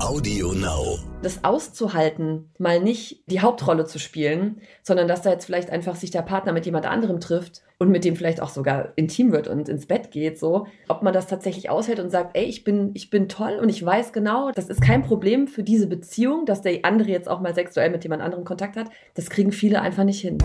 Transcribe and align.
Audio 0.00 0.52
Now. 0.52 0.98
Das 1.22 1.44
auszuhalten, 1.44 2.50
mal 2.58 2.80
nicht 2.80 3.22
die 3.26 3.40
Hauptrolle 3.40 3.84
zu 3.84 3.98
spielen, 3.98 4.62
sondern 4.82 5.08
dass 5.08 5.22
da 5.22 5.30
jetzt 5.30 5.44
vielleicht 5.44 5.68
einfach 5.68 5.94
sich 5.94 6.10
der 6.10 6.22
Partner 6.22 6.52
mit 6.52 6.64
jemand 6.64 6.86
anderem 6.86 7.20
trifft 7.20 7.60
und 7.78 7.90
mit 7.90 8.04
dem 8.04 8.16
vielleicht 8.16 8.40
auch 8.40 8.48
sogar 8.48 8.94
intim 8.96 9.30
wird 9.30 9.46
und 9.46 9.68
ins 9.68 9.86
Bett 9.86 10.10
geht, 10.10 10.38
so. 10.38 10.66
Ob 10.88 11.02
man 11.02 11.12
das 11.12 11.26
tatsächlich 11.26 11.68
aushält 11.68 12.00
und 12.00 12.08
sagt, 12.08 12.36
ey, 12.36 12.44
ich 12.44 12.64
bin, 12.64 12.92
ich 12.94 13.10
bin 13.10 13.28
toll 13.28 13.58
und 13.60 13.68
ich 13.68 13.84
weiß 13.84 14.12
genau, 14.14 14.50
das 14.52 14.70
ist 14.70 14.80
kein 14.80 15.02
Problem 15.02 15.46
für 15.46 15.62
diese 15.62 15.86
Beziehung, 15.86 16.46
dass 16.46 16.62
der 16.62 16.84
andere 16.84 17.10
jetzt 17.10 17.28
auch 17.28 17.40
mal 17.40 17.54
sexuell 17.54 17.90
mit 17.90 18.02
jemand 18.02 18.22
anderem 18.22 18.44
Kontakt 18.44 18.76
hat. 18.76 18.88
Das 19.14 19.28
kriegen 19.28 19.52
viele 19.52 19.82
einfach 19.82 20.04
nicht 20.04 20.20
hin. 20.20 20.38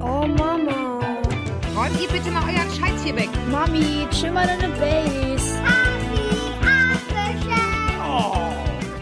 Oh 0.00 0.26
Mama. 0.26 1.00
Räumt 1.74 2.00
ihr 2.00 2.08
bitte 2.08 2.30
mal 2.30 2.42
euren 2.42 2.70
Scheiß 2.70 3.04
hier 3.04 3.16
weg. 3.16 3.30
Mami, 3.50 4.06
chill 4.10 4.32
mal 4.32 4.46
deine 4.46 4.72
Base. 4.74 5.27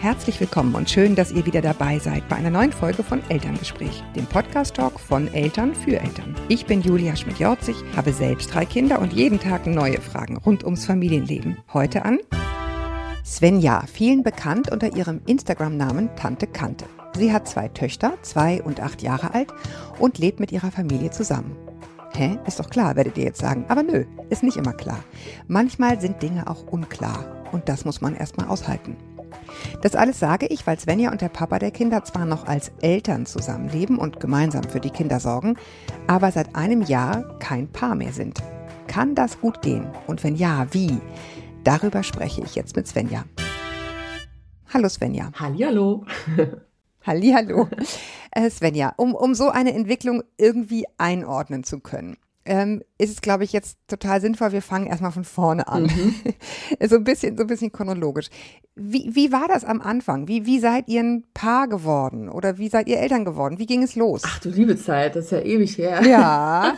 Herzlich 0.07 0.39
willkommen 0.39 0.73
und 0.73 0.89
schön, 0.89 1.15
dass 1.15 1.33
ihr 1.33 1.45
wieder 1.45 1.61
dabei 1.61 1.99
seid 1.99 2.29
bei 2.29 2.37
einer 2.37 2.49
neuen 2.49 2.71
Folge 2.71 3.03
von 3.03 3.21
Elterngespräch, 3.27 4.05
dem 4.15 4.25
Podcast-Talk 4.25 4.97
von 5.01 5.27
Eltern 5.33 5.75
für 5.75 5.99
Eltern. 5.99 6.33
Ich 6.47 6.65
bin 6.65 6.81
Julia 6.81 7.13
Schmidt-Jorzig, 7.13 7.75
habe 7.93 8.13
selbst 8.13 8.53
drei 8.53 8.63
Kinder 8.63 9.01
und 9.01 9.11
jeden 9.11 9.37
Tag 9.37 9.67
neue 9.67 9.99
Fragen 9.99 10.37
rund 10.37 10.63
ums 10.63 10.85
Familienleben. 10.85 11.57
Heute 11.73 12.05
an 12.05 12.19
Svenja, 13.25 13.83
vielen 13.85 14.23
bekannt 14.23 14.71
unter 14.71 14.95
ihrem 14.95 15.19
Instagram-Namen 15.25 16.15
Tante 16.15 16.47
Kante. 16.47 16.85
Sie 17.17 17.33
hat 17.33 17.49
zwei 17.49 17.67
Töchter, 17.67 18.13
zwei 18.21 18.63
und 18.63 18.79
acht 18.79 19.01
Jahre 19.01 19.33
alt 19.33 19.49
und 19.99 20.19
lebt 20.19 20.39
mit 20.39 20.53
ihrer 20.53 20.71
Familie 20.71 21.11
zusammen. 21.11 21.53
Hä? 22.13 22.39
Ist 22.47 22.61
doch 22.61 22.69
klar, 22.69 22.95
werdet 22.95 23.17
ihr 23.17 23.25
jetzt 23.25 23.41
sagen. 23.41 23.65
Aber 23.67 23.83
nö, 23.83 24.05
ist 24.29 24.41
nicht 24.41 24.55
immer 24.55 24.71
klar. 24.71 25.03
Manchmal 25.49 25.99
sind 25.99 26.23
Dinge 26.23 26.47
auch 26.47 26.63
unklar 26.63 27.43
und 27.51 27.67
das 27.67 27.83
muss 27.83 27.99
man 27.99 28.15
erstmal 28.15 28.47
aushalten. 28.47 28.95
Das 29.81 29.95
alles 29.95 30.19
sage 30.19 30.47
ich, 30.47 30.65
weil 30.65 30.79
Svenja 30.79 31.11
und 31.11 31.21
der 31.21 31.29
Papa 31.29 31.59
der 31.59 31.71
Kinder 31.71 32.03
zwar 32.03 32.25
noch 32.25 32.47
als 32.47 32.71
Eltern 32.81 33.25
zusammenleben 33.25 33.97
und 33.97 34.19
gemeinsam 34.19 34.63
für 34.63 34.79
die 34.79 34.89
Kinder 34.89 35.19
sorgen, 35.19 35.57
aber 36.07 36.31
seit 36.31 36.55
einem 36.55 36.81
Jahr 36.81 37.37
kein 37.39 37.67
Paar 37.67 37.95
mehr 37.95 38.13
sind. 38.13 38.39
Kann 38.87 39.15
das 39.15 39.39
gut 39.39 39.61
gehen? 39.61 39.87
Und 40.07 40.23
wenn 40.23 40.35
ja, 40.35 40.67
wie? 40.71 40.99
Darüber 41.63 42.03
spreche 42.03 42.41
ich 42.41 42.55
jetzt 42.55 42.75
mit 42.75 42.87
Svenja. 42.87 43.25
Hallo 44.73 44.89
Svenja. 44.89 45.31
Hallihallo. 45.33 46.05
Hallihallo. 47.05 47.69
Äh, 48.31 48.49
Svenja, 48.49 48.93
um, 48.97 49.15
um 49.15 49.33
so 49.33 49.49
eine 49.49 49.73
Entwicklung 49.73 50.23
irgendwie 50.37 50.85
einordnen 50.97 51.63
zu 51.63 51.79
können 51.79 52.17
ähm, 52.47 52.81
ist 52.97 53.11
es, 53.11 53.21
glaube 53.21 53.43
ich, 53.43 53.53
jetzt 53.53 53.77
total 53.87 54.21
sinnvoll. 54.21 54.51
Wir 54.51 54.61
fangen 54.61 54.87
erstmal 54.87 55.11
von 55.11 55.23
vorne 55.23 55.67
an. 55.67 55.83
Mhm. 55.83 56.15
so 56.87 56.95
ein 56.95 57.03
bisschen, 57.03 57.37
so 57.37 57.43
ein 57.43 57.47
bisschen 57.47 57.71
chronologisch. 57.71 58.29
Wie, 58.75 59.09
wie 59.13 59.31
war 59.31 59.47
das 59.47 59.65
am 59.65 59.81
Anfang? 59.81 60.27
Wie, 60.27 60.45
wie 60.45 60.59
seid 60.59 60.87
ihr 60.87 61.01
ein 61.01 61.23
Paar 61.33 61.67
geworden? 61.67 62.29
Oder 62.29 62.57
wie 62.57 62.69
seid 62.69 62.87
ihr 62.87 62.99
Eltern 62.99 63.25
geworden? 63.25 63.59
Wie 63.59 63.65
ging 63.65 63.83
es 63.83 63.95
los? 63.95 64.23
Ach 64.25 64.39
du 64.39 64.49
liebe 64.49 64.77
Zeit, 64.77 65.15
das 65.15 65.25
ist 65.25 65.31
ja 65.31 65.41
ewig 65.41 65.77
her. 65.77 66.01
Ja. 66.03 66.77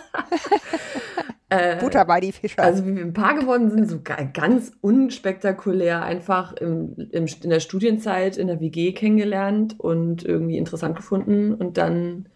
äh, 1.49 1.77
Butter 1.77 2.05
bei 2.05 2.19
die 2.19 2.31
Fische. 2.31 2.59
Also 2.59 2.85
wie 2.85 2.95
wir 2.95 3.03
ein 3.03 3.13
Paar 3.13 3.35
geworden 3.35 3.69
sind, 3.69 3.89
so 3.89 3.99
ganz 4.01 4.71
unspektakulär, 4.81 6.01
einfach 6.01 6.53
im, 6.53 6.95
im, 7.11 7.25
in 7.25 7.49
der 7.49 7.59
Studienzeit 7.59 8.37
in 8.37 8.47
der 8.47 8.59
WG 8.59 8.93
kennengelernt 8.93 9.79
und 9.79 10.23
irgendwie 10.23 10.57
interessant 10.57 10.95
gefunden 10.95 11.53
und 11.53 11.77
dann 11.77 12.29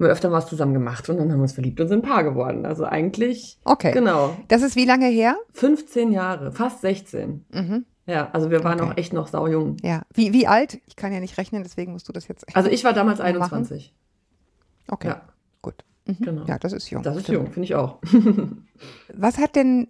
haben 0.00 0.06
wir 0.06 0.12
öfter 0.12 0.32
was 0.32 0.48
zusammen 0.48 0.72
gemacht 0.72 1.08
und 1.10 1.18
dann 1.18 1.30
haben 1.30 1.38
wir 1.38 1.42
uns 1.42 1.52
verliebt 1.52 1.78
und 1.80 1.88
sind 1.88 2.04
ein 2.04 2.08
Paar 2.08 2.24
geworden. 2.24 2.64
Also 2.64 2.84
eigentlich. 2.84 3.58
Okay. 3.64 3.92
Genau. 3.92 4.34
Das 4.48 4.62
ist 4.62 4.74
wie 4.74 4.86
lange 4.86 5.06
her? 5.06 5.36
15 5.52 6.10
Jahre, 6.10 6.52
fast 6.52 6.80
16. 6.80 7.44
Mhm. 7.52 7.84
Ja, 8.06 8.30
also 8.32 8.50
wir 8.50 8.64
waren 8.64 8.80
okay. 8.80 8.90
auch 8.90 8.96
echt 8.96 9.12
noch 9.12 9.28
saujung. 9.28 9.76
Ja. 9.82 10.02
Wie, 10.14 10.32
wie 10.32 10.46
alt? 10.46 10.80
Ich 10.86 10.96
kann 10.96 11.12
ja 11.12 11.20
nicht 11.20 11.36
rechnen, 11.36 11.62
deswegen 11.62 11.92
musst 11.92 12.08
du 12.08 12.12
das 12.12 12.28
jetzt. 12.28 12.44
Also 12.56 12.70
ich 12.70 12.82
war 12.82 12.94
damals 12.94 13.20
21. 13.20 13.94
Machen. 14.88 14.94
Okay. 14.94 15.08
Ja. 15.08 15.22
Gut. 15.60 15.84
Mhm. 16.06 16.16
Genau. 16.20 16.44
Ja, 16.46 16.58
das 16.58 16.72
ist 16.72 16.90
jung. 16.90 17.02
Das 17.02 17.16
ist 17.16 17.24
Stimmt. 17.24 17.38
jung, 17.38 17.52
finde 17.52 17.64
ich 17.64 17.74
auch. 17.74 17.98
Was 19.14 19.36
hat 19.36 19.54
denn 19.54 19.88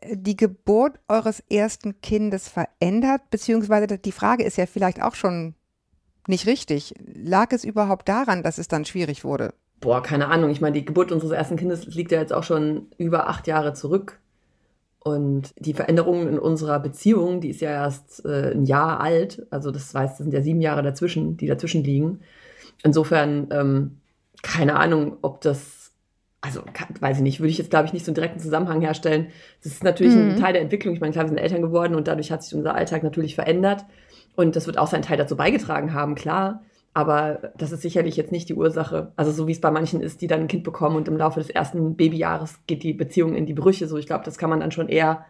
äh, 0.00 0.16
die 0.16 0.36
Geburt 0.36 0.98
eures 1.06 1.44
ersten 1.48 2.00
Kindes 2.00 2.48
verändert? 2.48 3.22
Beziehungsweise 3.30 3.98
die 3.98 4.12
Frage 4.12 4.42
ist 4.42 4.58
ja 4.58 4.66
vielleicht 4.66 5.00
auch 5.00 5.14
schon 5.14 5.54
nicht 6.28 6.46
richtig. 6.46 6.94
Lag 7.14 7.52
es 7.52 7.64
überhaupt 7.64 8.08
daran, 8.08 8.42
dass 8.42 8.58
es 8.58 8.68
dann 8.68 8.84
schwierig 8.84 9.24
wurde? 9.24 9.52
Boah, 9.80 10.02
keine 10.02 10.28
Ahnung. 10.28 10.50
Ich 10.50 10.60
meine, 10.60 10.74
die 10.74 10.84
Geburt 10.84 11.12
unseres 11.12 11.32
ersten 11.32 11.56
Kindes 11.56 11.86
liegt 11.86 12.12
ja 12.12 12.20
jetzt 12.20 12.32
auch 12.32 12.42
schon 12.42 12.86
über 12.96 13.28
acht 13.28 13.46
Jahre 13.46 13.74
zurück. 13.74 14.20
Und 15.00 15.52
die 15.58 15.74
Veränderung 15.74 16.26
in 16.26 16.38
unserer 16.38 16.80
Beziehung, 16.80 17.42
die 17.42 17.50
ist 17.50 17.60
ja 17.60 17.70
erst 17.70 18.24
äh, 18.24 18.52
ein 18.52 18.64
Jahr 18.64 19.00
alt. 19.00 19.46
Also 19.50 19.70
das 19.70 19.94
heißt, 19.94 20.12
das 20.12 20.24
sind 20.24 20.32
ja 20.32 20.40
sieben 20.40 20.62
Jahre 20.62 20.82
dazwischen, 20.82 21.36
die 21.36 21.46
dazwischen 21.46 21.84
liegen. 21.84 22.20
Insofern, 22.82 23.48
ähm, 23.50 23.98
keine 24.42 24.76
Ahnung, 24.76 25.18
ob 25.20 25.42
das, 25.42 25.92
also 26.40 26.62
weiß 27.00 27.18
ich 27.18 27.22
nicht, 27.22 27.40
würde 27.40 27.50
ich 27.50 27.58
jetzt, 27.58 27.68
glaube 27.68 27.84
ich, 27.84 27.92
nicht 27.92 28.06
so 28.06 28.10
einen 28.10 28.14
direkten 28.14 28.40
Zusammenhang 28.40 28.80
herstellen. 28.80 29.26
Das 29.62 29.72
ist 29.72 29.84
natürlich 29.84 30.14
mhm. 30.14 30.30
ein 30.30 30.40
Teil 30.40 30.54
der 30.54 30.62
Entwicklung. 30.62 30.94
Ich 30.94 31.00
meine, 31.02 31.12
klar, 31.12 31.26
wir 31.26 31.28
sind 31.28 31.38
Eltern 31.38 31.60
geworden 31.60 31.94
und 31.94 32.08
dadurch 32.08 32.32
hat 32.32 32.42
sich 32.42 32.54
unser 32.54 32.74
Alltag 32.74 33.02
natürlich 33.02 33.34
verändert. 33.34 33.84
Und 34.36 34.56
das 34.56 34.66
wird 34.66 34.78
auch 34.78 34.88
seinen 34.88 35.02
Teil 35.02 35.16
dazu 35.16 35.36
beigetragen 35.36 35.94
haben, 35.94 36.14
klar. 36.14 36.62
Aber 36.92 37.52
das 37.56 37.72
ist 37.72 37.82
sicherlich 37.82 38.16
jetzt 38.16 38.30
nicht 38.30 38.48
die 38.48 38.54
Ursache. 38.54 39.12
Also 39.16 39.32
so 39.32 39.48
wie 39.48 39.52
es 39.52 39.60
bei 39.60 39.70
manchen 39.70 40.00
ist, 40.00 40.20
die 40.20 40.28
dann 40.28 40.42
ein 40.42 40.48
Kind 40.48 40.62
bekommen 40.62 40.96
und 40.96 41.08
im 41.08 41.16
Laufe 41.16 41.40
des 41.40 41.50
ersten 41.50 41.96
Babyjahres 41.96 42.60
geht 42.66 42.84
die 42.84 42.92
Beziehung 42.92 43.34
in 43.34 43.46
die 43.46 43.54
Brüche. 43.54 43.88
So, 43.88 43.96
ich 43.96 44.06
glaube, 44.06 44.24
das 44.24 44.38
kann 44.38 44.50
man 44.50 44.60
dann 44.60 44.70
schon 44.70 44.88
eher 44.88 45.26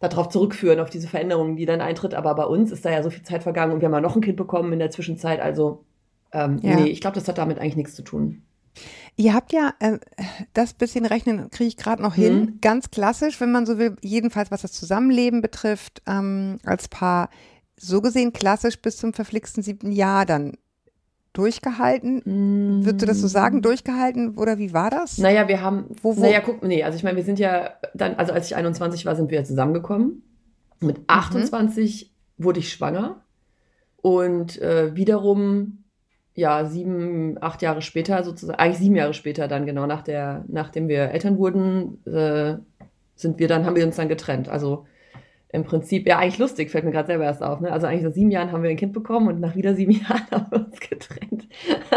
darauf 0.00 0.28
zurückführen, 0.28 0.80
auf 0.80 0.90
diese 0.90 1.08
Veränderungen, 1.08 1.56
die 1.56 1.66
dann 1.66 1.80
eintritt. 1.80 2.14
Aber 2.14 2.34
bei 2.34 2.44
uns 2.44 2.70
ist 2.70 2.84
da 2.84 2.90
ja 2.90 3.02
so 3.02 3.10
viel 3.10 3.22
Zeit 3.22 3.42
vergangen 3.42 3.72
und 3.72 3.80
wir 3.80 3.86
haben 3.86 3.94
ja 3.94 4.00
noch 4.00 4.16
ein 4.16 4.22
Kind 4.22 4.36
bekommen 4.36 4.72
in 4.72 4.78
der 4.78 4.90
Zwischenzeit. 4.90 5.40
Also 5.40 5.84
ähm, 6.32 6.58
ja. 6.62 6.76
nee, 6.76 6.88
ich 6.88 7.00
glaube, 7.00 7.14
das 7.14 7.28
hat 7.28 7.38
damit 7.38 7.58
eigentlich 7.58 7.76
nichts 7.76 7.94
zu 7.94 8.02
tun. 8.02 8.42
Ihr 9.16 9.34
habt 9.34 9.52
ja 9.52 9.74
äh, 9.80 9.98
das 10.54 10.74
bisschen 10.74 11.04
rechnen, 11.04 11.50
kriege 11.50 11.68
ich 11.68 11.76
gerade 11.76 12.02
noch 12.02 12.14
hin. 12.14 12.40
Mhm. 12.40 12.58
Ganz 12.60 12.90
klassisch, 12.90 13.40
wenn 13.40 13.52
man 13.52 13.66
so 13.66 13.78
will, 13.78 13.96
jedenfalls 14.02 14.50
was 14.50 14.62
das 14.62 14.72
Zusammenleben 14.72 15.42
betrifft, 15.42 16.02
ähm, 16.06 16.58
als 16.64 16.88
Paar 16.88 17.28
so 17.80 18.00
gesehen 18.00 18.32
klassisch 18.32 18.80
bis 18.80 18.98
zum 18.98 19.12
verflixten 19.12 19.62
siebten 19.62 19.92
Jahr 19.92 20.26
dann 20.26 20.52
durchgehalten. 21.32 22.22
Mm. 22.24 22.84
Würdest 22.84 23.02
du 23.02 23.06
das 23.06 23.20
so 23.20 23.28
sagen, 23.28 23.62
durchgehalten 23.62 24.36
oder 24.36 24.58
wie 24.58 24.72
war 24.72 24.90
das? 24.90 25.18
Naja, 25.18 25.48
wir 25.48 25.62
haben, 25.62 25.86
wo, 26.02 26.16
wo? 26.16 26.20
naja, 26.20 26.40
guck, 26.40 26.62
nee, 26.62 26.82
also 26.82 26.96
ich 26.96 27.04
meine, 27.04 27.16
wir 27.16 27.24
sind 27.24 27.38
ja 27.38 27.74
dann, 27.94 28.14
also 28.16 28.32
als 28.32 28.46
ich 28.46 28.56
21 28.56 29.06
war, 29.06 29.16
sind 29.16 29.30
wir 29.30 29.44
zusammengekommen. 29.44 30.22
Mit 30.80 31.00
28 31.06 32.12
mhm. 32.38 32.44
wurde 32.44 32.60
ich 32.60 32.72
schwanger 32.72 33.22
und 34.02 34.60
äh, 34.60 34.94
wiederum, 34.96 35.84
ja, 36.34 36.64
sieben, 36.64 37.36
acht 37.42 37.62
Jahre 37.62 37.82
später 37.82 38.22
sozusagen, 38.24 38.58
eigentlich 38.58 38.78
sieben 38.78 38.96
Jahre 38.96 39.14
später 39.14 39.46
dann 39.46 39.66
genau 39.66 39.86
nach 39.86 40.02
der, 40.02 40.44
nachdem 40.48 40.88
wir 40.88 41.10
Eltern 41.10 41.38
wurden, 41.38 42.04
äh, 42.06 42.56
sind 43.14 43.38
wir 43.38 43.48
dann, 43.48 43.66
haben 43.66 43.76
wir 43.76 43.84
uns 43.84 43.96
dann 43.96 44.08
getrennt. 44.08 44.48
Also 44.48 44.86
im 45.52 45.64
Prinzip, 45.64 46.06
ja, 46.06 46.18
eigentlich 46.18 46.38
lustig, 46.38 46.70
fällt 46.70 46.84
mir 46.84 46.92
gerade 46.92 47.08
selber 47.08 47.24
erst 47.24 47.42
auf. 47.42 47.60
Ne? 47.60 47.72
Also 47.72 47.86
eigentlich 47.86 48.04
nach 48.04 48.12
sieben 48.12 48.30
Jahren 48.30 48.52
haben 48.52 48.62
wir 48.62 48.70
ein 48.70 48.76
Kind 48.76 48.92
bekommen 48.92 49.28
und 49.28 49.40
nach 49.40 49.56
wieder 49.56 49.74
sieben 49.74 49.92
Jahren 50.08 50.22
haben 50.30 50.46
wir 50.50 50.66
uns 50.66 50.78
getrennt. 50.78 51.48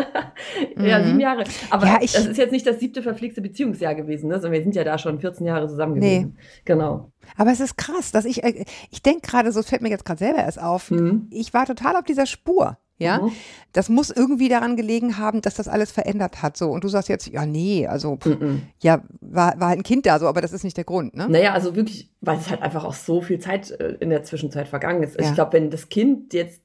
ja, 0.78 1.00
mhm. 1.00 1.06
sieben 1.06 1.20
Jahre. 1.20 1.44
Aber 1.70 1.86
ja, 1.86 2.00
das 2.00 2.26
ist 2.26 2.38
jetzt 2.38 2.52
nicht 2.52 2.66
das 2.66 2.80
siebte 2.80 3.04
verpflegte 3.04 3.42
Beziehungsjahr 3.42 3.94
gewesen, 3.94 4.28
ne? 4.28 4.36
sondern 4.36 4.54
wir 4.54 4.64
sind 4.64 4.76
ja 4.76 4.84
da 4.84 4.98
schon 4.98 5.20
14 5.20 5.46
Jahre 5.46 5.68
zusammen 5.68 5.96
gewesen. 5.96 6.36
Nee. 6.36 6.44
Genau. 6.66 7.12
Aber 7.38 7.52
es 7.52 7.60
ist 7.60 7.78
krass, 7.78 8.12
dass 8.12 8.26
ich, 8.26 8.44
äh, 8.44 8.66
ich 8.90 9.04
denke 9.04 9.22
gerade, 9.22 9.52
so 9.52 9.62
fällt 9.62 9.84
mir 9.84 9.90
jetzt 9.90 10.06
gerade 10.06 10.20
selber 10.20 10.40
erst 10.40 10.62
auf, 10.62 10.90
mhm. 10.90 11.28
ich 11.30 11.54
war 11.54 11.66
total 11.66 11.96
auf 11.96 12.04
dieser 12.04 12.26
Spur. 12.26 12.78
Ja, 13.04 13.22
mhm. 13.22 13.32
das 13.74 13.90
muss 13.90 14.10
irgendwie 14.10 14.50
daran 14.50 14.76
gelegen 14.76 15.18
haben, 15.18 15.42
dass 15.42 15.56
das 15.56 15.68
alles 15.68 15.92
verändert 15.92 16.42
hat. 16.42 16.58
So, 16.58 16.72
und 16.72 16.84
du 16.84 16.88
sagst 16.88 17.10
jetzt, 17.10 17.28
ja, 17.28 17.46
nee, 17.46 17.88
also, 17.88 18.18
pff, 18.18 18.40
mhm. 18.40 18.64
ja, 18.82 19.04
war, 19.22 19.60
war 19.60 19.70
halt 19.70 19.80
ein 19.80 19.84
Kind 19.84 20.06
da, 20.06 20.20
so, 20.20 20.28
aber 20.28 20.42
das 20.42 20.54
ist 20.54 20.64
nicht 20.64 20.78
der 20.78 20.84
Grund, 20.84 21.16
ne? 21.16 21.28
Naja, 21.30 21.54
also 21.54 21.76
wirklich, 21.76 22.10
weil 22.22 22.38
es 22.38 22.50
halt 22.50 22.62
einfach 22.62 22.84
auch 22.84 22.94
so 22.94 23.22
viel 23.22 23.40
Zeit 23.40 23.72
äh, 23.72 23.98
in 24.00 24.10
der 24.10 24.24
Zwischenzeit 24.24 24.68
vergangen 24.68 25.04
ist. 25.04 25.20
Ja. 25.20 25.28
Ich 25.28 25.34
glaube, 25.36 25.54
wenn 25.54 25.70
das 25.70 25.90
Kind 25.90 26.34
jetzt 26.34 26.62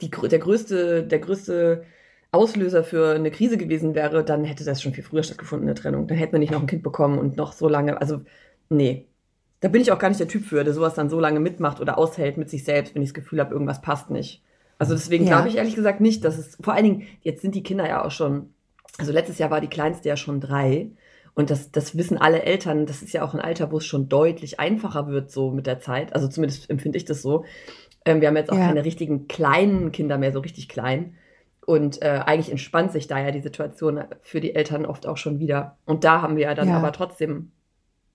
die, 0.00 0.10
der 0.10 0.38
größte, 0.38 1.04
der 1.04 1.18
größte 1.18 1.84
Auslöser 2.34 2.82
für 2.82 3.14
eine 3.14 3.30
Krise 3.30 3.56
gewesen 3.56 3.94
wäre, 3.94 4.24
dann 4.24 4.44
hätte 4.44 4.64
das 4.64 4.82
schon 4.82 4.92
viel 4.92 5.04
früher 5.04 5.22
stattgefunden, 5.22 5.68
eine 5.68 5.74
Trennung. 5.74 6.08
Dann 6.08 6.18
hätte 6.18 6.32
man 6.32 6.40
nicht 6.40 6.52
noch 6.52 6.60
ein 6.60 6.66
Kind 6.66 6.82
bekommen 6.82 7.18
und 7.18 7.36
noch 7.36 7.52
so 7.52 7.68
lange, 7.68 8.00
also, 8.00 8.20
nee. 8.68 9.06
Da 9.60 9.68
bin 9.68 9.80
ich 9.80 9.92
auch 9.92 9.98
gar 9.98 10.08
nicht 10.08 10.20
der 10.20 10.28
Typ 10.28 10.44
für, 10.44 10.62
der 10.62 10.74
sowas 10.74 10.94
dann 10.94 11.08
so 11.08 11.18
lange 11.18 11.40
mitmacht 11.40 11.80
oder 11.80 11.96
aushält 11.96 12.36
mit 12.36 12.50
sich 12.50 12.64
selbst, 12.64 12.94
wenn 12.94 13.00
ich 13.00 13.10
das 13.10 13.14
Gefühl 13.14 13.40
habe, 13.40 13.54
irgendwas 13.54 13.80
passt 13.80 14.10
nicht. 14.10 14.42
Also 14.78 14.94
deswegen 14.94 15.24
ja. 15.24 15.36
glaube 15.36 15.48
ich 15.48 15.56
ehrlich 15.56 15.74
gesagt 15.74 16.00
nicht, 16.00 16.24
dass 16.24 16.38
es, 16.38 16.56
vor 16.60 16.74
allen 16.74 16.84
Dingen, 16.84 17.02
jetzt 17.22 17.42
sind 17.42 17.54
die 17.54 17.62
Kinder 17.62 17.86
ja 17.86 18.04
auch 18.04 18.10
schon, 18.10 18.52
also 18.98 19.12
letztes 19.12 19.38
Jahr 19.38 19.50
war 19.50 19.60
die 19.60 19.68
Kleinste 19.68 20.08
ja 20.08 20.16
schon 20.16 20.40
drei. 20.40 20.90
Und 21.34 21.50
das, 21.50 21.72
das 21.72 21.96
wissen 21.96 22.16
alle 22.16 22.42
Eltern, 22.42 22.86
das 22.86 23.02
ist 23.02 23.12
ja 23.12 23.24
auch 23.24 23.34
ein 23.34 23.40
Alter, 23.40 23.72
wo 23.72 23.78
es 23.78 23.86
schon 23.86 24.08
deutlich 24.08 24.60
einfacher 24.60 25.08
wird, 25.08 25.32
so 25.32 25.50
mit 25.50 25.66
der 25.66 25.80
Zeit. 25.80 26.14
Also 26.14 26.28
zumindest 26.28 26.70
empfinde 26.70 26.96
ich 26.96 27.04
das 27.04 27.22
so. 27.22 27.44
Ähm, 28.04 28.20
wir 28.20 28.28
haben 28.28 28.36
jetzt 28.36 28.52
auch 28.52 28.58
ja. 28.58 28.66
keine 28.66 28.84
richtigen 28.84 29.26
kleinen 29.26 29.90
Kinder 29.90 30.16
mehr, 30.16 30.32
so 30.32 30.40
richtig 30.40 30.68
klein. 30.68 31.14
Und 31.66 32.02
äh, 32.02 32.20
eigentlich 32.24 32.50
entspannt 32.50 32.92
sich 32.92 33.08
da 33.08 33.18
ja 33.18 33.30
die 33.30 33.40
Situation 33.40 34.04
für 34.20 34.40
die 34.40 34.54
Eltern 34.54 34.86
oft 34.86 35.06
auch 35.06 35.16
schon 35.16 35.40
wieder. 35.40 35.78
Und 35.86 36.04
da 36.04 36.22
haben 36.22 36.36
wir 36.36 36.44
ja 36.44 36.54
dann 36.54 36.68
ja. 36.68 36.76
aber 36.76 36.92
trotzdem 36.92 37.50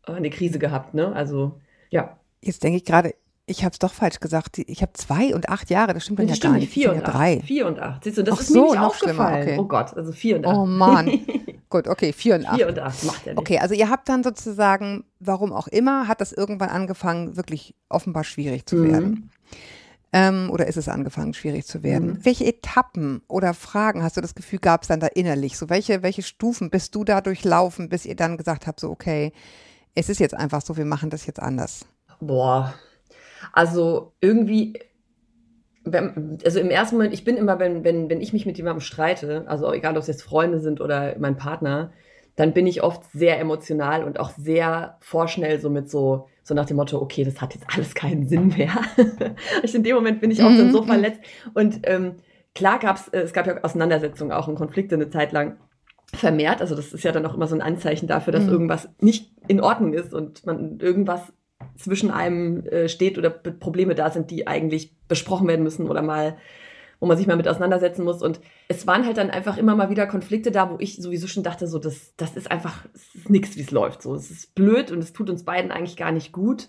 eine 0.03 0.29
Krise 0.29 0.59
gehabt, 0.59 0.93
ne? 0.93 1.13
Also, 1.13 1.59
ja. 1.89 2.17
Jetzt 2.41 2.63
denke 2.63 2.77
ich 2.77 2.85
gerade, 2.85 3.15
Ich 3.49 3.63
habe 3.63 3.73
es 3.73 3.79
doch 3.79 3.93
falsch 3.93 4.19
gesagt. 4.19 4.57
Ich 4.59 4.81
habe 4.81 4.93
zwei 4.93 5.33
und 5.33 5.49
acht 5.49 5.69
Jahre, 5.69 5.93
das 5.93 6.03
stimmt 6.03 6.19
dann 6.19 6.25
Nee, 6.27 6.31
ja 6.31 6.35
stimmt 6.35 6.53
gar 6.53 6.59
nicht, 6.59 6.65
nicht. 6.67 6.73
vier 6.73 6.91
und 6.91 6.97
ja 6.99 7.03
acht. 7.05 7.13
drei. 7.13 7.39
Vier 7.41 7.67
und 7.67 7.79
acht. 7.79 8.03
Siehst 8.03 8.17
du, 8.17 8.23
das 8.23 8.35
Ach 8.37 8.41
ist 8.41 8.47
so, 8.49 8.65
mir 8.65 8.71
nicht 8.71 8.79
aufgefallen. 8.79 9.41
okay. 9.47 9.57
Oh 9.59 9.65
Gott, 9.65 9.93
also 9.97 10.11
vier 10.11 10.35
und 10.37 10.45
acht. 10.45 10.55
Oh 10.57 10.65
Mann. 10.65 11.19
Gut, 11.69 11.87
okay, 11.87 12.13
vier 12.13 12.35
und 12.35 12.45
acht. 12.47 12.55
Vier 12.55 12.67
und 12.67 12.79
acht, 12.79 13.03
macht 13.03 13.25
ja 13.25 13.33
nichts. 13.33 13.39
Okay, 13.39 13.59
also 13.59 13.75
ihr 13.75 13.89
habt 13.89 14.09
dann 14.09 14.23
sozusagen, 14.23 15.03
warum 15.19 15.51
auch 15.53 15.67
immer, 15.67 16.07
hat 16.07 16.19
das 16.21 16.31
irgendwann 16.31 16.69
angefangen, 16.69 17.35
wirklich 17.37 17.75
offenbar 17.89 18.23
schwierig 18.23 18.65
zu 18.65 18.75
Mhm. 18.77 18.91
werden. 18.91 19.31
Ähm, 20.11 20.49
oder 20.51 20.65
ist 20.65 20.77
es 20.77 20.87
angefangen, 20.89 21.35
schwierig 21.35 21.65
zu 21.67 21.83
werden? 21.83 22.07
Mhm. 22.13 22.25
Welche 22.25 22.45
Etappen 22.45 23.21
oder 23.27 23.53
Fragen 23.53 24.01
hast 24.01 24.17
du 24.17 24.21
das 24.21 24.33
Gefühl, 24.33 24.57
gab 24.57 24.81
es 24.81 24.87
dann 24.87 24.99
da 24.99 25.05
innerlich? 25.07 25.55
So 25.57 25.69
welche, 25.69 26.01
welche 26.01 26.23
Stufen 26.23 26.71
bist 26.71 26.95
du 26.95 27.03
da 27.03 27.21
durchlaufen, 27.21 27.89
bis 27.89 28.05
ihr 28.07 28.15
dann 28.15 28.37
gesagt 28.37 28.65
habt, 28.65 28.79
so 28.79 28.89
okay, 28.89 29.31
es 29.93 30.09
ist 30.09 30.19
jetzt 30.19 30.33
einfach 30.33 30.61
so, 30.63 30.77
wir 30.77 30.85
machen 30.85 31.11
das 31.11 31.27
jetzt 31.27 31.39
anders. 31.39 31.85
Boah. 32.19 32.73
Also 33.53 34.13
irgendwie, 34.21 34.79
wenn, 35.83 36.37
also 36.43 36.59
im 36.59 36.69
ersten 36.69 36.95
Moment, 36.97 37.13
ich 37.13 37.23
bin 37.23 37.37
immer, 37.37 37.59
wenn, 37.59 37.83
wenn, 37.83 38.09
wenn 38.09 38.21
ich 38.21 38.33
mich 38.33 38.45
mit 38.45 38.57
jemandem 38.57 38.81
streite, 38.81 39.45
also 39.47 39.71
egal 39.73 39.95
ob 39.95 40.01
es 40.01 40.07
jetzt 40.07 40.23
Freunde 40.23 40.59
sind 40.59 40.81
oder 40.81 41.15
mein 41.19 41.37
Partner, 41.37 41.91
dann 42.35 42.53
bin 42.53 42.67
ich 42.67 42.83
oft 42.83 43.03
sehr 43.11 43.39
emotional 43.39 44.03
und 44.03 44.19
auch 44.19 44.29
sehr 44.31 44.97
vorschnell 45.01 45.59
so 45.59 45.69
mit 45.69 45.89
so, 45.89 46.27
so 46.43 46.53
nach 46.53 46.65
dem 46.65 46.77
Motto, 46.77 47.01
okay, 47.01 47.23
das 47.23 47.41
hat 47.41 47.53
jetzt 47.53 47.65
alles 47.73 47.93
keinen 47.95 48.27
Sinn 48.27 48.47
mehr. 48.47 48.71
ich 49.63 49.75
in 49.75 49.83
dem 49.83 49.95
Moment 49.95 50.21
bin 50.21 50.31
ich 50.31 50.41
auch 50.43 50.55
dann 50.55 50.71
so 50.71 50.81
Mhm. 50.81 50.87
verletzt. 50.87 51.19
Und 51.53 51.81
ähm, 51.83 52.15
klar 52.55 52.79
gab 52.79 52.95
es, 52.97 53.07
es 53.09 53.33
gab 53.33 53.45
ja 53.47 53.61
Auseinandersetzungen 53.61 54.31
auch 54.31 54.47
und 54.47 54.55
Konflikte 54.55 54.95
eine 54.95 55.09
Zeit 55.09 55.31
lang 55.33 55.57
vermehrt. 56.13 56.61
Also 56.61 56.75
das 56.75 56.93
ist 56.93 57.03
ja 57.03 57.11
dann 57.11 57.25
auch 57.25 57.35
immer 57.35 57.47
so 57.47 57.55
ein 57.55 57.61
Anzeichen 57.61 58.07
dafür, 58.07 58.31
dass 58.31 58.45
Mhm. 58.45 58.51
irgendwas 58.53 58.89
nicht 59.01 59.33
in 59.47 59.59
Ordnung 59.59 59.93
ist 59.93 60.13
und 60.13 60.45
man 60.45 60.79
irgendwas 60.79 61.33
zwischen 61.75 62.11
einem 62.11 62.65
äh, 62.65 62.89
steht 62.89 63.17
oder 63.17 63.29
Probleme 63.29 63.95
da 63.95 64.09
sind, 64.09 64.31
die 64.31 64.47
eigentlich 64.47 64.95
besprochen 65.07 65.47
werden 65.47 65.63
müssen 65.63 65.89
oder 65.89 66.01
mal, 66.01 66.37
wo 66.99 67.05
man 67.05 67.17
sich 67.17 67.27
mal 67.27 67.37
mit 67.37 67.47
auseinandersetzen 67.47 68.03
muss. 68.03 68.21
Und 68.21 68.39
es 68.67 68.85
waren 68.85 69.05
halt 69.05 69.17
dann 69.17 69.29
einfach 69.29 69.57
immer 69.57 69.75
mal 69.75 69.89
wieder 69.89 70.07
Konflikte 70.07 70.51
da, 70.51 70.69
wo 70.69 70.77
ich 70.79 70.97
sowieso 70.97 71.27
schon 71.27 71.43
dachte, 71.43 71.67
so, 71.67 71.79
das, 71.79 72.15
das 72.17 72.35
ist 72.35 72.51
einfach, 72.51 72.85
nichts, 73.27 73.55
wie 73.55 73.61
es 73.61 73.71
läuft. 73.71 74.01
So, 74.01 74.15
es 74.15 74.29
ist 74.29 74.55
blöd 74.55 74.91
und 74.91 74.99
es 74.99 75.13
tut 75.13 75.29
uns 75.29 75.43
beiden 75.43 75.71
eigentlich 75.71 75.97
gar 75.97 76.11
nicht 76.11 76.31
gut. 76.31 76.67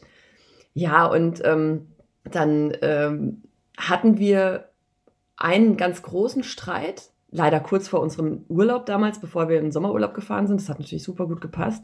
Ja, 0.74 1.06
und 1.06 1.42
ähm, 1.44 1.88
dann 2.24 2.76
ähm, 2.82 3.42
hatten 3.76 4.18
wir 4.18 4.68
einen 5.36 5.76
ganz 5.76 6.02
großen 6.02 6.44
Streit, 6.44 7.10
leider 7.30 7.60
kurz 7.60 7.88
vor 7.88 8.00
unserem 8.00 8.44
Urlaub 8.48 8.86
damals, 8.86 9.20
bevor 9.20 9.48
wir 9.48 9.56
in 9.56 9.66
den 9.66 9.72
Sommerurlaub 9.72 10.14
gefahren 10.14 10.46
sind. 10.46 10.60
Das 10.60 10.68
hat 10.68 10.78
natürlich 10.78 11.02
super 11.02 11.26
gut 11.26 11.40
gepasst. 11.40 11.82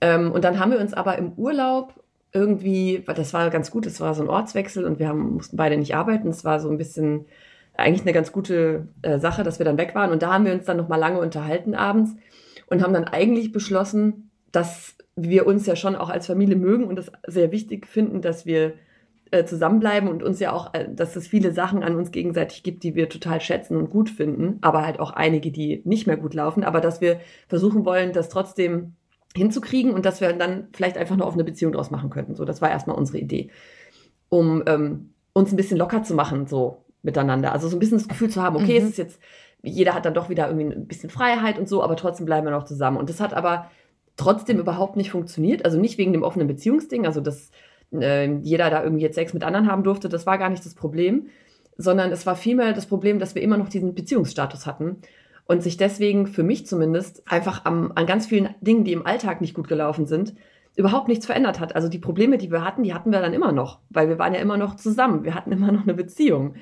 Ähm, 0.00 0.32
und 0.32 0.44
dann 0.44 0.58
haben 0.58 0.72
wir 0.72 0.80
uns 0.80 0.94
aber 0.94 1.18
im 1.18 1.32
Urlaub 1.32 2.02
irgendwie, 2.32 3.04
das 3.06 3.32
war 3.34 3.50
ganz 3.50 3.70
gut, 3.70 3.86
es 3.86 4.00
war 4.00 4.14
so 4.14 4.22
ein 4.22 4.28
Ortswechsel 4.28 4.84
und 4.84 4.98
wir 4.98 5.08
haben, 5.08 5.34
mussten 5.34 5.56
beide 5.56 5.76
nicht 5.76 5.94
arbeiten. 5.94 6.28
Es 6.28 6.44
war 6.44 6.60
so 6.60 6.70
ein 6.70 6.78
bisschen 6.78 7.26
eigentlich 7.76 8.02
eine 8.02 8.12
ganz 8.12 8.32
gute 8.32 8.88
äh, 9.02 9.18
Sache, 9.18 9.42
dass 9.42 9.58
wir 9.58 9.64
dann 9.64 9.78
weg 9.78 9.94
waren. 9.94 10.12
Und 10.12 10.22
da 10.22 10.32
haben 10.32 10.44
wir 10.44 10.52
uns 10.52 10.64
dann 10.64 10.76
nochmal 10.76 11.00
lange 11.00 11.18
unterhalten 11.18 11.74
abends 11.74 12.14
und 12.66 12.82
haben 12.82 12.94
dann 12.94 13.04
eigentlich 13.04 13.52
beschlossen, 13.52 14.30
dass 14.52 14.96
wir 15.16 15.46
uns 15.46 15.66
ja 15.66 15.76
schon 15.76 15.96
auch 15.96 16.10
als 16.10 16.26
Familie 16.26 16.56
mögen 16.56 16.84
und 16.84 16.96
das 16.96 17.10
sehr 17.26 17.52
wichtig 17.52 17.86
finden, 17.86 18.22
dass 18.22 18.46
wir 18.46 18.74
äh, 19.32 19.44
zusammenbleiben 19.44 20.08
und 20.08 20.22
uns 20.22 20.40
ja 20.40 20.52
auch, 20.52 20.74
äh, 20.74 20.88
dass 20.92 21.16
es 21.16 21.28
viele 21.28 21.52
Sachen 21.52 21.82
an 21.82 21.96
uns 21.96 22.10
gegenseitig 22.10 22.62
gibt, 22.62 22.82
die 22.82 22.94
wir 22.94 23.08
total 23.08 23.40
schätzen 23.40 23.76
und 23.76 23.90
gut 23.90 24.10
finden, 24.10 24.58
aber 24.60 24.84
halt 24.84 25.00
auch 25.00 25.12
einige, 25.12 25.50
die 25.50 25.82
nicht 25.84 26.06
mehr 26.06 26.16
gut 26.16 26.34
laufen, 26.34 26.64
aber 26.64 26.80
dass 26.80 27.00
wir 27.00 27.20
versuchen 27.48 27.84
wollen, 27.84 28.12
das 28.12 28.28
trotzdem 28.28 28.94
hinzukriegen 29.36 29.92
und 29.92 30.04
dass 30.04 30.20
wir 30.20 30.32
dann 30.32 30.68
vielleicht 30.72 30.98
einfach 30.98 31.16
eine 31.18 31.44
Beziehung 31.44 31.72
draus 31.72 31.90
machen 31.90 32.10
könnten. 32.10 32.34
So, 32.34 32.44
das 32.44 32.60
war 32.60 32.70
erstmal 32.70 32.96
unsere 32.96 33.18
Idee, 33.18 33.50
um 34.28 34.62
ähm, 34.66 35.10
uns 35.32 35.52
ein 35.52 35.56
bisschen 35.56 35.78
locker 35.78 36.02
zu 36.02 36.14
machen, 36.14 36.46
so 36.46 36.84
miteinander. 37.02 37.52
Also 37.52 37.68
so 37.68 37.76
ein 37.76 37.80
bisschen 37.80 37.98
das 37.98 38.08
Gefühl 38.08 38.28
zu 38.30 38.42
haben, 38.42 38.56
okay, 38.56 38.80
Mhm. 38.80 38.84
es 38.84 38.90
ist 38.90 38.98
jetzt, 38.98 39.20
jeder 39.62 39.94
hat 39.94 40.04
dann 40.04 40.14
doch 40.14 40.28
wieder 40.28 40.48
irgendwie 40.48 40.74
ein 40.74 40.86
bisschen 40.86 41.10
Freiheit 41.10 41.58
und 41.58 41.68
so, 41.68 41.82
aber 41.82 41.96
trotzdem 41.96 42.26
bleiben 42.26 42.46
wir 42.46 42.50
noch 42.50 42.64
zusammen. 42.64 42.96
Und 42.96 43.08
das 43.08 43.20
hat 43.20 43.32
aber 43.32 43.70
trotzdem 44.16 44.58
überhaupt 44.58 44.96
nicht 44.96 45.10
funktioniert. 45.10 45.64
Also 45.64 45.78
nicht 45.78 45.96
wegen 45.96 46.12
dem 46.12 46.22
offenen 46.22 46.48
Beziehungsding, 46.48 47.06
also 47.06 47.20
dass 47.20 47.50
äh, 47.92 48.32
jeder 48.42 48.68
da 48.70 48.82
irgendwie 48.82 49.02
jetzt 49.02 49.14
Sex 49.14 49.32
mit 49.32 49.44
anderen 49.44 49.70
haben 49.70 49.84
durfte, 49.84 50.08
das 50.08 50.26
war 50.26 50.38
gar 50.38 50.50
nicht 50.50 50.64
das 50.64 50.74
Problem, 50.74 51.28
sondern 51.76 52.12
es 52.12 52.26
war 52.26 52.36
vielmehr 52.36 52.72
das 52.72 52.86
Problem, 52.86 53.18
dass 53.18 53.34
wir 53.34 53.42
immer 53.42 53.56
noch 53.56 53.68
diesen 53.68 53.94
Beziehungsstatus 53.94 54.66
hatten 54.66 54.98
und 55.50 55.64
sich 55.64 55.76
deswegen 55.76 56.28
für 56.28 56.44
mich 56.44 56.64
zumindest 56.64 57.24
einfach 57.26 57.64
am, 57.64 57.90
an 57.96 58.06
ganz 58.06 58.28
vielen 58.28 58.54
Dingen, 58.60 58.84
die 58.84 58.92
im 58.92 59.04
Alltag 59.04 59.40
nicht 59.40 59.52
gut 59.52 59.66
gelaufen 59.66 60.06
sind, 60.06 60.32
überhaupt 60.76 61.08
nichts 61.08 61.26
verändert 61.26 61.58
hat. 61.58 61.74
Also 61.74 61.88
die 61.88 61.98
Probleme, 61.98 62.38
die 62.38 62.52
wir 62.52 62.64
hatten, 62.64 62.84
die 62.84 62.94
hatten 62.94 63.10
wir 63.10 63.20
dann 63.20 63.32
immer 63.32 63.50
noch, 63.50 63.80
weil 63.88 64.08
wir 64.08 64.16
waren 64.20 64.32
ja 64.32 64.38
immer 64.38 64.56
noch 64.56 64.76
zusammen, 64.76 65.24
wir 65.24 65.34
hatten 65.34 65.50
immer 65.50 65.72
noch 65.72 65.82
eine 65.82 65.94
Beziehung. 65.94 66.54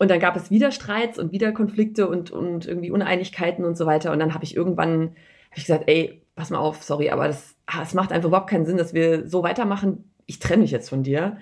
Und 0.00 0.10
dann 0.10 0.18
gab 0.18 0.34
es 0.34 0.50
wieder 0.50 0.72
Streits 0.72 1.20
und 1.20 1.30
wieder 1.30 1.52
Konflikte 1.52 2.08
und, 2.08 2.32
und 2.32 2.66
irgendwie 2.66 2.90
Uneinigkeiten 2.90 3.64
und 3.64 3.76
so 3.76 3.86
weiter. 3.86 4.10
Und 4.10 4.18
dann 4.18 4.34
habe 4.34 4.42
ich 4.42 4.56
irgendwann 4.56 5.10
hab 5.52 5.58
ich 5.58 5.66
gesagt, 5.66 5.84
ey, 5.86 6.20
pass 6.34 6.50
mal 6.50 6.58
auf, 6.58 6.82
sorry, 6.82 7.10
aber 7.10 7.28
das, 7.28 7.54
ah, 7.66 7.82
es 7.84 7.94
macht 7.94 8.10
einfach 8.10 8.30
überhaupt 8.30 8.50
keinen 8.50 8.66
Sinn, 8.66 8.76
dass 8.76 8.92
wir 8.92 9.28
so 9.28 9.44
weitermachen. 9.44 10.10
Ich 10.26 10.40
trenne 10.40 10.62
mich 10.62 10.72
jetzt 10.72 10.88
von 10.88 11.04
dir. 11.04 11.36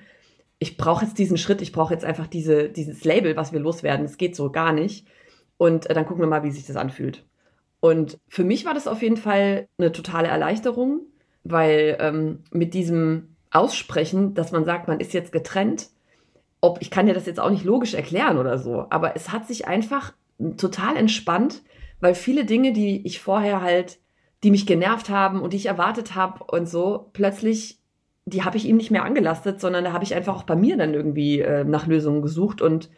Ich 0.58 0.76
brauche 0.76 1.06
jetzt 1.06 1.16
diesen 1.16 1.38
Schritt, 1.38 1.62
ich 1.62 1.72
brauche 1.72 1.94
jetzt 1.94 2.04
einfach 2.04 2.26
diese, 2.26 2.68
dieses 2.68 3.04
Label, 3.04 3.36
was 3.36 3.54
wir 3.54 3.60
loswerden. 3.60 4.04
Es 4.04 4.18
geht 4.18 4.36
so 4.36 4.52
gar 4.52 4.74
nicht. 4.74 5.06
Und 5.56 5.88
äh, 5.88 5.94
dann 5.94 6.06
gucken 6.06 6.22
wir 6.22 6.28
mal, 6.28 6.42
wie 6.42 6.50
sich 6.50 6.66
das 6.66 6.76
anfühlt. 6.76 7.24
Und 7.80 8.18
für 8.28 8.44
mich 8.44 8.64
war 8.64 8.74
das 8.74 8.88
auf 8.88 9.02
jeden 9.02 9.16
Fall 9.16 9.68
eine 9.78 9.92
totale 9.92 10.28
Erleichterung, 10.28 11.02
weil 11.42 11.96
ähm, 12.00 12.40
mit 12.50 12.72
diesem 12.72 13.36
Aussprechen, 13.50 14.34
dass 14.34 14.52
man 14.52 14.64
sagt, 14.64 14.88
man 14.88 15.00
ist 15.00 15.12
jetzt 15.12 15.32
getrennt, 15.32 15.88
ob 16.60 16.78
ich 16.80 16.90
kann 16.90 17.06
dir 17.06 17.12
das 17.12 17.26
jetzt 17.26 17.40
auch 17.40 17.50
nicht 17.50 17.64
logisch 17.64 17.92
erklären 17.92 18.38
oder 18.38 18.58
so, 18.58 18.86
aber 18.88 19.16
es 19.16 19.32
hat 19.32 19.46
sich 19.46 19.68
einfach 19.68 20.14
total 20.56 20.96
entspannt, 20.96 21.62
weil 22.00 22.14
viele 22.14 22.46
Dinge, 22.46 22.72
die 22.72 23.06
ich 23.06 23.20
vorher 23.20 23.60
halt, 23.60 23.98
die 24.42 24.50
mich 24.50 24.66
genervt 24.66 25.10
haben 25.10 25.42
und 25.42 25.52
die 25.52 25.58
ich 25.58 25.66
erwartet 25.66 26.14
habe 26.14 26.44
und 26.44 26.68
so, 26.68 27.10
plötzlich, 27.12 27.80
die 28.24 28.44
habe 28.44 28.56
ich 28.56 28.66
ihm 28.66 28.76
nicht 28.76 28.90
mehr 28.90 29.04
angelastet, 29.04 29.60
sondern 29.60 29.84
da 29.84 29.92
habe 29.92 30.04
ich 30.04 30.14
einfach 30.14 30.36
auch 30.36 30.42
bei 30.44 30.56
mir 30.56 30.76
dann 30.76 30.94
irgendwie 30.94 31.40
äh, 31.40 31.64
nach 31.64 31.86
Lösungen 31.86 32.22
gesucht 32.22 32.62
und 32.62 32.88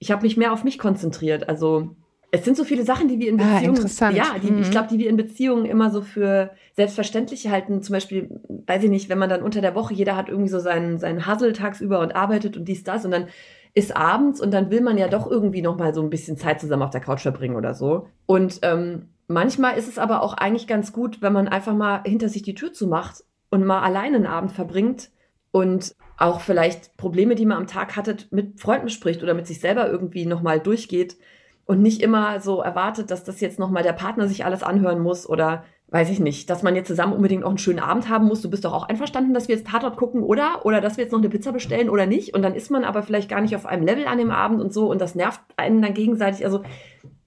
ich 0.00 0.10
habe 0.10 0.22
mich 0.22 0.36
mehr 0.36 0.52
auf 0.52 0.64
mich 0.64 0.78
konzentriert. 0.78 1.48
Also 1.48 1.94
es 2.32 2.44
sind 2.44 2.56
so 2.56 2.64
viele 2.64 2.84
Sachen, 2.84 3.06
die 3.08 3.18
wir 3.18 3.28
in 3.28 3.40
Ah, 3.40 3.54
Beziehungen, 3.54 3.76
interessant. 3.76 4.16
ja, 4.16 4.34
die, 4.42 4.50
Mhm. 4.50 4.60
ich 4.62 4.70
glaube, 4.70 4.88
die 4.88 4.98
wir 4.98 5.08
in 5.08 5.16
Beziehungen 5.16 5.64
immer 5.66 5.90
so 5.90 6.00
für 6.02 6.50
selbstverständlich 6.74 7.48
halten. 7.48 7.82
Zum 7.82 7.92
Beispiel, 7.92 8.40
weiß 8.66 8.82
ich 8.84 8.90
nicht, 8.90 9.08
wenn 9.08 9.18
man 9.18 9.28
dann 9.30 9.42
unter 9.42 9.60
der 9.60 9.74
Woche, 9.74 9.94
jeder 9.94 10.16
hat 10.16 10.28
irgendwie 10.28 10.48
so 10.48 10.58
seinen, 10.58 10.98
seinen 10.98 11.26
Hustle 11.26 11.52
tagsüber 11.52 12.00
und 12.00 12.16
arbeitet 12.16 12.56
und 12.56 12.66
dies, 12.66 12.82
das 12.82 13.04
und 13.04 13.10
dann 13.12 13.28
ist 13.74 13.96
abends 13.96 14.40
und 14.40 14.52
dann 14.52 14.70
will 14.70 14.80
man 14.80 14.98
ja 14.98 15.06
doch 15.06 15.30
irgendwie 15.30 15.62
noch 15.62 15.76
mal 15.78 15.94
so 15.94 16.02
ein 16.02 16.10
bisschen 16.10 16.36
Zeit 16.36 16.60
zusammen 16.60 16.82
auf 16.82 16.90
der 16.90 17.00
Couch 17.00 17.20
verbringen 17.20 17.54
oder 17.56 17.74
so. 17.74 18.08
Und 18.26 18.58
ähm, 18.62 19.10
manchmal 19.28 19.76
ist 19.76 19.86
es 19.88 19.98
aber 19.98 20.22
auch 20.22 20.34
eigentlich 20.34 20.66
ganz 20.66 20.92
gut, 20.92 21.22
wenn 21.22 21.32
man 21.32 21.46
einfach 21.46 21.74
mal 21.74 22.02
hinter 22.04 22.28
sich 22.28 22.42
die 22.42 22.54
Tür 22.54 22.72
zumacht 22.72 23.22
und 23.50 23.64
mal 23.64 23.82
alleine 23.82 24.16
einen 24.16 24.26
Abend 24.26 24.50
verbringt 24.52 25.10
und 25.52 25.94
auch 26.20 26.40
vielleicht 26.40 26.96
Probleme, 26.96 27.34
die 27.34 27.46
man 27.46 27.56
am 27.56 27.66
Tag 27.66 27.96
hattet, 27.96 28.30
mit 28.30 28.60
Freunden 28.60 28.84
bespricht 28.84 29.22
oder 29.22 29.34
mit 29.34 29.46
sich 29.46 29.58
selber 29.58 29.90
irgendwie 29.90 30.26
noch 30.26 30.42
mal 30.42 30.60
durchgeht 30.60 31.16
und 31.64 31.82
nicht 31.82 32.02
immer 32.02 32.40
so 32.40 32.60
erwartet, 32.60 33.10
dass 33.10 33.24
das 33.24 33.40
jetzt 33.40 33.58
noch 33.58 33.70
mal 33.70 33.82
der 33.82 33.94
Partner 33.94 34.28
sich 34.28 34.44
alles 34.44 34.62
anhören 34.62 35.00
muss 35.00 35.28
oder 35.28 35.64
weiß 35.88 36.10
ich 36.10 36.20
nicht, 36.20 36.48
dass 36.50 36.62
man 36.62 36.76
jetzt 36.76 36.86
zusammen 36.86 37.14
unbedingt 37.14 37.42
auch 37.42 37.48
einen 37.48 37.58
schönen 37.58 37.80
Abend 37.80 38.08
haben 38.08 38.26
muss. 38.26 38.42
Du 38.42 38.50
bist 38.50 38.64
doch 38.64 38.72
auch 38.72 38.88
einverstanden, 38.88 39.34
dass 39.34 39.48
wir 39.48 39.56
jetzt 39.56 39.66
Tatort 39.66 39.96
gucken, 39.96 40.22
oder? 40.22 40.64
Oder 40.64 40.80
dass 40.80 40.96
wir 40.96 41.04
jetzt 41.04 41.10
noch 41.10 41.18
eine 41.18 41.28
Pizza 41.28 41.52
bestellen 41.52 41.88
oder 41.88 42.06
nicht? 42.06 42.34
Und 42.34 42.42
dann 42.42 42.54
ist 42.54 42.70
man 42.70 42.84
aber 42.84 43.02
vielleicht 43.02 43.28
gar 43.28 43.40
nicht 43.40 43.56
auf 43.56 43.66
einem 43.66 43.84
Level 43.84 44.06
an 44.06 44.18
dem 44.18 44.30
Abend 44.30 44.60
und 44.60 44.72
so 44.72 44.88
und 44.90 45.00
das 45.00 45.16
nervt 45.16 45.40
einen 45.56 45.82
dann 45.82 45.94
gegenseitig. 45.94 46.44
Also, 46.44 46.62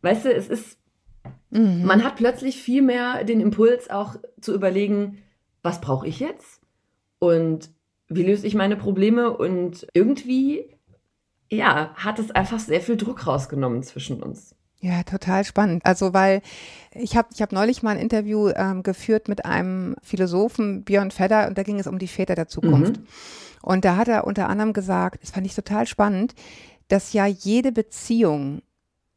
weißt 0.01 0.25
du, 0.25 0.33
es 0.33 0.47
ist, 0.47 0.77
Mhm. 1.49 1.85
man 1.85 2.03
hat 2.03 2.15
plötzlich 2.15 2.61
viel 2.61 2.81
mehr 2.81 3.23
den 3.23 3.39
Impuls 3.39 3.89
auch 3.89 4.15
zu 4.41 4.53
überlegen, 4.53 5.19
was 5.61 5.81
brauche 5.81 6.07
ich 6.07 6.19
jetzt? 6.19 6.61
Und 7.19 7.69
wie 8.15 8.23
löse 8.23 8.45
ich 8.47 8.55
meine 8.55 8.75
Probleme? 8.75 9.35
Und 9.35 9.87
irgendwie, 9.93 10.65
ja, 11.51 11.93
hat 11.95 12.19
es 12.19 12.31
einfach 12.31 12.59
sehr 12.59 12.81
viel 12.81 12.97
Druck 12.97 13.27
rausgenommen 13.27 13.83
zwischen 13.83 14.21
uns. 14.21 14.55
Ja, 14.79 15.03
total 15.03 15.45
spannend. 15.45 15.85
Also 15.85 16.13
weil 16.13 16.41
ich 16.93 17.15
habe 17.15 17.29
ich 17.33 17.41
hab 17.41 17.53
neulich 17.53 17.83
mal 17.83 17.91
ein 17.91 17.99
Interview 18.01 18.49
ähm, 18.49 18.83
geführt 18.83 19.29
mit 19.29 19.45
einem 19.45 19.95
Philosophen, 20.03 20.83
Björn 20.83 21.09
Fedder, 21.11 21.47
und 21.47 21.57
da 21.57 21.63
ging 21.63 21.79
es 21.79 21.87
um 21.87 21.99
die 21.99 22.07
Väter 22.09 22.35
der 22.35 22.47
Zukunft. 22.49 22.97
Mhm. 22.97 23.07
Und 23.61 23.85
da 23.85 23.95
hat 23.95 24.09
er 24.09 24.27
unter 24.27 24.49
anderem 24.49 24.73
gesagt, 24.73 25.23
das 25.23 25.31
fand 25.31 25.45
ich 25.45 25.55
total 25.55 25.87
spannend, 25.87 26.35
dass 26.89 27.13
ja 27.13 27.25
jede 27.25 27.71
Beziehung 27.71 28.61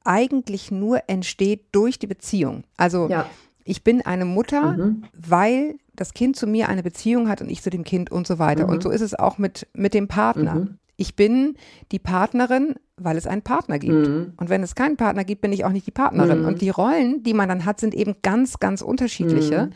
eigentlich 0.04 0.70
nur 0.70 1.00
entsteht 1.08 1.64
durch 1.72 1.98
die 1.98 2.06
Beziehung. 2.06 2.62
Also 2.76 3.08
Ja. 3.10 3.28
ich 3.64 3.82
bin 3.82 4.02
eine 4.06 4.24
Mutter, 4.24 4.74
Mhm. 4.74 5.02
weil 5.12 5.74
das 5.96 6.14
Kind 6.14 6.36
zu 6.36 6.46
mir 6.46 6.68
eine 6.68 6.82
Beziehung 6.82 7.28
hat 7.28 7.40
und 7.40 7.50
ich 7.50 7.62
zu 7.62 7.70
dem 7.70 7.84
Kind 7.84 8.10
und 8.10 8.26
so 8.26 8.38
weiter. 8.38 8.66
Mhm. 8.66 8.72
Und 8.72 8.82
so 8.82 8.90
ist 8.90 9.00
es 9.00 9.14
auch 9.14 9.38
mit, 9.38 9.66
mit 9.72 9.94
dem 9.94 10.08
Partner. 10.08 10.54
Mhm. 10.54 10.78
Ich 10.96 11.16
bin 11.16 11.56
die 11.92 11.98
Partnerin, 11.98 12.76
weil 12.98 13.18
es 13.18 13.26
einen 13.26 13.42
Partner 13.42 13.78
gibt. 13.78 14.08
Mhm. 14.08 14.32
Und 14.38 14.48
wenn 14.48 14.62
es 14.62 14.74
keinen 14.74 14.96
Partner 14.96 15.24
gibt, 15.24 15.42
bin 15.42 15.52
ich 15.52 15.64
auch 15.66 15.70
nicht 15.70 15.86
die 15.86 15.90
Partnerin. 15.90 16.40
Mhm. 16.40 16.46
Und 16.46 16.60
die 16.62 16.70
Rollen, 16.70 17.22
die 17.22 17.34
man 17.34 17.48
dann 17.48 17.66
hat, 17.66 17.78
sind 17.78 17.94
eben 17.94 18.16
ganz, 18.22 18.58
ganz 18.58 18.80
unterschiedliche. 18.80 19.66
Mhm. 19.66 19.70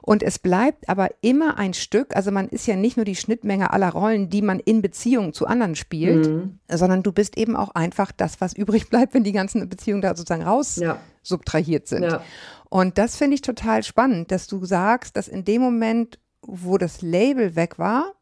Und 0.00 0.22
es 0.22 0.38
bleibt 0.38 0.88
aber 0.88 1.10
immer 1.20 1.58
ein 1.58 1.74
Stück, 1.74 2.16
also 2.16 2.30
man 2.30 2.48
ist 2.48 2.66
ja 2.66 2.74
nicht 2.74 2.96
nur 2.96 3.04
die 3.04 3.14
Schnittmenge 3.14 3.72
aller 3.72 3.90
Rollen, 3.90 4.30
die 4.30 4.40
man 4.42 4.58
in 4.58 4.80
Beziehung 4.80 5.34
zu 5.34 5.46
anderen 5.46 5.76
spielt, 5.76 6.26
Mhm. 6.28 6.58
sondern 6.70 7.02
du 7.02 7.12
bist 7.12 7.36
eben 7.36 7.56
auch 7.56 7.74
einfach 7.74 8.10
das, 8.10 8.40
was 8.40 8.54
übrig 8.54 8.88
bleibt, 8.88 9.12
wenn 9.12 9.22
die 9.24 9.32
ganzen 9.32 9.68
Beziehungen 9.68 10.00
da 10.02 10.16
sozusagen 10.16 10.42
raus 10.42 10.76
Ja. 10.76 10.96
subtrahiert 11.22 11.86
sind. 11.88 12.04
Ja. 12.04 12.22
Und 12.70 12.96
das 12.96 13.16
finde 13.16 13.34
ich 13.34 13.42
total 13.42 13.82
spannend, 13.82 14.32
dass 14.32 14.46
du 14.46 14.64
sagst, 14.64 15.16
dass 15.18 15.28
in 15.28 15.44
dem 15.44 15.60
Moment, 15.60 16.18
wo 16.40 16.78
das 16.78 17.02
Label 17.02 17.54
weg 17.54 17.78
war, 17.78 18.12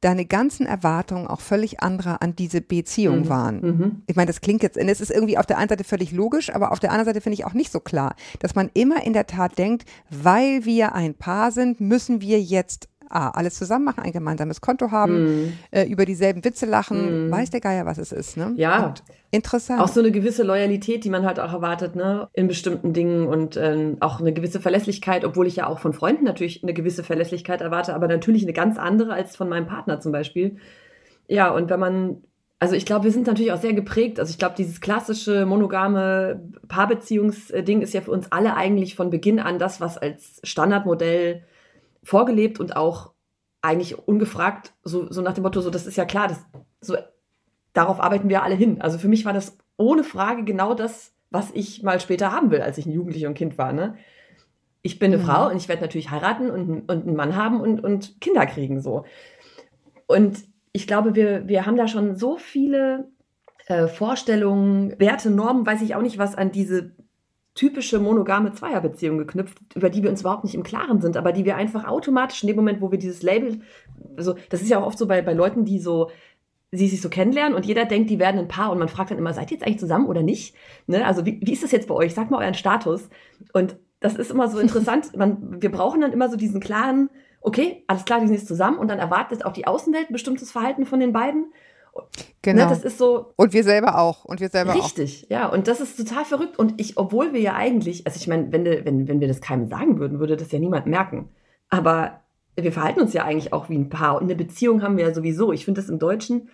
deine 0.00 0.24
ganzen 0.24 0.66
Erwartungen 0.66 1.26
auch 1.26 1.40
völlig 1.40 1.82
andere 1.82 2.22
an 2.22 2.34
diese 2.34 2.60
Beziehung 2.60 3.28
waren. 3.28 3.60
Mhm. 3.60 4.02
Ich 4.06 4.16
meine, 4.16 4.28
das 4.28 4.40
klingt 4.40 4.62
jetzt, 4.62 4.78
und 4.78 4.88
es 4.88 5.00
ist 5.00 5.10
irgendwie 5.10 5.36
auf 5.36 5.46
der 5.46 5.58
einen 5.58 5.68
Seite 5.68 5.84
völlig 5.84 6.12
logisch, 6.12 6.54
aber 6.54 6.72
auf 6.72 6.80
der 6.80 6.90
anderen 6.90 7.06
Seite 7.06 7.20
finde 7.20 7.34
ich 7.34 7.44
auch 7.44 7.52
nicht 7.52 7.70
so 7.70 7.80
klar, 7.80 8.14
dass 8.38 8.54
man 8.54 8.70
immer 8.72 9.04
in 9.04 9.12
der 9.12 9.26
Tat 9.26 9.58
denkt, 9.58 9.84
weil 10.08 10.64
wir 10.64 10.94
ein 10.94 11.14
Paar 11.14 11.52
sind, 11.52 11.80
müssen 11.80 12.20
wir 12.20 12.40
jetzt 12.40 12.88
A, 13.10 13.30
alles 13.30 13.56
zusammen 13.56 13.84
machen, 13.84 14.04
ein 14.04 14.12
gemeinsames 14.12 14.60
Konto 14.60 14.92
haben, 14.92 15.58
äh, 15.72 15.84
über 15.84 16.04
dieselben 16.04 16.44
Witze 16.44 16.64
lachen, 16.64 17.30
weiß 17.30 17.50
der 17.50 17.60
Geier, 17.60 17.84
was 17.84 17.98
es 17.98 18.12
ist. 18.12 18.36
Ne? 18.36 18.52
Ja. 18.56 18.86
Und 18.86 19.02
interessant. 19.32 19.80
Auch 19.80 19.88
so 19.88 20.00
eine 20.00 20.10
gewisse 20.10 20.42
Loyalität, 20.42 21.04
die 21.04 21.10
man 21.10 21.26
halt 21.26 21.40
auch 21.40 21.52
erwartet, 21.52 21.96
ne, 21.96 22.28
in 22.32 22.48
bestimmten 22.48 22.92
Dingen 22.92 23.26
und 23.26 23.56
ähm, 23.56 23.96
auch 24.00 24.20
eine 24.20 24.32
gewisse 24.32 24.60
Verlässlichkeit, 24.60 25.24
obwohl 25.24 25.46
ich 25.46 25.56
ja 25.56 25.66
auch 25.66 25.80
von 25.80 25.92
Freunden 25.92 26.24
natürlich 26.24 26.62
eine 26.62 26.72
gewisse 26.72 27.02
Verlässlichkeit 27.04 27.60
erwarte, 27.60 27.94
aber 27.94 28.08
natürlich 28.08 28.42
eine 28.44 28.52
ganz 28.52 28.78
andere 28.78 29.12
als 29.12 29.36
von 29.36 29.48
meinem 29.48 29.66
Partner 29.66 30.00
zum 30.00 30.12
Beispiel. 30.12 30.56
Ja, 31.28 31.50
und 31.50 31.70
wenn 31.70 31.80
man, 31.80 32.22
also 32.58 32.74
ich 32.74 32.86
glaube, 32.86 33.04
wir 33.04 33.12
sind 33.12 33.26
natürlich 33.26 33.52
auch 33.52 33.60
sehr 33.60 33.72
geprägt. 33.72 34.18
Also 34.18 34.30
ich 34.30 34.38
glaube, 34.38 34.54
dieses 34.58 34.80
klassische 34.80 35.46
monogame 35.46 36.40
Paarbeziehungsding 36.68 37.82
ist 37.82 37.94
ja 37.94 38.00
für 38.00 38.10
uns 38.10 38.30
alle 38.30 38.56
eigentlich 38.56 38.96
von 38.96 39.10
Beginn 39.10 39.38
an 39.38 39.58
das, 39.58 39.80
was 39.80 39.96
als 39.96 40.40
Standardmodell 40.42 41.42
vorgelebt 42.02 42.60
und 42.60 42.76
auch 42.76 43.12
eigentlich 43.62 43.98
ungefragt, 43.98 44.72
so, 44.82 45.10
so 45.12 45.20
nach 45.20 45.34
dem 45.34 45.42
Motto, 45.42 45.60
so 45.60 45.70
das 45.70 45.86
ist 45.86 45.96
ja 45.96 46.04
klar, 46.04 46.28
das, 46.28 46.38
so, 46.80 46.96
darauf 47.72 48.00
arbeiten 48.00 48.28
wir 48.28 48.42
alle 48.42 48.54
hin. 48.54 48.80
Also 48.80 48.98
für 48.98 49.08
mich 49.08 49.24
war 49.24 49.32
das 49.32 49.58
ohne 49.76 50.04
Frage 50.04 50.44
genau 50.44 50.74
das, 50.74 51.12
was 51.30 51.50
ich 51.52 51.82
mal 51.82 52.00
später 52.00 52.32
haben 52.32 52.50
will, 52.50 52.62
als 52.62 52.78
ich 52.78 52.86
ein 52.86 52.92
Jugendlicher 52.92 53.28
und 53.28 53.34
Kind 53.34 53.58
war. 53.58 53.72
Ne? 53.72 53.96
Ich 54.82 54.98
bin 54.98 55.12
eine 55.12 55.22
Mhm. 55.22 55.26
Frau 55.26 55.48
und 55.50 55.56
ich 55.56 55.68
werde 55.68 55.82
natürlich 55.82 56.10
heiraten 56.10 56.50
und, 56.50 56.90
und 56.90 57.06
einen 57.06 57.16
Mann 57.16 57.36
haben 57.36 57.60
und, 57.60 57.84
und 57.84 58.20
Kinder 58.20 58.46
kriegen 58.46 58.80
so. 58.80 59.04
Und 60.06 60.38
ich 60.72 60.86
glaube, 60.86 61.14
wir, 61.14 61.46
wir 61.48 61.66
haben 61.66 61.76
da 61.76 61.86
schon 61.86 62.16
so 62.16 62.36
viele 62.36 63.10
äh, 63.66 63.86
Vorstellungen, 63.86 64.98
Werte, 64.98 65.30
Normen, 65.30 65.66
weiß 65.66 65.82
ich 65.82 65.94
auch 65.94 66.02
nicht, 66.02 66.18
was 66.18 66.34
an 66.34 66.50
diese 66.50 66.92
typische 67.54 67.98
monogame 67.98 68.52
Zweierbeziehung 68.52 69.18
geknüpft, 69.18 69.58
über 69.74 69.90
die 69.90 70.02
wir 70.02 70.10
uns 70.10 70.20
überhaupt 70.20 70.44
nicht 70.44 70.54
im 70.54 70.62
Klaren 70.62 71.00
sind, 71.00 71.16
aber 71.16 71.32
die 71.32 71.44
wir 71.44 71.56
einfach 71.56 71.86
automatisch 71.86 72.42
in 72.42 72.46
dem 72.46 72.56
Moment, 72.56 72.80
wo 72.80 72.90
wir 72.90 72.98
dieses 72.98 73.22
Label, 73.22 73.60
so, 74.16 74.34
das 74.50 74.62
ist 74.62 74.70
ja 74.70 74.80
auch 74.80 74.86
oft 74.86 74.98
so 74.98 75.06
bei, 75.06 75.20
bei 75.22 75.32
Leuten, 75.32 75.64
die 75.64 75.80
so, 75.80 76.10
sie 76.72 76.88
sich 76.88 77.00
so 77.00 77.08
kennenlernen 77.08 77.54
und 77.54 77.66
jeder 77.66 77.84
denkt, 77.84 78.10
die 78.10 78.18
werden 78.18 78.38
ein 78.38 78.48
Paar 78.48 78.70
und 78.70 78.78
man 78.78 78.88
fragt 78.88 79.10
dann 79.10 79.18
immer, 79.18 79.34
seid 79.34 79.50
ihr 79.50 79.56
jetzt 79.56 79.66
eigentlich 79.66 79.80
zusammen 79.80 80.06
oder 80.06 80.22
nicht? 80.22 80.54
Ne? 80.86 81.04
Also 81.04 81.26
wie, 81.26 81.40
wie 81.42 81.52
ist 81.52 81.64
das 81.64 81.72
jetzt 81.72 81.88
bei 81.88 81.94
euch? 81.94 82.14
Sagt 82.14 82.30
mal 82.30 82.42
euren 82.42 82.54
Status. 82.54 83.08
Und 83.52 83.76
das 83.98 84.14
ist 84.14 84.30
immer 84.30 84.48
so 84.48 84.58
interessant. 84.60 85.16
Man, 85.16 85.60
wir 85.60 85.72
brauchen 85.72 86.00
dann 86.00 86.12
immer 86.12 86.28
so 86.28 86.36
diesen 86.36 86.60
klaren, 86.60 87.10
okay, 87.40 87.84
alles 87.88 88.04
klar, 88.04 88.20
die 88.20 88.26
sind 88.26 88.36
jetzt 88.36 88.46
zusammen 88.46 88.78
und 88.78 88.88
dann 88.88 89.00
erwartet 89.00 89.44
auch 89.44 89.52
die 89.52 89.66
Außenwelt 89.66 90.10
ein 90.10 90.12
bestimmtes 90.12 90.52
Verhalten 90.52 90.86
von 90.86 91.00
den 91.00 91.12
beiden. 91.12 91.52
Genau. 92.42 92.64
Ne? 92.64 92.70
Das 92.70 92.84
ist 92.84 92.98
so, 92.98 93.32
und 93.36 93.52
wir 93.52 93.64
selber 93.64 93.98
auch. 93.98 94.24
Und 94.24 94.40
wir 94.40 94.48
selber 94.48 94.72
auch. 94.72 94.84
Richtig, 94.84 95.26
ja. 95.28 95.46
Und 95.48 95.68
das 95.68 95.80
ist 95.80 95.96
total 95.96 96.24
verrückt. 96.24 96.58
Und 96.58 96.80
ich, 96.80 96.96
obwohl 96.96 97.32
wir 97.32 97.40
ja 97.40 97.54
eigentlich, 97.54 98.06
also 98.06 98.16
ich 98.16 98.26
meine, 98.26 98.52
wenn, 98.52 98.64
wenn, 98.64 99.08
wenn 99.08 99.20
wir 99.20 99.28
das 99.28 99.40
keinem 99.40 99.68
sagen 99.68 99.98
würden, 99.98 100.20
würde 100.20 100.36
das 100.36 100.52
ja 100.52 100.58
niemand 100.58 100.86
merken. 100.86 101.28
Aber 101.68 102.20
wir 102.56 102.72
verhalten 102.72 103.00
uns 103.00 103.12
ja 103.12 103.24
eigentlich 103.24 103.52
auch 103.52 103.68
wie 103.68 103.78
ein 103.78 103.88
Paar. 103.88 104.16
Und 104.16 104.24
eine 104.24 104.34
Beziehung 104.36 104.82
haben 104.82 104.96
wir 104.96 105.04
ja 105.04 105.14
sowieso. 105.14 105.52
Ich 105.52 105.64
finde 105.64 105.80
das 105.80 105.90
im 105.90 105.98
Deutschen 105.98 106.48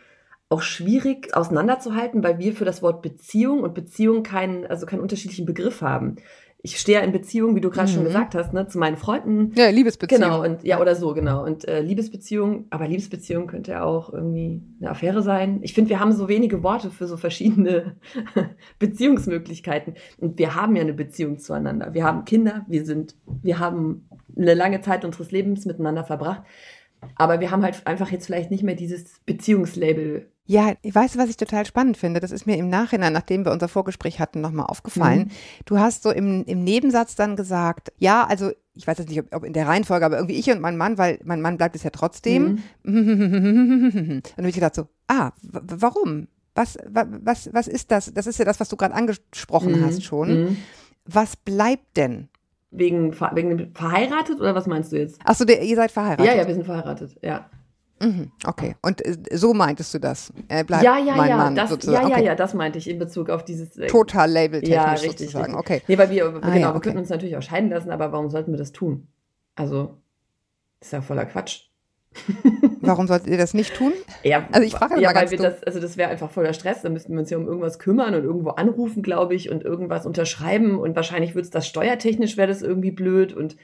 auch 0.49 0.63
schwierig 0.63 1.35
auseinanderzuhalten, 1.37 2.23
weil 2.23 2.39
wir 2.39 2.53
für 2.55 2.65
das 2.65 2.83
Wort 2.83 3.03
Beziehung 3.03 3.63
und 3.63 3.75
Beziehung 3.75 4.23
keinen, 4.23 4.67
also 4.67 4.87
keinen 4.87 5.01
unterschiedlichen 5.01 5.47
Begriff 5.47 5.81
haben. 5.83 6.17
Ich 6.67 6.81
stehe 6.81 6.99
ja 6.99 7.05
in 7.05 7.13
Beziehung, 7.13 7.55
wie 7.55 7.61
du 7.61 7.71
gerade 7.71 7.87
schon 7.87 8.01
Mhm. 8.03 8.07
gesagt 8.07 8.35
hast, 8.35 8.53
ne, 8.53 8.67
zu 8.67 8.77
meinen 8.79 8.97
Freunden, 8.97 9.53
Ja, 9.55 9.69
Liebesbeziehung. 9.69 10.21
Genau, 10.21 10.43
und 10.43 10.65
ja, 10.65 10.81
oder 10.81 10.97
so, 10.97 11.15
genau. 11.15 11.45
Und 11.45 11.67
äh, 11.69 11.81
Liebesbeziehung, 11.81 12.67
aber 12.71 12.89
Liebesbeziehung 12.89 13.47
könnte 13.47 13.71
ja 13.71 13.85
auch 13.85 14.13
irgendwie 14.13 14.63
eine 14.81 14.91
Affäre 14.91 15.23
sein. 15.23 15.61
Ich 15.63 15.75
finde, 15.75 15.91
wir 15.91 16.01
haben 16.01 16.11
so 16.11 16.27
wenige 16.29 16.65
Worte 16.65 16.91
für 16.91 17.07
so 17.07 17.17
verschiedene 17.17 17.95
Beziehungsmöglichkeiten. 18.81 19.95
Und 20.19 20.39
wir 20.39 20.55
haben 20.55 20.75
ja 20.77 20.83
eine 20.83 20.93
Beziehung 20.95 21.39
zueinander. 21.39 21.95
Wir 21.95 22.05
haben 22.05 22.25
Kinder, 22.25 22.65
wir 22.69 22.85
sind, 22.85 23.15
wir 23.43 23.59
haben 23.61 24.09
eine 24.37 24.55
lange 24.55 24.81
Zeit 24.81 25.05
unseres 25.05 25.31
Lebens 25.31 25.67
miteinander 25.67 26.03
verbracht. 26.05 26.43
Aber 27.17 27.41
wir 27.41 27.51
haben 27.51 27.63
halt 27.63 27.87
einfach 27.87 28.11
jetzt 28.11 28.27
vielleicht 28.27 28.51
nicht 28.51 28.63
mehr 28.63 28.75
dieses 28.75 29.21
Beziehungslabel. 29.27 30.31
Ja, 30.49 30.75
ich 30.83 30.95
weiß, 30.95 31.19
was 31.19 31.29
ich 31.29 31.37
total 31.37 31.67
spannend 31.67 31.97
finde. 31.97 32.21
Das 32.21 32.31
ist 32.31 32.47
mir 32.47 32.57
im 32.57 32.69
Nachhinein, 32.71 33.13
nachdem 33.13 33.45
wir 33.45 33.51
unser 33.53 33.67
Vorgespräch 33.69 34.21
hatten, 34.21 34.41
nochmal 34.41 34.67
aufgefallen. 34.67 35.19
Mhm. 35.21 35.31
Du 35.65 35.79
hast 35.79 36.05
so 36.05 36.11
im, 36.11 36.45
im 36.45 36.63
Nebensatz 36.63 37.17
dann 37.17 37.35
gesagt, 37.35 37.93
ja, 37.99 38.25
also 38.25 38.53
ich 38.75 38.87
weiß 38.87 38.99
jetzt 38.99 39.09
nicht, 39.09 39.19
ob, 39.21 39.35
ob 39.35 39.45
in 39.45 39.53
der 39.55 39.67
Reihenfolge, 39.67 40.07
aber 40.07 40.17
irgendwie 40.17 40.37
ich 40.37 40.49
und 40.51 40.61
mein 40.61 40.77
Mann, 40.77 40.99
weil 40.99 41.19
mein 41.25 41.41
Mann 41.41 41.57
bleibt 41.57 41.75
es 41.75 41.83
ja 41.83 41.91
trotzdem. 41.91 42.61
Mhm. 42.85 42.85
Und 44.21 44.23
dann 44.37 44.45
habe 44.45 44.49
ich 44.49 44.55
gedacht 44.55 44.75
so, 44.77 44.87
ah, 45.09 45.33
warum? 45.43 46.29
Was, 46.55 46.79
wa- 46.89 47.07
was, 47.23 47.51
was 47.53 47.69
ist 47.69 47.91
das? 47.91 48.13
Das 48.15 48.27
ist 48.27 48.39
ja 48.39 48.45
das, 48.45 48.61
was 48.61 48.69
du 48.69 48.77
gerade 48.77 48.95
angesprochen 48.95 49.81
Mhm. 49.81 49.85
hast 49.85 50.05
schon. 50.05 50.29
Mhm. 50.45 50.57
Was 51.05 51.37
bleibt 51.37 51.97
denn? 51.97 52.29
Wegen, 52.79 53.13
wegen 53.33 53.57
dem 53.57 53.75
verheiratet 53.75 54.39
oder 54.39 54.55
was 54.55 54.67
meinst 54.67 54.93
du 54.93 54.97
jetzt? 54.99 55.19
Achso, 55.25 55.45
ihr 55.47 55.77
seid 55.77 55.91
verheiratet. 55.91 56.27
Ja, 56.27 56.35
ja, 56.35 56.47
wir 56.47 56.55
sind 56.55 56.65
verheiratet, 56.65 57.17
ja. 57.23 57.49
Mhm, 58.03 58.31
okay. 58.47 58.77
Und 58.83 59.03
äh, 59.05 59.17
so 59.33 59.55
meintest 59.55 59.95
du 59.95 59.99
das? 59.99 60.31
Er 60.49 60.65
bleibt 60.65 60.85
ja, 60.85 60.99
ja, 60.99 61.17
mein 61.17 61.31
ja, 61.31 61.37
Mann 61.39 61.55
das, 61.57 61.71
sozusagen. 61.71 62.03
ja, 62.03 62.11
ja, 62.11 62.17
okay. 62.17 62.27
ja, 62.27 62.35
das 62.35 62.53
meinte 62.53 62.79
ich 62.79 62.91
in 62.91 62.99
Bezug 62.99 63.31
auf 63.31 63.43
dieses 63.45 63.77
äh, 63.79 63.87
Total 63.87 64.31
labeltechnisch 64.31 64.77
Ja, 64.77 64.91
richtig, 64.93 65.31
sozusagen. 65.31 65.55
richtig. 65.55 65.59
Okay. 65.59 65.83
Nee, 65.89 65.97
weil 65.97 66.11
wir, 66.11 66.27
Ah, 66.27 66.31
genau, 66.31 66.43
ja, 66.43 66.61
wir 66.61 66.69
okay. 66.77 66.81
könnten 66.81 66.99
uns 66.99 67.09
natürlich 67.09 67.37
auch 67.39 67.43
scheiden 67.43 67.71
lassen, 67.71 67.91
aber 67.91 68.13
warum 68.13 68.29
sollten 68.29 68.51
wir 68.53 68.59
das 68.59 68.73
tun? 68.73 69.09
Also, 69.55 69.97
ist 70.81 70.93
ja 70.93 71.01
voller 71.01 71.25
Quatsch. 71.25 71.71
Warum 72.81 73.07
solltet 73.07 73.29
ihr 73.29 73.39
das 73.39 73.55
nicht 73.55 73.75
tun? 73.75 73.93
Ja, 74.23 74.47
Also 74.53 74.67
ich 74.67 74.73
frage 74.75 75.01
ja, 75.01 75.15
weil 75.15 75.31
wir 75.31 75.39
dumm. 75.39 75.47
das, 75.47 75.63
also 75.65 75.81
das 75.81 75.97
wäre 75.97 76.11
einfach 76.11 76.31
voller 76.31 76.53
Stress, 76.53 76.83
da 76.83 76.89
müssten 76.89 77.13
wir 77.13 77.21
uns 77.21 77.31
ja 77.31 77.37
um 77.39 77.47
irgendwas 77.47 77.79
kümmern 77.79 78.15
und 78.15 78.25
irgendwo 78.25 78.51
anrufen, 78.51 79.03
glaube 79.03 79.35
ich, 79.35 79.51
und 79.51 79.63
irgendwas 79.65 80.07
unterschreiben 80.07 80.79
und 80.79 80.97
wahrscheinlich 80.97 81.35
würde 81.35 81.45
es 81.45 81.51
das 81.51 81.67
steuertechnisch 81.67 82.37
wäre 82.37 82.49
das 82.49 82.63
irgendwie 82.63 82.91
blöd 82.91 83.33
und 83.33 83.57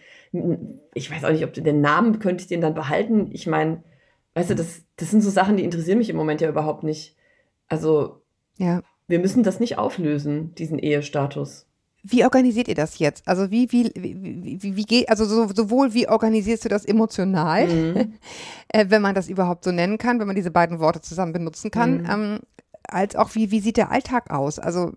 ich 0.95 1.11
weiß 1.11 1.25
auch 1.25 1.31
nicht, 1.31 1.45
ob 1.45 1.53
den 1.53 1.81
Namen 1.81 2.19
könnte 2.19 2.43
ich 2.43 2.49
den 2.49 2.61
dann 2.61 2.75
behalten. 2.75 3.29
Ich 3.33 3.47
meine, 3.47 3.83
weißt 4.35 4.51
du, 4.51 4.55
das, 4.55 4.83
das 4.97 5.11
sind 5.11 5.21
so 5.21 5.31
Sachen, 5.31 5.57
die 5.57 5.65
interessieren 5.65 5.99
mich 5.99 6.09
im 6.11 6.17
Moment 6.17 6.41
ja 6.41 6.49
überhaupt 6.49 6.85
nicht. 6.85 7.17
Also, 7.69 8.23
Ja. 8.57 8.83
wir 9.09 9.19
müssen 9.19 9.43
das 9.43 9.61
nicht 9.61 9.77
auflösen, 9.79 10.55
diesen 10.55 10.79
Ehestatus. 10.79 11.67
Wie 12.05 12.25
organisiert 12.25 12.67
ihr 12.69 12.75
das 12.75 12.99
jetzt? 12.99 13.27
Also 13.29 13.51
wie, 13.51 13.71
wie, 13.71 13.91
wie, 13.95 14.61
wie, 14.63 14.77
wie 14.77 14.83
geht, 14.85 15.09
also 15.09 15.25
so, 15.25 15.47
sowohl 15.55 15.95
wie 15.95 16.09
organisierst 16.09 16.65
du 16.65 16.69
das 16.69 16.85
emotional, 16.85 17.67
Mhm. 17.67 18.15
äh, 18.69 18.87
wenn 18.89 19.03
man 19.03 19.15
das 19.15 19.29
überhaupt 19.29 19.63
so 19.65 19.71
nennen 19.73 19.99
kann, 19.99 20.19
wenn 20.19 20.27
man 20.27 20.35
diese 20.37 20.51
beiden 20.51 20.81
Worte 20.81 21.01
zusammen 21.01 21.33
benutzen 21.33 21.71
kann, 21.71 21.99
Mhm. 21.99 22.09
ähm, 22.11 22.39
als 22.89 23.15
auch 23.15 23.35
wie, 23.35 23.51
wie 23.53 23.61
sieht 23.61 23.77
der 23.77 23.93
Alltag 23.93 24.31
aus? 24.31 24.59
Also 24.59 24.93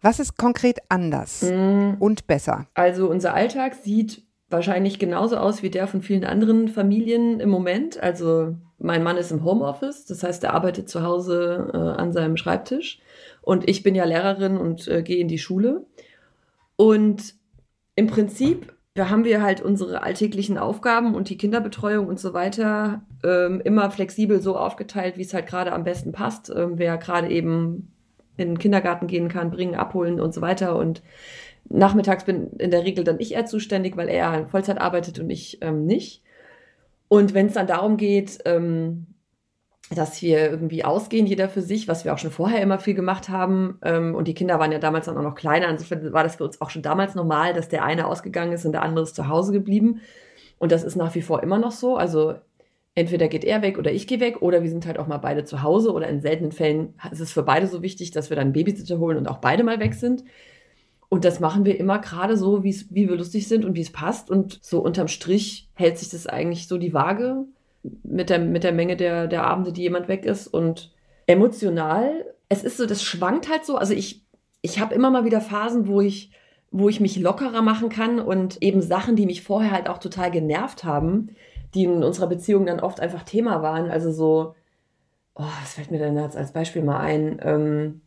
was 0.00 0.18
ist 0.20 0.36
konkret 0.38 0.78
anders 0.88 1.42
Mhm. 1.42 1.96
und 1.98 2.26
besser? 2.26 2.66
Also 2.74 3.10
unser 3.10 3.34
Alltag 3.34 3.74
sieht 3.74 4.22
wahrscheinlich 4.48 4.98
genauso 4.98 5.36
aus 5.36 5.62
wie 5.62 5.70
der 5.70 5.86
von 5.88 6.02
vielen 6.02 6.24
anderen 6.24 6.68
Familien 6.68 7.40
im 7.40 7.48
Moment. 7.50 8.00
Also 8.00 8.54
mein 8.78 9.02
Mann 9.02 9.16
ist 9.16 9.32
im 9.32 9.44
Homeoffice, 9.44 10.04
das 10.06 10.22
heißt, 10.22 10.44
er 10.44 10.54
arbeitet 10.54 10.88
zu 10.88 11.02
Hause 11.02 11.70
äh, 11.74 11.76
an 11.76 12.12
seinem 12.12 12.36
Schreibtisch 12.36 13.00
und 13.42 13.68
ich 13.68 13.82
bin 13.82 13.94
ja 13.94 14.04
Lehrerin 14.04 14.56
und 14.56 14.86
äh, 14.88 15.02
gehe 15.02 15.18
in 15.18 15.28
die 15.28 15.38
Schule. 15.38 15.84
Und 16.76 17.34
im 17.94 18.06
Prinzip 18.06 18.76
da 18.96 19.10
haben 19.10 19.24
wir 19.24 19.42
halt 19.42 19.60
unsere 19.60 20.02
alltäglichen 20.02 20.56
Aufgaben 20.56 21.14
und 21.14 21.28
die 21.28 21.36
Kinderbetreuung 21.36 22.06
und 22.06 22.18
so 22.18 22.32
weiter 22.32 23.02
ähm, 23.22 23.60
immer 23.62 23.90
flexibel 23.90 24.40
so 24.40 24.56
aufgeteilt, 24.56 25.18
wie 25.18 25.22
es 25.22 25.34
halt 25.34 25.46
gerade 25.46 25.72
am 25.72 25.84
besten 25.84 26.12
passt. 26.12 26.48
Ähm, 26.48 26.78
wer 26.78 26.96
gerade 26.96 27.28
eben 27.28 27.92
in 28.38 28.48
den 28.48 28.58
Kindergarten 28.58 29.06
gehen 29.06 29.28
kann, 29.28 29.50
bringen, 29.50 29.74
abholen 29.74 30.18
und 30.18 30.32
so 30.32 30.40
weiter. 30.40 30.76
Und 30.76 31.02
nachmittags 31.68 32.24
bin 32.24 32.52
in 32.58 32.70
der 32.70 32.84
Regel 32.84 33.04
dann 33.04 33.20
ich 33.20 33.34
eher 33.34 33.44
zuständig, 33.44 33.98
weil 33.98 34.08
er 34.08 34.46
Vollzeit 34.46 34.80
arbeitet 34.80 35.18
und 35.18 35.28
ich 35.28 35.58
ähm, 35.60 35.84
nicht. 35.84 36.22
Und 37.08 37.34
wenn 37.34 37.48
es 37.48 37.52
dann 37.52 37.66
darum 37.66 37.98
geht, 37.98 38.38
ähm, 38.46 39.06
dass 39.90 40.20
wir 40.20 40.50
irgendwie 40.50 40.84
ausgehen, 40.84 41.26
jeder 41.26 41.48
für 41.48 41.62
sich, 41.62 41.86
was 41.86 42.04
wir 42.04 42.12
auch 42.12 42.18
schon 42.18 42.32
vorher 42.32 42.60
immer 42.60 42.78
viel 42.78 42.94
gemacht 42.94 43.28
haben. 43.28 43.78
Ähm, 43.82 44.14
und 44.14 44.26
die 44.26 44.34
Kinder 44.34 44.58
waren 44.58 44.72
ja 44.72 44.78
damals 44.78 45.06
dann 45.06 45.16
auch 45.16 45.22
noch 45.22 45.36
kleiner. 45.36 45.68
Insofern 45.68 46.12
war 46.12 46.24
das 46.24 46.36
für 46.36 46.44
uns 46.44 46.60
auch 46.60 46.70
schon 46.70 46.82
damals 46.82 47.14
normal, 47.14 47.54
dass 47.54 47.68
der 47.68 47.84
eine 47.84 48.06
ausgegangen 48.06 48.52
ist 48.52 48.64
und 48.66 48.72
der 48.72 48.82
andere 48.82 49.04
ist 49.04 49.14
zu 49.14 49.28
Hause 49.28 49.52
geblieben. 49.52 50.00
Und 50.58 50.72
das 50.72 50.82
ist 50.82 50.96
nach 50.96 51.14
wie 51.14 51.22
vor 51.22 51.42
immer 51.42 51.58
noch 51.58 51.70
so. 51.70 51.96
Also 51.96 52.34
entweder 52.96 53.28
geht 53.28 53.44
er 53.44 53.62
weg 53.62 53.78
oder 53.78 53.92
ich 53.92 54.08
gehe 54.08 54.18
weg 54.18 54.42
oder 54.42 54.62
wir 54.62 54.70
sind 54.70 54.86
halt 54.86 54.98
auch 54.98 55.06
mal 55.06 55.18
beide 55.18 55.44
zu 55.44 55.62
Hause 55.62 55.92
oder 55.92 56.08
in 56.08 56.20
seltenen 56.20 56.50
Fällen 56.50 56.94
ist 57.12 57.20
es 57.20 57.32
für 57.32 57.44
beide 57.44 57.68
so 57.68 57.82
wichtig, 57.82 58.10
dass 58.10 58.30
wir 58.30 58.36
dann 58.36 58.52
Babysitter 58.52 58.98
holen 58.98 59.18
und 59.18 59.28
auch 59.28 59.38
beide 59.38 59.62
mal 59.62 59.78
weg 59.78 59.94
sind. 59.94 60.24
Und 61.08 61.24
das 61.24 61.38
machen 61.38 61.64
wir 61.64 61.78
immer 61.78 62.00
gerade 62.00 62.36
so, 62.36 62.64
wie 62.64 62.74
wir 62.90 63.16
lustig 63.16 63.46
sind 63.46 63.64
und 63.64 63.76
wie 63.76 63.82
es 63.82 63.92
passt. 63.92 64.30
Und 64.30 64.58
so 64.62 64.80
unterm 64.80 65.06
Strich 65.06 65.68
hält 65.74 65.98
sich 65.98 66.08
das 66.08 66.26
eigentlich 66.26 66.66
so 66.66 66.78
die 66.78 66.92
Waage 66.92 67.44
mit 68.02 68.30
der, 68.30 68.38
mit 68.38 68.64
der 68.64 68.72
Menge 68.72 68.96
der, 68.96 69.26
der 69.26 69.44
Abende, 69.44 69.72
die 69.72 69.82
jemand 69.82 70.08
weg 70.08 70.24
ist. 70.24 70.46
Und 70.46 70.92
emotional, 71.26 72.24
es 72.48 72.62
ist 72.62 72.76
so, 72.76 72.86
das 72.86 73.02
schwankt 73.02 73.50
halt 73.50 73.64
so. 73.64 73.76
Also 73.76 73.94
ich, 73.94 74.24
ich 74.62 74.80
habe 74.80 74.94
immer 74.94 75.10
mal 75.10 75.24
wieder 75.24 75.40
Phasen, 75.40 75.86
wo 75.86 76.00
ich, 76.00 76.30
wo 76.70 76.88
ich 76.88 77.00
mich 77.00 77.18
lockerer 77.18 77.62
machen 77.62 77.88
kann 77.88 78.20
und 78.20 78.62
eben 78.62 78.82
Sachen, 78.82 79.16
die 79.16 79.26
mich 79.26 79.42
vorher 79.42 79.72
halt 79.72 79.88
auch 79.88 79.98
total 79.98 80.30
genervt 80.30 80.84
haben, 80.84 81.30
die 81.74 81.84
in 81.84 82.02
unserer 82.02 82.26
Beziehung 82.26 82.66
dann 82.66 82.80
oft 82.80 83.00
einfach 83.00 83.22
Thema 83.22 83.62
waren. 83.62 83.90
Also 83.90 84.12
so, 84.12 84.54
oh, 85.34 85.44
was 85.60 85.74
fällt 85.74 85.90
mir 85.90 85.98
denn 85.98 86.16
jetzt 86.16 86.36
als 86.36 86.52
Beispiel 86.52 86.82
mal 86.82 86.98
ein? 86.98 87.40
Ähm, 87.42 88.00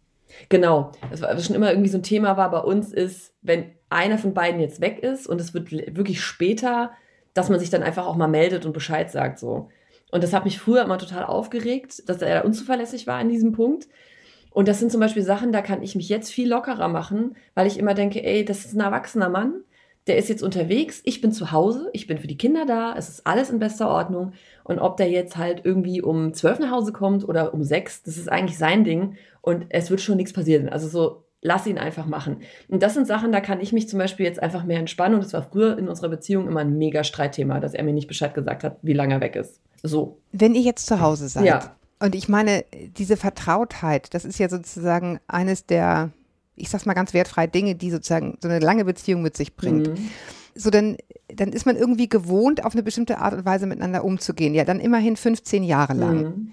genau, 0.49 0.91
das 1.09 1.21
was 1.21 1.45
schon 1.45 1.55
immer 1.55 1.71
irgendwie 1.71 1.89
so 1.89 1.97
ein 1.97 2.03
Thema 2.03 2.37
war 2.37 2.51
bei 2.51 2.59
uns, 2.59 2.93
ist, 2.93 3.33
wenn 3.41 3.71
einer 3.89 4.17
von 4.17 4.33
beiden 4.33 4.59
jetzt 4.59 4.81
weg 4.81 4.99
ist 4.99 5.27
und 5.27 5.41
es 5.41 5.53
wird 5.53 5.71
wirklich 5.71 6.21
später, 6.21 6.91
dass 7.39 7.49
man 7.49 7.61
sich 7.61 7.69
dann 7.69 7.83
einfach 7.83 8.05
auch 8.05 8.17
mal 8.17 8.27
meldet 8.27 8.65
und 8.65 8.73
Bescheid 8.73 9.09
sagt 9.09 9.39
so. 9.39 9.69
Und 10.11 10.25
das 10.25 10.33
hat 10.33 10.43
mich 10.43 10.59
früher 10.59 10.83
immer 10.83 10.97
total 10.97 11.23
aufgeregt, 11.23 12.03
dass 12.09 12.21
er 12.21 12.43
unzuverlässig 12.43 13.07
war 13.07 13.17
an 13.17 13.29
diesem 13.29 13.53
Punkt. 13.53 13.87
Und 14.51 14.67
das 14.67 14.79
sind 14.79 14.91
zum 14.91 14.99
Beispiel 14.99 15.23
Sachen, 15.23 15.53
da 15.53 15.61
kann 15.61 15.81
ich 15.81 15.95
mich 15.95 16.09
jetzt 16.09 16.33
viel 16.33 16.49
lockerer 16.49 16.89
machen, 16.89 17.37
weil 17.53 17.65
ich 17.65 17.79
immer 17.79 17.93
denke, 17.93 18.21
ey, 18.25 18.43
das 18.43 18.65
ist 18.65 18.75
ein 18.75 18.81
erwachsener 18.81 19.29
Mann, 19.29 19.63
der 20.05 20.17
ist 20.17 20.27
jetzt 20.27 20.43
unterwegs, 20.43 21.01
ich 21.05 21.21
bin 21.21 21.31
zu 21.31 21.53
Hause, 21.53 21.89
ich 21.93 22.07
bin 22.07 22.17
für 22.17 22.27
die 22.27 22.37
Kinder 22.37 22.65
da, 22.65 22.93
es 22.97 23.07
ist 23.07 23.25
alles 23.25 23.49
in 23.49 23.59
bester 23.59 23.89
Ordnung. 23.89 24.33
Und 24.65 24.79
ob 24.79 24.97
der 24.97 25.09
jetzt 25.09 25.37
halt 25.37 25.61
irgendwie 25.63 26.01
um 26.01 26.33
zwölf 26.33 26.59
nach 26.59 26.71
Hause 26.71 26.91
kommt 26.91 27.25
oder 27.25 27.53
um 27.53 27.63
sechs, 27.63 28.03
das 28.03 28.17
ist 28.17 28.29
eigentlich 28.29 28.57
sein 28.57 28.83
Ding 28.83 29.15
und 29.41 29.67
es 29.69 29.89
wird 29.89 30.01
schon 30.01 30.17
nichts 30.17 30.33
passieren. 30.33 30.67
Also 30.67 30.89
so, 30.89 31.23
lass 31.41 31.65
ihn 31.67 31.77
einfach 31.77 32.05
machen. 32.05 32.37
Und 32.67 32.83
das 32.83 32.93
sind 32.93 33.07
Sachen, 33.07 33.31
da 33.31 33.39
kann 33.39 33.61
ich 33.61 33.71
mich 33.71 33.87
zum 33.87 33.99
Beispiel 33.99 34.25
jetzt 34.25 34.41
einfach 34.41 34.65
mehr 34.65 34.79
entspannen. 34.79 35.15
Und 35.15 35.23
das 35.23 35.33
war 35.33 35.43
früher 35.43 35.77
in 35.77 35.87
unserer 35.87 36.09
Beziehung 36.09 36.47
immer 36.47 36.59
ein 36.61 36.77
mega 36.77 37.03
Streitthema, 37.03 37.59
dass 37.59 37.73
er 37.73 37.83
mir 37.83 37.93
nicht 37.93 38.07
Bescheid 38.07 38.33
gesagt 38.33 38.63
hat, 38.63 38.77
wie 38.81 38.93
lange 38.93 39.15
er 39.15 39.21
weg 39.21 39.35
ist. 39.35 39.61
So. 39.81 40.19
Wenn 40.31 40.55
ihr 40.55 40.61
jetzt 40.61 40.85
zu 40.85 40.99
Hause 40.99 41.29
seid, 41.29 41.45
Ja. 41.45 41.75
und 41.99 42.13
ich 42.15 42.27
meine, 42.27 42.65
diese 42.97 43.15
Vertrautheit, 43.15 44.13
das 44.13 44.25
ist 44.25 44.37
ja 44.37 44.49
sozusagen 44.49 45.19
eines 45.27 45.65
der, 45.65 46.11
ich 46.55 46.69
sag's 46.69 46.85
mal 46.85 46.93
ganz 46.93 47.13
wertfrei, 47.13 47.47
Dinge, 47.47 47.75
die 47.75 47.89
sozusagen 47.91 48.37
so 48.41 48.49
eine 48.49 48.59
lange 48.59 48.83
Beziehung 48.83 49.21
mit 49.21 49.37
sich 49.37 49.55
bringt. 49.55 49.87
Mhm. 49.87 50.09
So, 50.55 50.69
dann, 50.71 50.97
dann 51.33 51.53
ist 51.53 51.65
man 51.65 51.77
irgendwie 51.77 52.09
gewohnt, 52.09 52.65
auf 52.65 52.73
eine 52.73 52.83
bestimmte 52.83 53.19
Art 53.19 53.33
und 53.33 53.45
Weise 53.45 53.65
miteinander 53.65 54.03
umzugehen. 54.03 54.53
Ja, 54.53 54.65
dann 54.65 54.81
immerhin 54.81 55.15
15 55.15 55.63
Jahre 55.63 55.93
lang. 55.93 56.17
Mhm. 56.21 56.51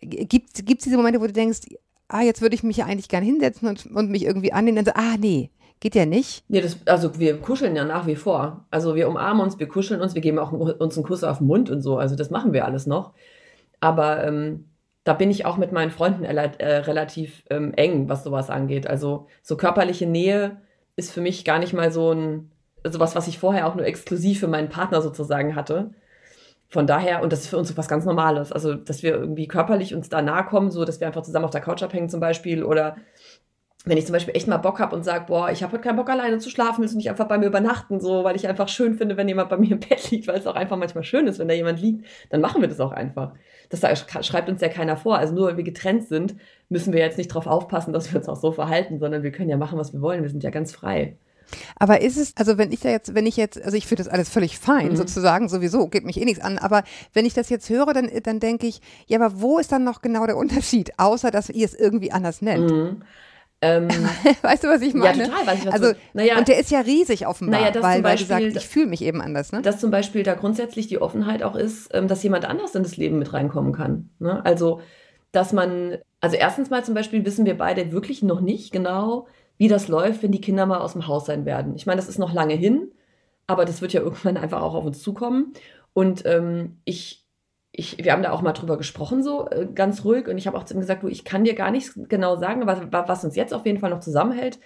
Gibt 0.00 0.58
es 0.58 0.64
diese 0.84 0.96
Momente, 0.96 1.20
wo 1.20 1.26
du 1.26 1.32
denkst, 1.32 1.60
ah, 2.08 2.22
jetzt 2.22 2.42
würde 2.42 2.54
ich 2.54 2.62
mich 2.62 2.78
ja 2.78 2.86
eigentlich 2.86 3.08
gern 3.08 3.24
hinsetzen 3.24 3.68
und, 3.68 3.86
und 3.86 4.10
mich 4.10 4.24
irgendwie 4.24 4.52
annehmen, 4.52 4.76
dann 4.76 4.84
so, 4.84 4.92
ah, 4.94 5.16
nee, 5.18 5.50
geht 5.80 5.94
ja 5.94 6.06
nicht. 6.06 6.44
Ja, 6.48 6.60
das, 6.60 6.78
also 6.86 7.18
wir 7.18 7.38
kuscheln 7.40 7.76
ja 7.76 7.84
nach 7.84 8.06
wie 8.06 8.16
vor. 8.16 8.66
Also 8.70 8.94
wir 8.94 9.08
umarmen 9.08 9.42
uns, 9.42 9.58
wir 9.58 9.68
kuscheln 9.68 10.00
uns, 10.00 10.14
wir 10.14 10.22
geben 10.22 10.38
auch 10.38 10.52
uns 10.52 10.96
einen 10.96 11.06
Kuss 11.06 11.24
auf 11.24 11.38
den 11.38 11.46
Mund 11.46 11.70
und 11.70 11.82
so. 11.82 11.98
Also 11.98 12.16
das 12.16 12.30
machen 12.30 12.52
wir 12.52 12.64
alles 12.64 12.86
noch. 12.86 13.12
Aber 13.80 14.24
ähm, 14.24 14.66
da 15.04 15.12
bin 15.12 15.30
ich 15.30 15.44
auch 15.46 15.56
mit 15.56 15.72
meinen 15.72 15.90
Freunden 15.90 16.24
äh, 16.24 16.76
relativ 16.78 17.44
ähm, 17.50 17.72
eng, 17.74 18.08
was 18.08 18.24
sowas 18.24 18.50
angeht. 18.50 18.86
Also 18.86 19.26
so 19.42 19.56
körperliche 19.56 20.06
Nähe 20.06 20.60
ist 20.96 21.12
für 21.12 21.20
mich 21.20 21.44
gar 21.44 21.58
nicht 21.58 21.74
mal 21.74 21.92
so 21.92 22.12
ein 22.12 22.50
sowas, 22.84 23.14
was 23.14 23.28
ich 23.28 23.38
vorher 23.38 23.66
auch 23.66 23.74
nur 23.74 23.84
exklusiv 23.84 24.40
für 24.40 24.48
meinen 24.48 24.68
Partner 24.68 25.02
sozusagen 25.02 25.54
hatte. 25.56 25.90
Von 26.68 26.86
daher, 26.86 27.22
und 27.22 27.32
das 27.32 27.40
ist 27.42 27.48
für 27.48 27.58
uns 27.58 27.68
so 27.68 27.76
was 27.76 27.88
ganz 27.88 28.04
Normales. 28.04 28.52
Also, 28.52 28.74
dass 28.74 29.02
wir 29.02 29.14
irgendwie 29.14 29.46
körperlich 29.46 29.94
uns 29.94 30.08
da 30.08 30.20
nahe 30.22 30.44
kommen, 30.44 30.70
so 30.70 30.84
dass 30.84 31.00
wir 31.00 31.06
einfach 31.06 31.22
zusammen 31.22 31.44
auf 31.44 31.50
der 31.50 31.60
Couch 31.60 31.82
abhängen 31.82 32.08
zum 32.08 32.20
Beispiel 32.20 32.64
oder 32.64 32.96
wenn 33.86 33.98
ich 33.98 34.04
zum 34.04 34.14
Beispiel 34.14 34.34
echt 34.34 34.48
mal 34.48 34.56
Bock 34.56 34.80
habe 34.80 34.96
und 34.96 35.04
sage, 35.04 35.26
boah, 35.28 35.48
ich 35.50 35.62
habe 35.62 35.72
heute 35.72 35.82
keinen 35.82 35.96
Bock 35.96 36.10
alleine 36.10 36.38
zu 36.38 36.50
schlafen, 36.50 36.80
willst 36.80 36.94
du 36.94 36.98
nicht 36.98 37.08
einfach 37.08 37.28
bei 37.28 37.38
mir 37.38 37.46
übernachten, 37.46 38.00
so, 38.00 38.24
weil 38.24 38.34
ich 38.34 38.48
einfach 38.48 38.68
schön 38.68 38.96
finde, 38.96 39.16
wenn 39.16 39.28
jemand 39.28 39.48
bei 39.48 39.56
mir 39.56 39.70
im 39.70 39.78
Bett 39.80 40.10
liegt, 40.10 40.26
weil 40.26 40.38
es 40.40 40.46
auch 40.48 40.56
einfach 40.56 40.76
manchmal 40.76 41.04
schön 41.04 41.28
ist, 41.28 41.38
wenn 41.38 41.46
da 41.46 41.54
jemand 41.54 41.80
liegt, 41.80 42.04
dann 42.30 42.40
machen 42.40 42.60
wir 42.60 42.68
das 42.68 42.80
auch 42.80 42.90
einfach. 42.90 43.32
Das 43.70 43.80
da 43.80 43.94
schreibt 43.94 44.48
uns 44.48 44.60
ja 44.60 44.68
keiner 44.68 44.96
vor. 44.96 45.18
Also 45.18 45.34
nur 45.34 45.46
weil 45.46 45.56
wir 45.56 45.64
getrennt 45.64 46.08
sind, 46.08 46.34
müssen 46.68 46.92
wir 46.92 47.00
jetzt 47.00 47.16
nicht 47.16 47.30
darauf 47.30 47.46
aufpassen, 47.46 47.92
dass 47.92 48.12
wir 48.12 48.18
uns 48.18 48.28
auch 48.28 48.36
so 48.36 48.50
verhalten, 48.50 48.98
sondern 48.98 49.22
wir 49.22 49.30
können 49.30 49.50
ja 49.50 49.56
machen, 49.56 49.78
was 49.78 49.92
wir 49.92 50.00
wollen. 50.00 50.22
Wir 50.22 50.30
sind 50.30 50.42
ja 50.42 50.50
ganz 50.50 50.72
frei. 50.72 51.16
Aber 51.78 52.00
ist 52.00 52.16
es, 52.16 52.32
also 52.36 52.58
wenn 52.58 52.72
ich 52.72 52.80
da 52.80 52.88
jetzt, 52.90 53.14
wenn 53.14 53.26
ich 53.26 53.36
jetzt, 53.36 53.60
also 53.62 53.76
ich 53.76 53.86
finde 53.86 54.02
das 54.04 54.12
alles 54.12 54.28
völlig 54.28 54.58
fein, 54.58 54.88
Mhm. 54.90 54.96
sozusagen, 54.96 55.48
sowieso, 55.48 55.86
geht 55.88 56.04
mich 56.04 56.20
eh 56.20 56.24
nichts 56.24 56.42
an, 56.42 56.58
aber 56.58 56.82
wenn 57.12 57.24
ich 57.26 57.34
das 57.34 57.48
jetzt 57.50 57.68
höre, 57.70 57.92
dann, 57.94 58.10
dann 58.22 58.40
denke 58.40 58.66
ich, 58.66 58.80
ja, 59.06 59.18
aber 59.20 59.40
wo 59.40 59.58
ist 59.58 59.72
dann 59.72 59.84
noch 59.84 60.02
genau 60.02 60.26
der 60.26 60.36
Unterschied, 60.36 60.92
außer 60.98 61.30
dass 61.30 61.48
ihr 61.50 61.64
es 61.64 61.74
irgendwie 61.74 62.12
anders 62.12 62.42
nennt? 62.42 62.70
Mhm. 62.70 63.02
Ähm, 63.62 63.88
Weißt 64.42 64.64
du, 64.64 64.68
was 64.68 64.82
ich 64.82 64.92
meine? 64.92 65.18
Ja, 65.18 65.28
total, 65.28 65.46
weiß 65.46 65.58
ich, 65.60 65.66
was 65.66 65.74
also, 65.74 65.92
naja- 66.12 66.36
und 66.38 66.46
der 66.46 66.58
ist 66.60 66.70
ja 66.70 66.80
riesig 66.80 67.26
offenbar, 67.26 67.60
Naja, 67.60 67.74
weil, 67.74 67.74
zum 67.74 67.82
weil 67.82 68.16
du 68.16 68.26
Beispiel- 68.26 68.26
sagst, 68.52 68.56
ich 68.56 68.68
fühle 68.68 68.86
mich 68.86 69.00
eben 69.02 69.22
anders, 69.22 69.50
ne? 69.52 69.62
dass 69.62 69.80
zum 69.80 69.90
Beispiel 69.90 70.22
da 70.24 70.34
grundsätzlich 70.34 70.88
die 70.88 71.00
Offenheit 71.00 71.42
auch 71.42 71.56
ist, 71.56 71.88
ähm, 71.94 72.06
dass 72.06 72.22
jemand 72.22 72.44
anders 72.44 72.74
in 72.74 72.82
das 72.82 72.98
Leben 72.98 73.18
mit 73.18 73.32
reinkommen 73.32 73.72
kann. 73.72 74.10
Ne? 74.18 74.44
Also, 74.44 74.80
dass 75.32 75.52
man, 75.54 75.96
also 76.20 76.36
erstens 76.36 76.68
mal 76.68 76.84
zum 76.84 76.94
Beispiel 76.94 77.24
wissen 77.24 77.46
wir 77.46 77.56
beide 77.56 77.92
wirklich 77.92 78.22
noch 78.22 78.40
nicht 78.42 78.72
genau, 78.72 79.26
wie 79.58 79.68
das 79.68 79.88
läuft, 79.88 80.22
wenn 80.22 80.32
die 80.32 80.40
Kinder 80.40 80.66
mal 80.66 80.80
aus 80.80 80.92
dem 80.92 81.06
Haus 81.06 81.26
sein 81.26 81.44
werden. 81.44 81.74
Ich 81.76 81.86
meine, 81.86 82.00
das 82.00 82.08
ist 82.08 82.18
noch 82.18 82.32
lange 82.32 82.54
hin, 82.54 82.92
aber 83.46 83.64
das 83.64 83.80
wird 83.80 83.92
ja 83.92 84.00
irgendwann 84.02 84.36
einfach 84.36 84.62
auch 84.62 84.74
auf 84.74 84.84
uns 84.84 85.02
zukommen. 85.02 85.52
Und 85.92 86.26
ähm, 86.26 86.78
ich, 86.84 87.26
ich, 87.72 88.02
wir 88.02 88.12
haben 88.12 88.22
da 88.22 88.32
auch 88.32 88.42
mal 88.42 88.52
drüber 88.52 88.76
gesprochen, 88.76 89.22
so 89.22 89.48
äh, 89.48 89.66
ganz 89.74 90.04
ruhig. 90.04 90.28
Und 90.28 90.38
ich 90.38 90.46
habe 90.46 90.58
auch 90.58 90.64
zu 90.64 90.74
ihm 90.74 90.80
gesagt, 90.80 91.02
du, 91.02 91.08
ich 91.08 91.24
kann 91.24 91.44
dir 91.44 91.54
gar 91.54 91.70
nicht 91.70 91.92
genau 92.08 92.36
sagen, 92.36 92.66
was, 92.66 92.80
was 92.90 93.24
uns 93.24 93.36
jetzt 93.36 93.54
auf 93.54 93.64
jeden 93.64 93.78
Fall 93.78 93.90
noch 93.90 94.00
zusammenhält, 94.00 94.58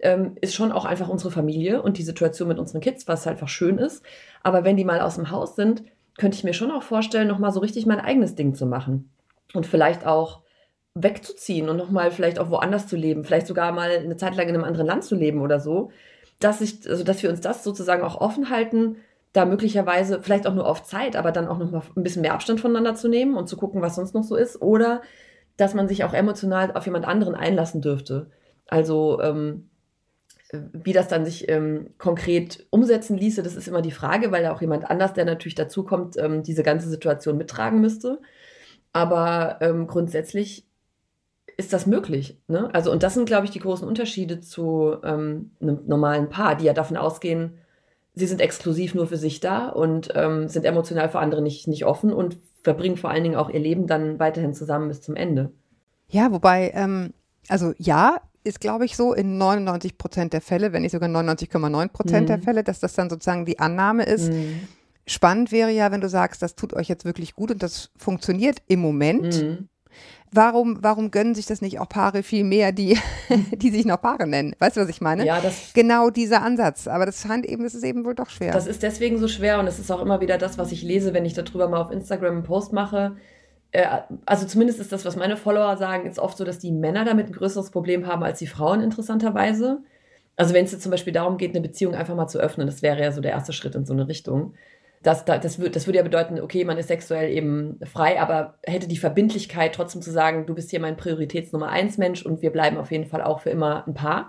ähm, 0.00 0.36
ist 0.40 0.54
schon 0.54 0.70
auch 0.70 0.84
einfach 0.84 1.08
unsere 1.08 1.30
Familie 1.30 1.82
und 1.82 1.98
die 1.98 2.02
Situation 2.02 2.48
mit 2.48 2.58
unseren 2.58 2.80
Kids, 2.80 3.08
was 3.08 3.26
halt 3.26 3.36
einfach 3.36 3.48
schön 3.48 3.78
ist. 3.78 4.04
Aber 4.42 4.64
wenn 4.64 4.76
die 4.76 4.84
mal 4.84 5.00
aus 5.00 5.16
dem 5.16 5.30
Haus 5.30 5.56
sind, 5.56 5.82
könnte 6.18 6.36
ich 6.36 6.44
mir 6.44 6.52
schon 6.52 6.70
auch 6.70 6.82
vorstellen, 6.82 7.28
nochmal 7.28 7.52
so 7.52 7.60
richtig 7.60 7.86
mein 7.86 8.00
eigenes 8.00 8.34
Ding 8.34 8.54
zu 8.54 8.66
machen. 8.66 9.10
Und 9.54 9.66
vielleicht 9.66 10.06
auch 10.06 10.42
wegzuziehen 11.02 11.68
und 11.68 11.76
nochmal 11.76 12.10
vielleicht 12.10 12.38
auch 12.38 12.50
woanders 12.50 12.86
zu 12.86 12.96
leben, 12.96 13.24
vielleicht 13.24 13.46
sogar 13.46 13.72
mal 13.72 13.90
eine 13.90 14.16
Zeit 14.16 14.36
lang 14.36 14.48
in 14.48 14.54
einem 14.54 14.64
anderen 14.64 14.86
Land 14.86 15.04
zu 15.04 15.14
leben 15.14 15.40
oder 15.40 15.60
so. 15.60 15.90
Dass, 16.40 16.60
ich, 16.60 16.88
also 16.88 17.02
dass 17.02 17.22
wir 17.22 17.30
uns 17.30 17.40
das 17.40 17.64
sozusagen 17.64 18.02
auch 18.02 18.20
offen 18.20 18.50
halten, 18.50 18.96
da 19.32 19.44
möglicherweise 19.44 20.22
vielleicht 20.22 20.46
auch 20.46 20.54
nur 20.54 20.66
auf 20.66 20.84
Zeit, 20.84 21.16
aber 21.16 21.32
dann 21.32 21.48
auch 21.48 21.58
nochmal 21.58 21.82
ein 21.96 22.02
bisschen 22.02 22.22
mehr 22.22 22.34
Abstand 22.34 22.60
voneinander 22.60 22.94
zu 22.94 23.08
nehmen 23.08 23.36
und 23.36 23.48
zu 23.48 23.56
gucken, 23.56 23.82
was 23.82 23.96
sonst 23.96 24.14
noch 24.14 24.22
so 24.22 24.36
ist. 24.36 24.62
Oder 24.62 25.02
dass 25.56 25.74
man 25.74 25.88
sich 25.88 26.04
auch 26.04 26.14
emotional 26.14 26.72
auf 26.72 26.86
jemand 26.86 27.06
anderen 27.06 27.34
einlassen 27.34 27.82
dürfte. 27.82 28.30
Also 28.68 29.20
ähm, 29.20 29.68
wie 30.52 30.92
das 30.92 31.08
dann 31.08 31.24
sich 31.24 31.48
ähm, 31.48 31.90
konkret 31.98 32.66
umsetzen 32.70 33.18
ließe, 33.18 33.42
das 33.42 33.56
ist 33.56 33.68
immer 33.68 33.82
die 33.82 33.90
Frage, 33.90 34.32
weil 34.32 34.44
da 34.44 34.52
auch 34.52 34.60
jemand 34.60 34.90
anders, 34.90 35.12
der 35.12 35.24
natürlich 35.24 35.56
dazukommt, 35.56 36.16
ähm, 36.16 36.42
diese 36.42 36.62
ganze 36.62 36.88
Situation 36.88 37.36
mittragen 37.36 37.80
müsste. 37.80 38.20
Aber 38.92 39.58
ähm, 39.60 39.86
grundsätzlich 39.86 40.67
ist 41.58 41.72
das 41.72 41.86
möglich. 41.86 42.40
Ne? 42.46 42.70
Also, 42.72 42.90
und 42.90 43.02
das 43.02 43.14
sind, 43.14 43.26
glaube 43.26 43.44
ich, 43.44 43.50
die 43.50 43.58
großen 43.58 43.86
Unterschiede 43.86 44.40
zu 44.40 44.96
ähm, 45.02 45.50
einem 45.60 45.80
normalen 45.86 46.30
Paar, 46.30 46.54
die 46.54 46.64
ja 46.64 46.72
davon 46.72 46.96
ausgehen, 46.96 47.58
sie 48.14 48.26
sind 48.26 48.40
exklusiv 48.40 48.94
nur 48.94 49.06
für 49.08 49.16
sich 49.16 49.40
da 49.40 49.68
und 49.68 50.10
ähm, 50.14 50.48
sind 50.48 50.64
emotional 50.64 51.08
für 51.08 51.18
andere 51.18 51.42
nicht, 51.42 51.68
nicht 51.68 51.84
offen 51.84 52.12
und 52.12 52.38
verbringen 52.62 52.96
vor 52.96 53.10
allen 53.10 53.24
Dingen 53.24 53.36
auch 53.36 53.50
ihr 53.50 53.60
Leben 53.60 53.86
dann 53.86 54.18
weiterhin 54.18 54.54
zusammen 54.54 54.88
bis 54.88 55.00
zum 55.02 55.16
Ende. 55.16 55.52
Ja, 56.08 56.32
wobei, 56.32 56.70
ähm, 56.74 57.12
also 57.48 57.72
ja, 57.76 58.20
ist 58.44 58.60
glaube 58.60 58.84
ich 58.84 58.96
so 58.96 59.12
in 59.12 59.36
99 59.36 59.98
Prozent 59.98 60.32
der 60.32 60.40
Fälle, 60.40 60.72
wenn 60.72 60.82
nicht 60.82 60.92
sogar 60.92 61.08
99,9 61.08 61.88
Prozent 61.88 62.28
der 62.28 62.38
Mhm. 62.38 62.42
Fälle, 62.42 62.64
dass 62.64 62.80
das 62.80 62.94
dann 62.94 63.10
sozusagen 63.10 63.46
die 63.46 63.58
Annahme 63.58 64.04
ist. 64.04 64.32
Mhm. 64.32 64.60
Spannend 65.06 65.52
wäre 65.52 65.70
ja, 65.70 65.90
wenn 65.90 66.00
du 66.00 66.08
sagst, 66.08 66.40
das 66.42 66.54
tut 66.54 66.72
euch 66.72 66.88
jetzt 66.88 67.04
wirklich 67.04 67.34
gut 67.34 67.50
und 67.50 67.62
das 67.62 67.90
funktioniert 67.96 68.62
im 68.68 68.80
Moment. 68.80 69.42
Mhm. 69.42 69.68
Warum, 70.32 70.78
warum 70.82 71.10
gönnen 71.10 71.34
sich 71.34 71.46
das 71.46 71.60
nicht 71.60 71.80
auch 71.80 71.88
Paare 71.88 72.22
viel 72.22 72.44
mehr, 72.44 72.72
die, 72.72 72.98
die 73.52 73.70
sich 73.70 73.84
noch 73.84 74.00
Paare 74.00 74.26
nennen? 74.26 74.54
Weißt 74.58 74.76
du, 74.76 74.80
was 74.80 74.88
ich 74.88 75.00
meine? 75.00 75.24
Ja, 75.24 75.40
das 75.40 75.72
Genau 75.74 76.10
dieser 76.10 76.42
Ansatz. 76.42 76.86
Aber 76.86 77.06
das 77.06 77.22
scheint 77.22 77.46
eben, 77.46 77.64
das 77.64 77.74
ist 77.74 77.84
eben 77.84 78.04
wohl 78.04 78.14
doch 78.14 78.30
schwer. 78.30 78.52
Das 78.52 78.66
ist 78.66 78.82
deswegen 78.82 79.18
so 79.18 79.28
schwer 79.28 79.58
und 79.58 79.66
es 79.66 79.78
ist 79.78 79.90
auch 79.90 80.00
immer 80.02 80.20
wieder 80.20 80.38
das, 80.38 80.58
was 80.58 80.72
ich 80.72 80.82
lese, 80.82 81.14
wenn 81.14 81.24
ich 81.24 81.34
darüber 81.34 81.68
mal 81.68 81.80
auf 81.80 81.90
Instagram 81.90 82.32
einen 82.32 82.42
Post 82.42 82.72
mache. 82.72 83.16
Äh, 83.70 83.86
Also 84.26 84.46
zumindest 84.46 84.80
ist 84.80 84.92
das, 84.92 85.04
was 85.04 85.16
meine 85.16 85.36
Follower 85.36 85.76
sagen, 85.76 86.06
ist 86.06 86.18
oft 86.18 86.36
so, 86.36 86.44
dass 86.44 86.58
die 86.58 86.72
Männer 86.72 87.04
damit 87.04 87.26
ein 87.26 87.32
größeres 87.32 87.70
Problem 87.70 88.06
haben 88.06 88.22
als 88.22 88.38
die 88.38 88.46
Frauen 88.46 88.80
interessanterweise. 88.80 89.82
Also 90.36 90.54
wenn 90.54 90.64
es 90.64 90.72
jetzt 90.72 90.82
zum 90.82 90.90
Beispiel 90.90 91.12
darum 91.12 91.36
geht, 91.36 91.50
eine 91.50 91.60
Beziehung 91.60 91.94
einfach 91.94 92.14
mal 92.14 92.28
zu 92.28 92.38
öffnen, 92.38 92.66
das 92.66 92.80
wäre 92.80 93.00
ja 93.02 93.10
so 93.12 93.20
der 93.20 93.32
erste 93.32 93.52
Schritt 93.52 93.74
in 93.74 93.84
so 93.84 93.92
eine 93.92 94.06
Richtung. 94.08 94.54
Das, 95.02 95.24
das, 95.24 95.40
das, 95.40 95.58
würde, 95.58 95.70
das 95.70 95.86
würde 95.86 95.98
ja 95.98 96.02
bedeuten, 96.02 96.40
okay, 96.40 96.64
man 96.64 96.78
ist 96.78 96.88
sexuell 96.88 97.30
eben 97.30 97.78
frei, 97.84 98.20
aber 98.20 98.58
hätte 98.64 98.88
die 98.88 98.96
Verbindlichkeit 98.96 99.74
trotzdem 99.74 100.02
zu 100.02 100.10
sagen, 100.10 100.46
du 100.46 100.54
bist 100.54 100.70
hier 100.70 100.80
mein 100.80 100.96
Prioritätsnummer 100.96 101.68
eins 101.68 101.98
Mensch 101.98 102.24
und 102.26 102.42
wir 102.42 102.50
bleiben 102.50 102.76
auf 102.78 102.90
jeden 102.90 103.06
Fall 103.06 103.22
auch 103.22 103.40
für 103.40 103.50
immer 103.50 103.86
ein 103.86 103.94
Paar 103.94 104.28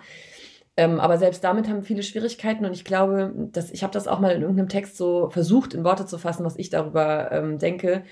Ähm, 0.78 1.02
aber 1.02 1.18
selbst 1.18 1.44
damit 1.44 1.68
haben 1.68 1.84
viele 1.84 2.04
Schwierigkeiten 2.04 2.66
und 2.66 2.72
ich 2.72 2.86
glaube, 2.86 3.34
dass 3.52 3.70
ich 3.70 3.84
habe 3.84 3.92
das 3.92 4.08
auch 4.08 4.20
mal 4.22 4.32
in 4.32 4.42
irgendeinem 4.42 4.70
Text 4.70 4.96
so 4.96 5.30
versucht, 5.30 5.74
in 5.74 5.84
Worte 5.84 6.06
zu 6.06 6.18
fassen, 6.18 6.46
was 6.46 6.56
ich 6.58 6.70
darüber 6.70 7.32
ähm, 7.34 7.60
denke. 7.60 8.04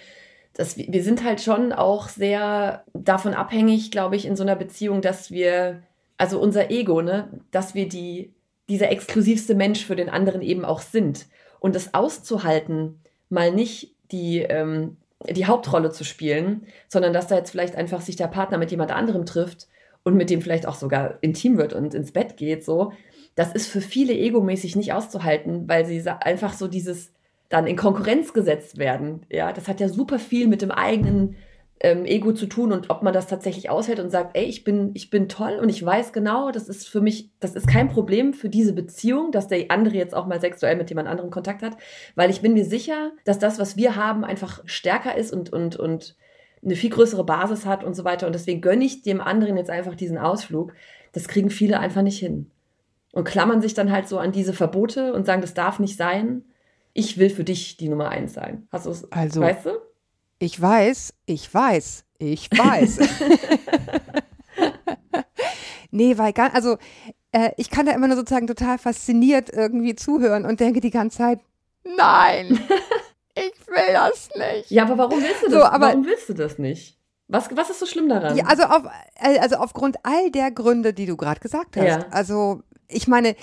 Dass 0.54 0.76
wir, 0.78 0.86
wir 0.90 1.02
sind 1.04 1.24
halt 1.24 1.40
schon 1.40 1.72
auch 1.72 2.10
sehr 2.10 2.84
davon 2.94 3.34
abhängig, 3.34 3.90
glaube 3.90 4.18
ich, 4.18 4.26
in 4.26 4.36
so 4.36 4.44
einer 4.44 4.58
Beziehung, 4.58 5.02
dass 5.02 5.32
wir, 5.32 5.82
also 6.18 6.42
unser 6.42 6.70
Ego, 6.70 7.02
ne, 7.02 7.30
dass 7.52 7.74
wir 7.74 7.88
die, 7.88 8.34
dieser 8.68 8.92
exklusivste 8.92 9.56
Mensch 9.56 9.86
für 9.86 9.96
den 9.96 10.10
anderen 10.10 10.42
eben 10.42 10.66
auch 10.66 10.82
sind. 10.82 11.28
Und 11.60 11.76
das 11.76 11.94
auszuhalten, 11.94 13.00
mal 13.30 13.52
nicht 13.52 13.96
die, 14.12 14.40
ähm, 14.40 14.98
die 15.30 15.46
Hauptrolle 15.46 15.92
zu 15.92 16.04
spielen, 16.04 16.68
sondern 16.88 17.14
dass 17.14 17.28
da 17.28 17.36
jetzt 17.36 17.52
vielleicht 17.52 17.76
einfach 17.76 18.02
sich 18.02 18.16
der 18.16 18.28
Partner 18.28 18.58
mit 18.58 18.72
jemand 18.72 18.92
anderem 18.92 19.26
trifft 19.26 19.68
und 20.04 20.16
mit 20.16 20.30
dem 20.30 20.42
vielleicht 20.42 20.68
auch 20.68 20.76
sogar 20.76 21.18
intim 21.22 21.58
wird 21.58 21.74
und 21.74 21.94
ins 21.94 22.12
Bett 22.12 22.38
geht, 22.38 22.64
so, 22.64 22.94
das 23.36 23.54
ist 23.54 23.68
für 23.68 23.82
viele 23.82 24.14
egomäßig 24.14 24.76
nicht 24.76 24.94
auszuhalten, 24.94 25.68
weil 25.68 25.86
sie 25.86 26.02
einfach 26.10 26.54
so 26.54 26.68
dieses 26.68 27.12
dann 27.50 27.68
in 27.68 27.76
Konkurrenz 27.76 28.34
gesetzt 28.34 28.78
werden. 28.78 29.26
Ja, 29.30 29.54
das 29.54 29.68
hat 29.68 29.80
ja 29.80 29.90
super 29.90 30.20
viel 30.20 30.48
mit 30.48 30.62
dem 30.62 30.72
eigenen 30.72 31.36
ähm, 31.80 32.06
Ego 32.06 32.32
zu 32.34 32.48
tun 32.48 32.72
und 32.72 32.90
ob 32.90 33.04
man 33.04 33.14
das 33.14 33.28
tatsächlich 33.28 33.70
aushält 33.70 34.00
und 34.00 34.10
sagt, 34.10 34.36
ey, 34.36 34.46
ich 34.46 34.64
bin, 34.64 34.92
ich 34.94 35.10
bin 35.10 35.30
toll 35.30 35.60
und 35.62 35.70
ich 35.70 35.86
weiß 35.86 36.12
genau, 36.12 36.52
das 36.52 36.70
ist 36.70 36.88
für 36.88 37.02
mich, 37.02 37.30
das 37.40 37.56
ist 37.56 37.68
kein 37.68 37.90
Problem 37.90 38.34
für 38.34 38.50
diese 38.50 38.74
Beziehung, 38.74 39.32
dass 39.32 39.48
der 39.48 39.70
andere 39.70 39.96
jetzt 39.96 40.16
auch 40.16 40.26
mal 40.26 40.40
sexuell 40.40 40.76
mit 40.76 40.90
jemand 40.90 41.08
anderem 41.08 41.30
Kontakt 41.30 41.62
hat, 41.62 41.78
weil 42.16 42.30
ich 42.30 42.42
bin 42.42 42.54
mir 42.54 42.66
sicher, 42.66 43.12
dass 43.26 43.40
das, 43.40 43.60
was 43.60 43.78
wir 43.78 43.96
haben, 43.96 44.24
einfach 44.24 44.62
stärker 44.66 45.16
ist 45.16 45.32
und, 45.34 45.54
und, 45.54 45.76
und 45.76 46.16
eine 46.64 46.76
viel 46.76 46.90
größere 46.90 47.24
Basis 47.24 47.66
hat 47.66 47.84
und 47.84 47.96
so 47.96 48.04
weiter. 48.04 48.26
Und 48.28 48.34
deswegen 48.34 48.62
gönne 48.62 48.84
ich 48.84 49.02
dem 49.04 49.22
anderen 49.22 49.58
jetzt 49.58 49.70
einfach 49.70 49.96
diesen 49.96 50.18
Ausflug. 50.18 50.74
Das 51.14 51.28
kriegen 51.28 51.50
viele 51.50 51.80
einfach 51.80 52.02
nicht 52.02 52.20
hin. 52.20 52.52
Und 53.14 53.24
klammern 53.24 53.62
sich 53.62 53.74
dann 53.74 53.92
halt 53.92 54.08
so 54.08 54.20
an 54.20 54.32
diese 54.32 54.54
Verbote 54.54 55.14
und 55.14 55.26
sagen, 55.26 55.42
das 55.42 55.54
darf 55.54 55.80
nicht 55.80 55.98
sein. 55.98 56.44
Ich 56.94 57.18
will 57.18 57.30
für 57.30 57.44
dich 57.44 57.78
die 57.78 57.90
Nummer 57.90 58.10
eins 58.10 58.34
sein. 58.34 58.68
Hast 58.72 58.86
du 58.86 58.92
es? 58.92 59.12
Also, 59.12 59.42
weißt 59.42 59.68
du? 59.68 59.70
Ich 60.40 60.62
weiß, 60.62 61.14
ich 61.26 61.52
weiß, 61.54 62.04
ich 62.20 62.50
weiß. 62.52 63.00
nee, 65.92 66.18
weil 66.18 66.34
gar, 66.34 66.54
also 66.54 66.78
äh, 67.32 67.52
ich 67.58 67.70
kann 67.70 67.86
da 67.86 67.94
immer 67.94 68.08
nur 68.08 68.18
sozusagen 68.18 68.48
total 68.48 68.78
fasziniert 68.78 69.50
irgendwie 69.52 69.96
zuhören 69.96 70.46
und 70.46 70.60
denke 70.60 70.80
die 70.80 70.92
ganze 70.92 71.18
Zeit, 71.20 71.40
nein, 71.84 72.60
ich 73.36 73.68
will 73.68 73.94
das 73.94 74.30
nicht. 74.36 74.72
Ja, 74.72 74.84
aber 74.84 74.98
warum 74.98 75.22
willst 75.22 75.42
du 75.44 75.46
das? 75.50 75.54
So, 75.60 75.64
aber- 75.64 75.88
warum 75.88 76.06
willst 76.06 76.30
du 76.30 76.34
das 76.34 76.58
nicht? 76.58 76.98
Was, 77.30 77.50
was 77.58 77.70
ist 77.70 77.80
so 77.80 77.86
schlimm 77.86 78.08
daran? 78.08 78.38
Ja, 78.38 78.46
also, 78.46 78.64
auf, 78.64 78.84
äh, 79.16 79.38
also 79.40 79.58
aufgrund 79.58 79.98
all 80.04 80.32
der 80.32 80.50
Gründe, 80.50 80.94
die 80.94 81.06
du 81.06 81.18
gerade 81.18 81.42
gesagt 81.42 81.76
hast. 81.76 81.84
Ja. 81.86 82.06
Also 82.10 82.62
ich 82.88 83.10
meine, 83.10 83.36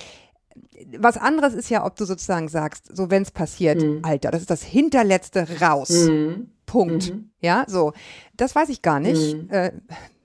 was 0.96 1.18
anderes 1.18 1.52
ist 1.52 1.68
ja, 1.68 1.84
ob 1.84 1.94
du 1.96 2.06
sozusagen 2.06 2.48
sagst, 2.48 2.96
so 2.96 3.10
wenn 3.10 3.22
es 3.22 3.30
passiert, 3.30 3.82
Mhm. 3.82 4.00
Alter, 4.02 4.30
das 4.30 4.40
ist 4.40 4.48
das 4.50 4.62
hinterletzte 4.62 5.46
raus. 5.60 5.90
Mhm. 5.90 6.50
Punkt. 6.74 7.14
Mhm. 7.14 7.30
Ja, 7.40 7.64
so. 7.68 7.92
Das 8.36 8.56
weiß 8.56 8.68
ich 8.68 8.82
gar 8.82 8.98
nicht. 8.98 9.36
Mhm. 9.36 9.48
Äh, 9.50 9.70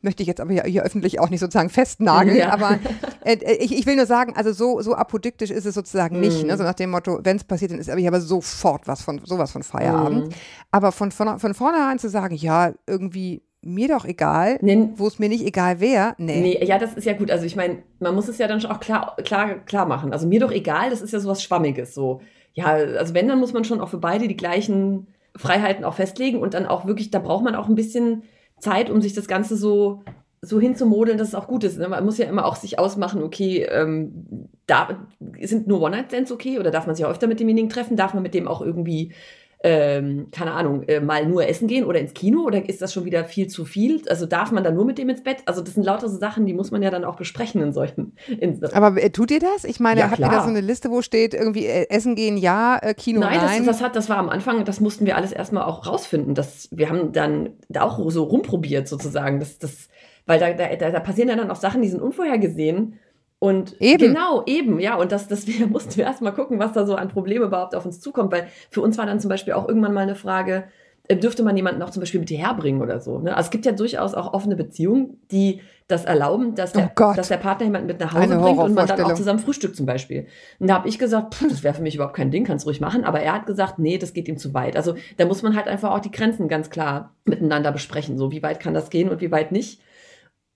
möchte 0.02 0.24
ich 0.24 0.28
jetzt 0.28 0.42
aber 0.42 0.52
hier, 0.52 0.84
öffentlich 0.84 1.20
auch 1.20 1.30
nicht 1.30 1.42
sozusagen 1.42 1.70
festnageln. 1.70 2.38
Ja. 2.38 2.52
Aber 2.52 2.80
äh, 3.24 3.38
ich, 3.60 3.78
ich 3.78 3.86
will 3.86 3.96
nur 3.96 4.08
sagen, 4.08 4.34
also 4.36 4.52
so, 4.52 4.82
so 4.82 4.96
apodiktisch 4.96 5.52
ist 5.52 5.66
es 5.66 5.76
sozusagen 5.76 6.20
nicht. 6.20 6.42
Mhm. 6.42 6.48
Ne? 6.48 6.58
So 6.58 6.64
nach 6.64 6.74
dem 6.74 6.90
Motto, 6.90 7.20
wenn 7.22 7.38
es 7.38 7.44
passiert, 7.44 7.70
dann 7.70 7.78
ist 7.78 7.88
aber 7.88 8.00
ich 8.00 8.08
aber 8.08 8.20
sofort 8.20 8.88
was 8.88 9.04
von 9.04 9.22
sowas 9.26 9.52
von 9.52 9.62
Feierabend. 9.62 10.30
Mhm. 10.30 10.34
Aber 10.72 10.92
von, 10.92 11.12
von, 11.12 11.38
von 11.38 11.54
vornherein 11.54 12.00
zu 12.00 12.10
sagen, 12.10 12.34
ja, 12.34 12.74
irgendwie 12.88 13.44
mir 13.62 13.90
doch 13.90 14.06
egal, 14.06 14.58
Nee, 14.62 14.90
wo 14.96 15.06
es 15.06 15.20
mir 15.20 15.30
nicht 15.30 15.46
egal 15.46 15.80
wäre, 15.80 16.16
nee. 16.18 16.42
Nee, 16.42 16.66
ja, 16.66 16.80
das 16.80 16.96
ist 16.96 17.06
ja 17.06 17.14
gut. 17.14 17.30
Also 17.30 17.46
ich 17.46 17.56
meine, 17.56 17.84
man 18.00 18.16
muss 18.16 18.28
es 18.28 18.40
ja 18.40 18.48
dann 18.48 18.60
schon 18.60 18.72
auch 18.72 18.80
klar, 18.80 19.18
klar, 19.24 19.60
klar 19.66 19.86
machen. 19.86 20.14
Also 20.14 20.28
mir 20.28 20.40
doch 20.40 20.52
egal, 20.52 20.90
das 20.90 21.02
ist 21.02 21.12
ja 21.14 21.20
sowas 21.20 21.44
Schwammiges. 21.44 21.94
So, 21.94 22.22
ja, 22.54 22.68
also 22.68 23.14
wenn, 23.14 23.28
dann 23.28 23.40
muss 23.40 23.54
man 23.54 23.66
schon 23.66 23.82
auch 23.82 23.90
für 23.90 24.00
beide 24.00 24.28
die 24.28 24.38
gleichen 24.38 25.08
Freiheiten 25.40 25.86
auch 25.86 25.94
festlegen 25.94 26.40
und 26.40 26.54
dann 26.54 26.66
auch 26.66 26.86
wirklich, 26.86 27.12
da 27.12 27.20
braucht 27.20 27.46
man 27.46 27.56
auch 27.56 27.70
ein 27.70 27.76
bisschen 27.76 28.24
Zeit, 28.60 28.90
um 28.90 29.02
sich 29.02 29.14
das 29.14 29.30
Ganze 29.30 29.56
so, 29.56 30.04
so 30.42 30.60
hinzumodeln, 30.60 31.18
dass 31.18 31.30
es 31.30 31.36
auch 31.36 31.48
gut 31.48 31.64
ist. 31.64 31.80
ne? 31.80 31.88
Man 31.88 32.04
muss 32.04 32.18
ja 32.18 32.26
immer 32.26 32.46
auch 32.46 32.58
sich 32.58 32.78
ausmachen, 32.78 33.24
okay, 33.24 33.64
ähm, 33.64 34.50
da 34.68 35.08
sind 35.42 35.66
nur 35.66 35.82
One-Night-Stands 35.82 36.34
okay 36.34 36.60
oder 36.60 36.72
darf 36.72 36.88
man 36.88 36.96
sich 36.96 37.06
auch 37.06 37.10
öfter 37.10 37.28
mit 37.28 37.40
demjenigen 37.40 37.70
treffen? 37.70 37.96
Darf 37.96 38.14
man 38.14 38.22
mit 38.22 38.34
dem 38.34 38.50
auch 38.50 38.62
irgendwie 38.62 39.14
ähm, 39.62 40.30
keine 40.32 40.54
Ahnung, 40.54 40.84
äh, 40.84 41.02
mal 41.02 41.26
nur 41.26 41.46
essen 41.46 41.68
gehen 41.68 41.84
oder 41.84 42.00
ins 42.00 42.14
Kino 42.14 42.44
oder 42.44 42.68
ist 42.70 42.82
das 42.82 42.94
schon 42.94 43.04
wieder 43.04 43.26
viel 43.26 43.48
zu 43.48 43.66
viel? 43.66 44.02
Also 44.08 44.26
darf 44.26 44.52
man 44.52 44.64
dann 44.64 44.74
nur 44.74 44.86
mit 44.86 44.98
dem 44.98 45.10
ins 45.10 45.22
Bett? 45.22 45.40
Also 45.46 45.62
das 45.62 45.74
sind 45.74 45.84
lauter 45.84 46.08
so 46.08 46.18
Sachen, 46.18 46.46
die 46.46 46.54
muss 46.54 46.72
man 46.72 46.82
ja 46.82 46.90
dann 46.90 47.04
auch 47.04 47.18
besprechen 47.18 47.62
in 47.62 47.74
solchen. 47.74 48.16
In, 48.40 48.64
Aber 48.72 49.02
äh, 49.02 49.10
tut 49.10 49.32
ihr 49.32 49.42
das? 49.42 49.66
Ich 49.66 49.82
meine, 49.82 50.00
Ja, 50.00 50.12
habt 50.12 50.20
ihr 50.20 50.30
da 50.30 50.44
so 50.44 50.50
eine 50.50 50.62
Liste, 50.62 50.92
wo 50.92 51.02
steht 51.02 51.34
irgendwie 51.34 51.66
äh, 51.66 51.90
Essen 51.90 52.16
gehen 52.16 52.38
ja, 52.38 52.78
äh, 52.82 52.94
Kino 52.94 53.20
Nein, 53.20 53.42
das, 53.42 53.52
nein? 53.52 53.66
das, 53.66 53.82
hat, 53.82 53.98
das 53.98 54.08
war 54.08 54.18
am 54.18 54.30
Anfang, 54.30 54.64
das 54.64 54.80
mussten 54.80 55.06
wir 55.06 55.18
alles 55.18 55.34
erstmal 55.34 55.64
auch 55.64 55.86
rausfinden. 55.86 56.36
Das, 56.36 56.70
wir 56.72 56.90
haben 56.90 57.12
dann 57.12 57.50
da 57.68 57.82
auch 57.82 58.00
so 58.12 58.24
rumprobiert 58.24 58.88
sozusagen. 58.88 59.42
Das, 59.42 59.60
das, 59.60 59.90
weil 60.26 60.40
da, 60.40 60.54
da, 60.54 60.92
da 60.92 61.00
passieren 61.02 61.28
ja 61.28 61.36
dann 61.36 61.52
auch 61.52 61.58
Sachen, 61.58 61.82
die 61.82 61.90
sind 61.90 62.02
unvorhergesehen. 62.02 62.98
Und 63.40 63.82
Eben. 63.82 64.14
genau, 64.14 64.44
eben, 64.46 64.80
ja. 64.80 64.96
Und 64.96 65.12
das, 65.12 65.28
das 65.28 65.48
wir, 65.48 65.68
mussten 65.68 65.96
wir 65.96 66.06
erstmal 66.06 66.34
gucken, 66.34 66.60
was 66.60 66.74
da 66.74 66.86
so 66.86 66.96
an 66.96 67.08
Probleme 67.08 67.46
überhaupt 67.46 67.76
auf 67.76 67.86
uns 67.86 68.00
zukommt. 68.00 68.32
Weil 68.32 68.48
für 68.70 68.82
uns 68.82 68.98
war 68.98 69.06
dann 69.06 69.20
zum 69.20 69.30
Beispiel 69.30 69.54
auch 69.54 69.68
irgendwann 69.68 69.94
mal 69.94 70.02
eine 70.02 70.16
Frage, 70.16 70.66
äh, 71.08 71.18
dürfte 71.18 71.42
man 71.42 71.58
jemanden 71.58 71.82
auch 71.82 71.90
zum 71.90 72.02
Beispiel 72.02 72.20
mit 72.20 72.30
hierher 72.30 72.54
bringen 72.54 72.82
oder 72.82 73.00
so. 73.00 73.18
Ne? 73.20 73.36
Also 73.36 73.48
es 73.48 73.52
gibt 73.52 73.66
ja 73.66 73.72
durchaus 73.72 74.14
auch 74.14 74.34
offene 74.34 74.56
Beziehungen, 74.56 75.18
die 75.32 75.62
das 75.88 76.06
erlauben, 76.06 76.54
dass 76.54 76.72
der, 76.72 76.92
Oh 77.00 77.14
dass 77.16 77.30
der 77.30 77.38
Partner 77.38 77.66
jemanden 77.66 77.88
mit 77.88 78.00
nach 78.00 78.14
Hause 78.14 78.24
Eine 78.34 78.38
bringt 78.38 78.60
und 78.60 78.76
man 78.76 78.86
dann 78.86 79.02
auch 79.02 79.16
zusammen 79.16 79.40
frühstückt 79.40 79.76
zum 79.76 79.88
Beispiel. 79.88 80.28
Und 80.60 80.70
da 80.70 80.76
habe 80.76 80.88
ich 80.88 81.00
gesagt, 81.00 81.34
pff, 81.34 81.48
das 81.50 81.64
wäre 81.64 81.74
für 81.74 81.82
mich 81.82 81.96
überhaupt 81.96 82.16
kein 82.16 82.30
Ding, 82.30 82.44
kannst 82.44 82.68
ruhig 82.68 82.80
machen. 82.80 83.04
Aber 83.04 83.22
er 83.22 83.34
hat 83.34 83.48
gesagt, 83.48 83.80
nee, 83.80 83.98
das 83.98 84.14
geht 84.14 84.28
ihm 84.28 84.38
zu 84.38 84.54
weit. 84.54 84.78
Also 84.78 84.94
da 85.18 85.26
muss 85.26 85.42
man 85.42 85.56
halt 85.56 85.68
einfach 85.68 85.92
auch 85.92 86.00
die 86.00 86.12
Grenzen 86.12 86.48
ganz 86.48 86.70
klar 86.70 87.16
miteinander 87.26 87.72
besprechen. 87.72 88.20
So, 88.20 88.32
wie 88.32 88.44
weit 88.44 88.60
kann 88.60 88.76
das 88.76 88.92
gehen 88.92 89.10
und 89.10 89.20
wie 89.20 89.32
weit 89.32 89.52
nicht. 89.52 89.82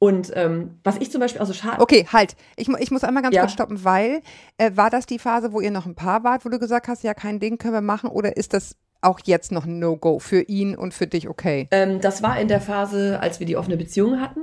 Und 0.04 0.34
ähm, 0.36 0.80
was 0.84 0.98
ich 0.98 1.10
zum 1.12 1.22
Beispiel 1.22 1.42
auch 1.42 1.46
so 1.46 1.54
schade. 1.54 1.82
Okay, 1.82 2.06
halt. 2.12 2.36
Ich, 2.58 2.68
ich 2.68 2.92
muss 2.92 3.06
einmal 3.06 3.24
ganz 3.24 3.34
Ja. 3.34 3.44
kurz 3.44 3.54
stoppen, 3.54 3.86
weil 3.86 4.22
äh, 4.58 4.72
war 4.76 4.90
das 4.90 5.06
die 5.06 5.18
Phase, 5.18 5.54
wo 5.54 5.62
ihr 5.62 5.72
noch 5.72 5.86
ein 5.86 5.96
Paar 5.96 6.26
wart, 6.26 6.44
wo 6.44 6.50
du 6.50 6.60
gesagt 6.60 6.90
hast, 6.90 7.04
ja, 7.06 7.14
kein 7.14 7.40
Ding 7.40 7.58
können 7.58 7.74
wir 7.74 7.80
machen, 7.80 8.10
oder 8.10 8.36
ist 8.36 8.52
das 8.54 8.76
auch 9.00 9.22
jetzt 9.24 9.54
noch 9.54 9.64
ein 9.64 9.80
No-Go 9.80 10.20
für 10.20 10.42
ihn 10.42 10.76
und 10.76 10.94
für 10.94 11.08
dich 11.08 11.30
okay? 11.30 11.70
Ähm, 11.72 12.02
das 12.02 12.22
war 12.22 12.38
in 12.38 12.50
der 12.50 12.60
Phase, 12.60 13.22
als 13.22 13.40
wir 13.40 13.48
die 13.48 13.56
offene 13.56 13.78
Beziehung 13.78 14.20
hatten. 14.20 14.42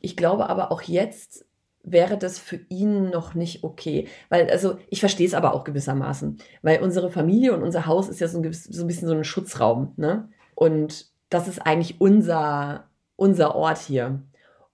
Ich 0.00 0.16
glaube 0.16 0.48
aber 0.48 0.70
auch 0.70 0.82
jetzt 0.82 1.44
wäre 1.82 2.16
das 2.16 2.38
für 2.38 2.60
ihn 2.68 3.10
noch 3.10 3.34
nicht 3.34 3.64
okay. 3.64 4.06
Weil, 4.28 4.48
also, 4.48 4.78
ich 4.90 5.00
verstehe 5.00 5.26
es 5.26 5.34
aber 5.34 5.54
auch 5.54 5.64
gewissermaßen. 5.64 6.38
Weil 6.62 6.80
unsere 6.80 7.10
Familie 7.10 7.52
und 7.52 7.64
unser 7.64 7.86
Haus 7.86 8.08
ist 8.08 8.20
ja 8.20 8.28
so 8.28 8.40
ein, 8.40 8.52
so 8.52 8.84
ein 8.84 8.86
bisschen 8.86 9.08
so 9.08 9.14
ein 9.14 9.24
Schutzraum. 9.24 9.92
Ne? 9.96 10.28
Und 10.54 11.08
das 11.30 11.48
ist 11.48 11.66
eigentlich 11.66 12.00
unser, 12.00 12.84
unser 13.16 13.56
Ort 13.56 13.78
hier. 13.78 14.22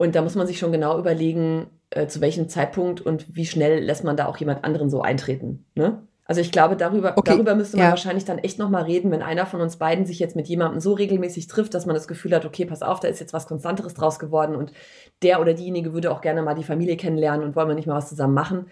Und 0.01 0.15
da 0.15 0.23
muss 0.23 0.35
man 0.35 0.47
sich 0.47 0.59
schon 0.59 0.73
genau 0.73 0.99
überlegen, 0.99 1.67
äh, 1.91 2.07
zu 2.07 2.23
welchem 2.23 2.49
Zeitpunkt 2.49 3.03
und 3.03 3.37
wie 3.37 3.45
schnell 3.45 3.85
lässt 3.85 4.03
man 4.03 4.17
da 4.17 4.25
auch 4.29 4.39
jemand 4.39 4.65
anderen 4.65 4.89
so 4.89 5.03
eintreten. 5.03 5.67
Ne? 5.75 6.01
Also 6.25 6.41
ich 6.41 6.51
glaube, 6.51 6.75
darüber, 6.75 7.19
Okay, 7.19 7.33
darüber 7.33 7.55
müsste 7.55 7.77
man 7.77 7.85
ja. 7.85 7.91
wahrscheinlich 7.91 8.25
dann 8.25 8.39
echt 8.39 8.59
nochmal 8.59 8.85
reden, 8.85 9.11
wenn 9.11 9.21
einer 9.21 9.45
von 9.45 9.61
uns 9.61 9.77
beiden 9.77 10.07
sich 10.07 10.19
jetzt 10.19 10.37
mit 10.37 10.49
jemandem 10.49 10.81
so 10.81 10.95
regelmäßig 10.95 11.49
trifft, 11.49 11.75
dass 11.75 11.85
man 11.85 11.95
das 11.95 12.09
Gefühl 12.09 12.35
hat, 12.35 12.47
okay, 12.47 12.65
pass 12.65 12.81
auf, 12.81 13.01
da 13.01 13.09
ist 13.09 13.21
jetzt 13.21 13.35
was 13.35 13.47
Konstanteres 13.47 13.93
draus 13.93 14.19
geworden 14.19 14.57
und 14.57 14.73
der 15.21 15.39
oder 15.39 15.53
diejenige 15.53 15.93
würde 15.93 16.11
auch 16.11 16.23
gerne 16.23 16.41
mal 16.41 16.55
die 16.55 16.65
Familie 16.65 16.97
kennenlernen 16.97 17.45
und 17.45 17.55
wollen 17.55 17.69
wir 17.69 17.75
nicht 17.75 17.87
mal 17.87 17.97
was 17.97 18.09
zusammen 18.09 18.33
machen. 18.33 18.69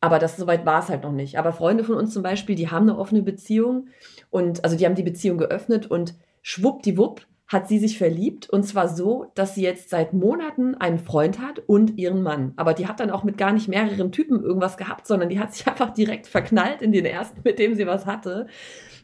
Aber 0.00 0.20
das 0.20 0.36
soweit 0.36 0.64
war 0.64 0.78
es 0.78 0.90
halt 0.90 1.02
noch 1.02 1.10
nicht. 1.10 1.40
Aber 1.40 1.52
Freunde 1.52 1.82
von 1.82 1.96
uns 1.96 2.14
zum 2.14 2.22
Beispiel, 2.22 2.54
die 2.54 2.70
haben 2.70 2.88
eine 2.88 3.00
offene 3.00 3.22
Beziehung 3.22 3.88
und 4.30 4.62
also 4.62 4.76
die 4.76 4.86
haben 4.86 4.94
die 4.94 5.02
Beziehung 5.02 5.38
geöffnet 5.38 5.90
und 5.90 6.14
schwuppdiwupp 6.42 7.26
hat 7.52 7.68
sie 7.68 7.78
sich 7.78 7.98
verliebt 7.98 8.48
und 8.48 8.62
zwar 8.64 8.88
so, 8.88 9.26
dass 9.34 9.54
sie 9.54 9.62
jetzt 9.62 9.90
seit 9.90 10.14
Monaten 10.14 10.74
einen 10.74 10.98
Freund 10.98 11.38
hat 11.38 11.58
und 11.58 11.98
ihren 11.98 12.22
Mann. 12.22 12.54
Aber 12.56 12.72
die 12.72 12.88
hat 12.88 12.98
dann 12.98 13.10
auch 13.10 13.24
mit 13.24 13.36
gar 13.36 13.52
nicht 13.52 13.68
mehreren 13.68 14.10
Typen 14.10 14.42
irgendwas 14.42 14.78
gehabt, 14.78 15.06
sondern 15.06 15.28
die 15.28 15.38
hat 15.38 15.52
sich 15.52 15.66
einfach 15.68 15.92
direkt 15.92 16.26
verknallt 16.26 16.80
in 16.80 16.92
den 16.92 17.04
ersten, 17.04 17.40
mit 17.44 17.58
dem 17.58 17.74
sie 17.74 17.86
was 17.86 18.06
hatte. 18.06 18.46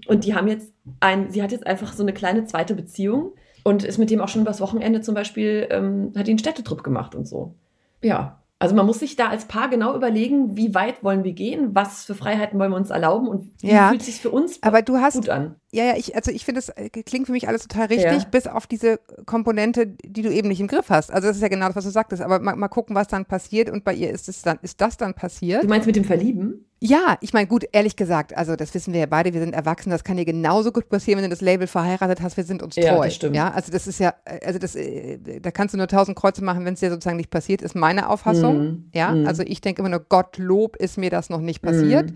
Und 0.06 0.24
die 0.24 0.34
haben 0.34 0.48
jetzt 0.48 0.72
ein, 1.00 1.30
sie 1.30 1.42
hat 1.42 1.52
jetzt 1.52 1.66
einfach 1.66 1.92
so 1.92 2.02
eine 2.02 2.14
kleine 2.14 2.46
zweite 2.46 2.74
Beziehung 2.74 3.32
und 3.64 3.84
ist 3.84 3.98
mit 3.98 4.10
dem 4.10 4.20
auch 4.20 4.28
schon 4.28 4.42
übers 4.42 4.60
Wochenende 4.60 5.02
zum 5.02 5.14
Beispiel, 5.14 5.66
ähm, 5.70 6.12
hat 6.16 6.28
einen 6.28 6.38
Städtetrip 6.38 6.82
gemacht 6.82 7.14
und 7.14 7.28
so. 7.28 7.54
Ja. 8.02 8.40
Also 8.60 8.74
man 8.74 8.86
muss 8.86 8.98
sich 8.98 9.14
da 9.14 9.28
als 9.28 9.44
Paar 9.44 9.68
genau 9.70 9.94
überlegen, 9.94 10.56
wie 10.56 10.74
weit 10.74 11.04
wollen 11.04 11.22
wir 11.22 11.32
gehen, 11.32 11.76
was 11.76 12.04
für 12.04 12.16
Freiheiten 12.16 12.58
wollen 12.58 12.72
wir 12.72 12.76
uns 12.76 12.90
erlauben 12.90 13.28
und 13.28 13.52
wie 13.62 13.68
Ja. 13.70 13.90
fühlt 13.90 14.02
sich 14.02 14.20
für 14.20 14.30
uns 14.30 14.60
Aber 14.64 14.82
du 14.82 14.96
hast, 14.98 15.14
gut 15.14 15.28
an. 15.28 15.54
ja, 15.70 15.84
ja, 15.84 15.96
ich, 15.96 16.16
also 16.16 16.32
ich 16.32 16.44
finde, 16.44 16.58
es 16.58 16.68
äh, 16.70 16.88
klingt 16.90 17.26
für 17.26 17.32
mich 17.32 17.46
alles 17.46 17.68
total 17.68 17.86
richtig, 17.86 18.22
Ja. 18.24 18.28
bis 18.28 18.48
auf 18.48 18.66
diese 18.66 18.98
Komponente, 19.26 19.86
die 19.86 20.22
du 20.22 20.32
eben 20.32 20.48
nicht 20.48 20.58
im 20.60 20.66
Griff 20.66 20.90
hast. 20.90 21.12
Also 21.12 21.28
das 21.28 21.36
ist 21.36 21.42
ja 21.42 21.48
genau 21.48 21.66
das, 21.68 21.76
was 21.76 21.84
du 21.84 21.90
sagtest. 21.90 22.20
Aber 22.20 22.40
mal, 22.40 22.56
mal 22.56 22.66
gucken, 22.66 22.96
was 22.96 23.06
dann 23.06 23.26
passiert. 23.26 23.70
Und 23.70 23.84
bei 23.84 23.94
ihr 23.94 24.10
ist 24.10 24.28
es 24.28 24.42
dann, 24.42 24.58
ist 24.62 24.80
das 24.80 24.96
dann 24.96 25.14
passiert? 25.14 25.62
Du 25.62 25.68
meinst 25.68 25.86
mit 25.86 25.94
dem 25.94 26.04
Verlieben? 26.04 26.64
Ja, 26.80 27.18
ich 27.20 27.32
meine, 27.32 27.48
gut, 27.48 27.64
ehrlich 27.72 27.96
gesagt, 27.96 28.36
also 28.36 28.54
das 28.54 28.72
wissen 28.72 28.92
wir 28.92 29.00
ja 29.00 29.06
beide, 29.06 29.32
wir 29.34 29.40
sind 29.40 29.52
erwachsen, 29.52 29.90
das 29.90 30.04
kann 30.04 30.16
dir 30.16 30.24
genauso 30.24 30.70
gut 30.70 30.88
passieren, 30.88 31.18
wenn 31.18 31.24
du 31.24 31.30
das 31.30 31.40
Label 31.40 31.66
verheiratet 31.66 32.22
hast, 32.22 32.36
wir 32.36 32.44
sind 32.44 32.62
uns 32.62 32.76
treu. 32.76 32.82
Ja, 32.84 33.02
das 33.04 33.14
stimmt. 33.16 33.34
Ja, 33.34 33.50
also 33.50 33.72
das 33.72 33.88
ist 33.88 33.98
ja, 33.98 34.14
also 34.44 34.60
das, 34.60 34.76
äh, 34.76 35.18
da 35.40 35.50
kannst 35.50 35.74
du 35.74 35.78
nur 35.78 35.88
tausend 35.88 36.16
Kreuze 36.16 36.44
machen, 36.44 36.64
wenn 36.64 36.74
es 36.74 36.80
dir 36.80 36.90
sozusagen 36.90 37.16
nicht 37.16 37.30
passiert, 37.30 37.62
ist 37.62 37.74
meine 37.74 38.08
Auffassung. 38.08 38.58
Mhm. 38.58 38.90
Ja, 38.94 39.10
Mhm. 39.10 39.26
also 39.26 39.42
ich 39.42 39.60
denke 39.60 39.82
immer 39.82 39.88
nur, 39.88 40.00
Gottlob 40.08 40.76
ist 40.76 40.98
mir 40.98 41.10
das 41.10 41.30
noch 41.30 41.40
nicht 41.40 41.62
passiert. 41.62 42.10
Mhm. 42.12 42.14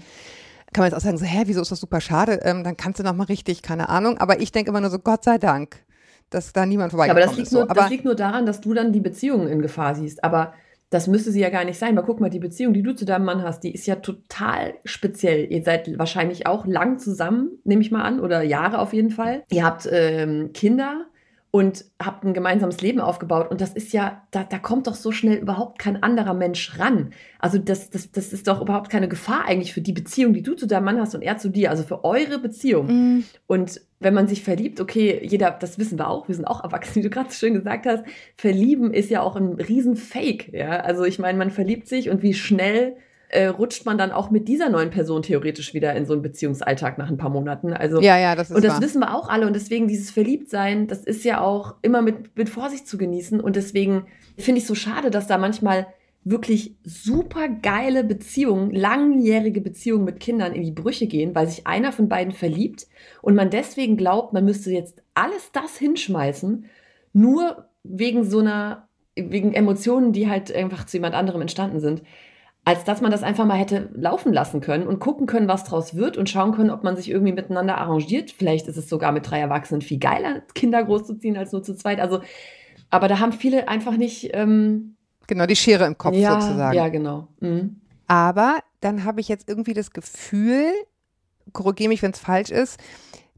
Kann 0.72 0.82
man 0.82 0.90
jetzt 0.90 0.96
auch 0.96 1.04
sagen, 1.04 1.18
so, 1.18 1.24
hä, 1.24 1.42
wieso 1.46 1.60
ist 1.60 1.72
das 1.72 1.80
super 1.80 2.00
schade? 2.00 2.40
Ähm, 2.44 2.62
dann 2.62 2.76
kannst 2.76 3.00
du 3.00 3.04
noch 3.04 3.14
mal 3.14 3.24
richtig, 3.24 3.62
keine 3.62 3.88
Ahnung. 3.88 4.18
Aber 4.18 4.40
ich 4.40 4.52
denke 4.52 4.70
immer 4.70 4.80
nur 4.80 4.90
so, 4.90 5.00
Gott 5.00 5.24
sei 5.24 5.38
Dank, 5.38 5.76
dass 6.30 6.52
da 6.52 6.64
niemand 6.66 6.92
Ja, 6.92 6.98
aber 7.00 7.20
das 7.20 7.32
liegt, 7.32 7.42
ist. 7.48 7.50
So. 7.50 7.58
nur, 7.58 7.70
Aber 7.70 7.80
das 7.80 7.90
liegt 7.90 8.04
nur 8.04 8.14
daran, 8.14 8.46
dass 8.46 8.60
du 8.60 8.72
dann 8.72 8.92
die 8.92 9.00
Beziehung 9.00 9.48
in 9.48 9.60
Gefahr 9.60 9.94
siehst. 9.96 10.22
Aber 10.24 10.54
das 10.92 11.06
müsste 11.06 11.32
sie 11.32 11.40
ja 11.40 11.48
gar 11.48 11.64
nicht 11.64 11.78
sein. 11.78 11.96
Weil 11.96 12.04
guck 12.04 12.20
mal, 12.20 12.30
die 12.30 12.38
Beziehung, 12.38 12.74
die 12.74 12.82
du 12.82 12.94
zu 12.94 13.04
deinem 13.04 13.24
Mann 13.24 13.42
hast, 13.42 13.60
die 13.60 13.72
ist 13.72 13.86
ja 13.86 13.96
total 13.96 14.74
speziell. 14.84 15.50
Ihr 15.50 15.62
seid 15.62 15.98
wahrscheinlich 15.98 16.46
auch 16.46 16.66
lang 16.66 16.98
zusammen, 16.98 17.58
nehme 17.64 17.82
ich 17.82 17.90
mal 17.90 18.02
an, 18.02 18.20
oder 18.20 18.42
Jahre 18.42 18.78
auf 18.78 18.92
jeden 18.92 19.10
Fall. 19.10 19.42
Ihr 19.50 19.64
habt 19.64 19.88
ähm, 19.90 20.52
Kinder 20.52 21.06
und 21.54 21.84
habt 22.02 22.24
ein 22.24 22.32
gemeinsames 22.32 22.80
Leben 22.80 22.98
aufgebaut. 22.98 23.50
Und 23.50 23.60
das 23.60 23.74
ist 23.74 23.92
ja, 23.92 24.26
da, 24.30 24.42
da 24.42 24.58
kommt 24.58 24.86
doch 24.86 24.94
so 24.94 25.12
schnell 25.12 25.36
überhaupt 25.36 25.78
kein 25.78 26.02
anderer 26.02 26.32
Mensch 26.32 26.78
ran. 26.78 27.12
Also 27.38 27.58
das, 27.58 27.90
das, 27.90 28.10
das 28.10 28.32
ist 28.32 28.48
doch 28.48 28.62
überhaupt 28.62 28.88
keine 28.88 29.06
Gefahr 29.06 29.44
eigentlich 29.46 29.74
für 29.74 29.82
die 29.82 29.92
Beziehung, 29.92 30.32
die 30.32 30.42
du 30.42 30.54
zu 30.54 30.66
deinem 30.66 30.86
Mann 30.86 30.98
hast 30.98 31.14
und 31.14 31.20
er 31.20 31.36
zu 31.36 31.50
dir. 31.50 31.68
Also 31.68 31.82
für 31.82 32.04
eure 32.04 32.38
Beziehung. 32.38 32.86
Mm, 32.86 33.24
Und 33.46 33.82
wenn 34.00 34.14
man 34.14 34.28
sich 34.28 34.42
verliebt, 34.42 34.80
okay, 34.80 35.20
jeder, 35.22 35.50
das 35.50 35.78
wissen 35.78 35.98
wir 35.98 36.08
auch, 36.08 36.26
wir 36.26 36.34
sind 36.34 36.46
auch 36.46 36.64
erwachsen, 36.64 36.94
wie 36.96 37.02
du 37.02 37.10
gerade 37.10 37.28
so 37.28 37.36
schön 37.36 37.52
gesagt 37.52 37.84
hast, 37.84 38.02
verlieben 38.34 38.94
ist 38.94 39.10
ja 39.10 39.20
auch 39.20 39.36
ein 39.36 39.52
Riesenfake, 39.52 40.54
ja. 40.54 40.80
Also 40.80 41.04
ich 41.04 41.18
meine, 41.18 41.36
man 41.36 41.50
verliebt 41.50 41.86
sich 41.86 42.08
und 42.08 42.22
wie 42.22 42.32
schnell 42.32 42.96
äh, 43.32 43.46
rutscht 43.46 43.86
man 43.86 43.96
dann 43.96 44.12
auch 44.12 44.30
mit 44.30 44.46
dieser 44.46 44.68
neuen 44.68 44.90
Person 44.90 45.22
theoretisch 45.22 45.72
wieder 45.72 45.94
in 45.94 46.04
so 46.04 46.12
einen 46.12 46.20
Beziehungsalltag 46.20 46.98
nach 46.98 47.08
ein 47.08 47.16
paar 47.16 47.30
Monaten. 47.30 47.72
Also 47.72 48.00
ja, 48.00 48.18
ja, 48.18 48.36
das 48.36 48.50
ist 48.50 48.56
und 48.56 48.62
das 48.62 48.74
wahr. 48.74 48.82
wissen 48.82 49.00
wir 49.00 49.14
auch 49.14 49.28
alle. 49.28 49.46
Und 49.46 49.56
deswegen 49.56 49.88
dieses 49.88 50.10
Verliebtsein, 50.10 50.86
das 50.86 51.02
ist 51.04 51.24
ja 51.24 51.40
auch 51.40 51.76
immer 51.80 52.02
mit, 52.02 52.36
mit 52.36 52.50
Vorsicht 52.50 52.86
zu 52.86 52.98
genießen. 52.98 53.40
Und 53.40 53.56
deswegen 53.56 54.04
finde 54.36 54.60
ich 54.60 54.66
so 54.66 54.74
schade, 54.74 55.10
dass 55.10 55.26
da 55.26 55.38
manchmal 55.38 55.86
wirklich 56.24 56.76
super 56.84 57.48
geile 57.48 58.04
Beziehungen, 58.04 58.70
langjährige 58.70 59.62
Beziehungen 59.62 60.04
mit 60.04 60.20
Kindern 60.20 60.52
in 60.52 60.62
die 60.62 60.70
Brüche 60.70 61.06
gehen, 61.06 61.34
weil 61.34 61.48
sich 61.48 61.66
einer 61.66 61.90
von 61.90 62.08
beiden 62.08 62.34
verliebt 62.34 62.86
und 63.22 63.34
man 63.34 63.50
deswegen 63.50 63.96
glaubt, 63.96 64.34
man 64.34 64.44
müsste 64.44 64.70
jetzt 64.70 65.02
alles 65.14 65.50
das 65.52 65.78
hinschmeißen, 65.78 66.66
nur 67.14 67.66
wegen 67.82 68.24
so 68.24 68.38
einer, 68.38 68.88
wegen 69.16 69.54
Emotionen, 69.54 70.12
die 70.12 70.28
halt 70.28 70.54
einfach 70.54 70.84
zu 70.86 70.98
jemand 70.98 71.14
anderem 71.14 71.40
entstanden 71.40 71.80
sind 71.80 72.02
als 72.64 72.84
dass 72.84 73.00
man 73.00 73.10
das 73.10 73.22
einfach 73.22 73.44
mal 73.44 73.56
hätte 73.56 73.90
laufen 73.94 74.32
lassen 74.32 74.60
können 74.60 74.86
und 74.86 75.00
gucken 75.00 75.26
können, 75.26 75.48
was 75.48 75.64
draus 75.64 75.96
wird 75.96 76.16
und 76.16 76.30
schauen 76.30 76.52
können, 76.52 76.70
ob 76.70 76.84
man 76.84 76.96
sich 76.96 77.10
irgendwie 77.10 77.32
miteinander 77.32 77.78
arrangiert. 77.78 78.30
Vielleicht 78.30 78.68
ist 78.68 78.76
es 78.76 78.88
sogar 78.88 79.10
mit 79.10 79.28
drei 79.28 79.40
Erwachsenen 79.40 79.82
viel 79.82 79.98
geiler, 79.98 80.42
Kinder 80.54 80.84
großzuziehen 80.84 81.36
als 81.36 81.50
nur 81.52 81.64
zu 81.64 81.74
zweit. 81.74 81.98
Also, 81.98 82.20
aber 82.88 83.08
da 83.08 83.18
haben 83.18 83.32
viele 83.32 83.68
einfach 83.68 83.96
nicht. 83.96 84.30
Ähm, 84.34 84.96
Genau, 85.26 85.46
die 85.46 85.56
Schere 85.56 85.86
im 85.86 85.96
Kopf 85.96 86.14
ja, 86.16 86.40
sozusagen. 86.40 86.76
Ja, 86.76 86.88
genau. 86.88 87.28
Mhm. 87.40 87.80
Aber 88.06 88.58
dann 88.80 89.04
habe 89.04 89.20
ich 89.20 89.28
jetzt 89.28 89.48
irgendwie 89.48 89.72
das 89.72 89.92
Gefühl, 89.92 90.72
korrigiere 91.52 91.88
mich, 91.88 92.02
wenn 92.02 92.10
es 92.10 92.18
falsch 92.18 92.50
ist, 92.50 92.78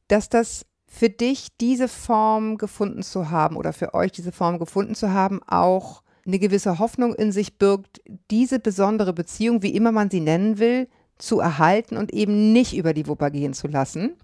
dass 0.09 0.29
das 0.29 0.67
für 0.87 1.11
dich 1.11 1.57
diese 1.61 1.89
Form 1.89 2.57
gefunden 2.57 3.03
zu 3.03 3.31
haben 3.31 3.57
oder 3.57 3.73
für 3.73 3.95
euch 3.95 4.13
diese 4.13 4.33
Form 4.33 4.59
gefunden 4.59 4.95
zu 4.95 5.13
haben, 5.13 5.41
auch 5.47 6.03
eine 6.27 6.39
gewisse 6.39 6.79
Hoffnung 6.79 7.15
in 7.15 7.33
sich 7.33 7.59
birgt, 7.59 8.03
diese 8.31 8.59
besondere 8.59 9.13
Beziehung, 9.13 9.63
wie 9.63 9.75
immer 9.75 9.93
man 9.93 10.11
sie 10.11 10.21
nennen 10.21 10.59
will, 10.59 10.89
zu 11.19 11.41
erhalten 11.41 11.97
und 11.97 12.13
eben 12.13 12.53
nicht 12.53 12.75
über 12.75 12.93
die 12.93 13.07
Wupper 13.07 13.31
gehen 13.31 13.53
zu 13.53 13.69
lassen. 13.69 14.15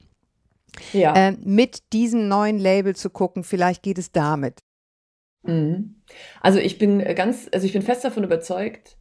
Ja. 0.92 1.14
Äh, 1.14 1.36
mit 1.42 1.92
diesem 1.92 2.28
neuen 2.28 2.58
Label 2.58 2.94
zu 2.94 3.10
gucken, 3.10 3.44
vielleicht 3.44 3.82
geht 3.82 3.98
es 3.98 4.12
damit. 4.12 4.60
Mhm. 5.42 6.02
Also 6.40 6.58
ich 6.58 6.78
bin 6.78 6.98
ganz, 7.14 7.48
also 7.52 7.66
ich 7.66 7.72
bin 7.72 7.82
fest 7.82 8.04
davon 8.04 8.24
überzeugt, 8.24 8.96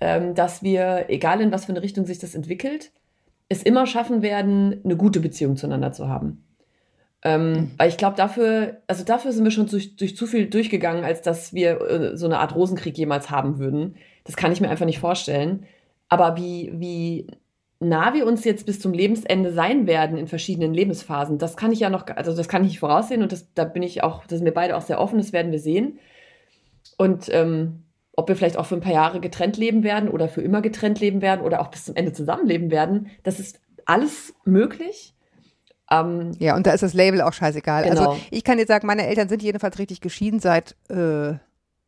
ähm, 0.00 0.34
dass 0.34 0.62
wir, 0.62 1.06
egal 1.08 1.40
in 1.40 1.52
was 1.52 1.66
für 1.66 1.72
eine 1.72 1.82
Richtung 1.82 2.06
sich 2.06 2.18
das 2.18 2.34
entwickelt, 2.34 2.92
es 3.48 3.62
immer 3.62 3.86
schaffen 3.86 4.22
werden, 4.22 4.80
eine 4.84 4.96
gute 4.96 5.20
Beziehung 5.20 5.56
zueinander 5.56 5.92
zu 5.92 6.08
haben. 6.08 6.45
Ähm, 7.26 7.52
Mhm. 7.52 7.70
Weil 7.76 7.88
ich 7.88 7.96
glaube, 7.96 8.16
dafür, 8.16 8.78
also 8.86 9.04
dafür 9.04 9.32
sind 9.32 9.44
wir 9.44 9.50
schon 9.50 9.66
durch, 9.66 9.96
durch 9.96 10.16
zu 10.16 10.26
viel 10.26 10.46
durchgegangen, 10.46 11.04
als 11.04 11.22
dass 11.22 11.52
wir 11.52 11.80
äh, 11.80 12.16
so 12.16 12.26
eine 12.26 12.38
Art 12.38 12.54
Rosenkrieg 12.54 12.96
jemals 12.96 13.30
haben 13.30 13.58
würden. 13.58 13.96
Das 14.24 14.36
kann 14.36 14.52
ich 14.52 14.60
mir 14.60 14.70
einfach 14.70 14.86
nicht 14.86 15.00
vorstellen. 15.00 15.66
Aber 16.08 16.36
wie, 16.36 16.70
wie 16.74 17.26
nah 17.80 18.14
wir 18.14 18.26
uns 18.26 18.44
jetzt 18.44 18.64
bis 18.64 18.80
zum 18.80 18.92
Lebensende 18.92 19.52
sein 19.52 19.86
werden 19.88 20.16
in 20.18 20.28
verschiedenen 20.28 20.72
Lebensphasen, 20.72 21.38
das 21.38 21.56
kann 21.56 21.72
ich 21.72 21.80
ja 21.80 21.90
noch, 21.90 22.06
also 22.06 22.34
das 22.34 22.48
kann 22.48 22.62
ich 22.62 22.70
nicht 22.70 22.78
voraussehen 22.80 23.22
und 23.22 23.32
das, 23.32 23.52
da 23.54 23.64
bin 23.64 23.82
ich 23.82 24.04
auch, 24.04 24.24
da 24.26 24.36
sind 24.36 24.44
wir 24.44 24.54
beide 24.54 24.76
auch 24.76 24.82
sehr 24.82 25.00
offen, 25.00 25.18
das 25.18 25.32
werden 25.32 25.52
wir 25.52 25.58
sehen. 25.58 25.98
Und 26.96 27.28
ähm, 27.32 27.82
ob 28.12 28.28
wir 28.28 28.36
vielleicht 28.36 28.56
auch 28.56 28.66
für 28.66 28.76
ein 28.76 28.80
paar 28.80 28.92
Jahre 28.92 29.20
getrennt 29.20 29.56
leben 29.56 29.82
werden 29.82 30.08
oder 30.08 30.28
für 30.28 30.42
immer 30.42 30.62
getrennt 30.62 31.00
leben 31.00 31.20
werden 31.22 31.44
oder 31.44 31.60
auch 31.60 31.68
bis 31.68 31.84
zum 31.86 31.96
Ende 31.96 32.12
zusammenleben 32.12 32.70
werden, 32.70 33.08
das 33.24 33.40
ist 33.40 33.60
alles 33.84 34.34
möglich. 34.44 35.15
Ähm, 35.90 36.32
Ja, 36.38 36.56
und 36.56 36.66
da 36.66 36.72
ist 36.72 36.82
das 36.82 36.94
Label 36.94 37.20
auch 37.20 37.32
scheißegal. 37.32 37.84
Genau. 37.88 38.10
Also 38.10 38.20
ich 38.30 38.44
kann 38.44 38.58
jetzt 38.58 38.68
sagen, 38.68 38.86
meine 38.86 39.06
Eltern 39.06 39.28
sind 39.28 39.42
jedenfalls 39.42 39.78
richtig 39.78 40.00
geschieden 40.00 40.40
seit 40.40 40.74
äh, 40.88 41.34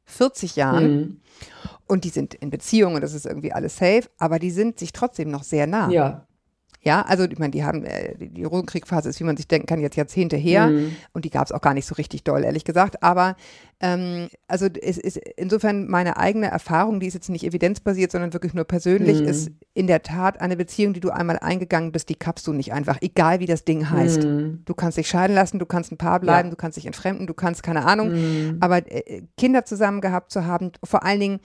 40 0.05 0.57
Jahren. 0.57 1.01
mh, 1.01 1.07
Und 1.87 2.05
die 2.05 2.09
sind 2.11 2.35
in 2.35 2.51
Beziehung 2.51 2.95
und 2.95 3.01
das 3.01 3.15
ist 3.15 3.27
irgendwie 3.27 3.53
alles 3.53 3.77
safe, 3.77 4.05
aber 4.19 4.39
die 4.39 4.51
sind 4.51 4.79
sich 4.79 4.93
trotzdem 4.93 5.31
noch 5.31 5.43
sehr 5.43 5.67
nah. 5.67 5.91
ja. 5.91 6.27
Ja, 6.81 7.03
also 7.03 7.25
ich 7.25 7.39
meine, 7.39 7.51
die 7.51 7.65
haben, 7.65 7.85
äh, 7.85 8.15
die 8.19 8.45
Rosenkriegphase 8.45 9.09
ist, 9.09 9.19
wie 9.19 9.25
man 9.25 9.37
sich 9.37 9.49
denken 9.49 9.67
kann, 9.67 9.81
jetzt 9.81 9.97
Jahrzehnte 9.97 10.37
her 10.37 10.69
Mhm. 10.69 10.93
und 11.13 11.25
die 11.25 11.31
gab 11.31 11.45
es 11.45 11.53
auch 11.53 11.61
gar 11.61 11.75
nicht 11.75 11.87
so 11.87 11.95
richtig 11.97 12.23
doll, 12.25 12.45
ehrlich 12.45 12.65
gesagt. 12.65 13.03
Aber 13.03 13.37
ähm, 13.81 14.29
also 14.49 14.67
es 14.81 14.97
ist 14.99 15.17
insofern 15.37 15.89
meine 15.89 16.17
eigene 16.17 16.47
Erfahrung, 16.51 16.99
die 17.01 17.07
ist 17.07 17.15
jetzt 17.15 17.31
nicht 17.31 17.45
evidenzbasiert, 17.45 18.11
sondern 18.13 18.33
wirklich 18.33 18.55
nur 18.55 18.65
persönlich, 18.65 19.21
Mhm. 19.21 19.27
ist 19.29 19.51
in 19.75 19.87
der 19.87 20.03
Tat 20.03 20.41
eine 20.41 20.57
Beziehung, 20.57 20.93
die 20.95 21.01
du 21.01 21.11
einmal 21.11 21.39
eingegangen 21.41 21.93
bist, 21.93 22.09
die 22.09 22.15
kappst 22.17 22.47
du 22.47 22.53
nicht 22.53 22.73
einfach, 22.73 22.99
egal 23.01 23.41
wie 23.41 23.47
das 23.47 23.65
Ding 23.65 23.91
heißt. 23.91 24.25
Mhm. 24.25 24.63
Du 24.65 24.75
kannst 24.75 24.99
dich 24.99 25.09
scheiden 25.09 25.35
lassen, 25.35 25.59
du 25.59 25.67
kannst 25.67 25.93
ein 25.93 25.99
Paar 25.99 26.21
bleiben, 26.21 26.49
Ja. 26.49 26.51
du 26.51 26.57
kannst 26.57 26.77
dich 26.77 26.87
entfremden, 26.87 27.27
du 27.27 27.35
kannst 27.35 27.63
keine 27.63 27.85
Ahnung. 27.87 28.11
Mhm. 28.13 28.57
Aber 28.61 28.79
äh, 28.91 29.23
Kinder 29.37 29.65
zusammen 29.65 30.01
gehabt 30.01 30.31
zu 30.33 30.45
haben, 30.47 30.73
vor 30.85 31.05
allen 31.05 31.21
Dingen 31.21 31.41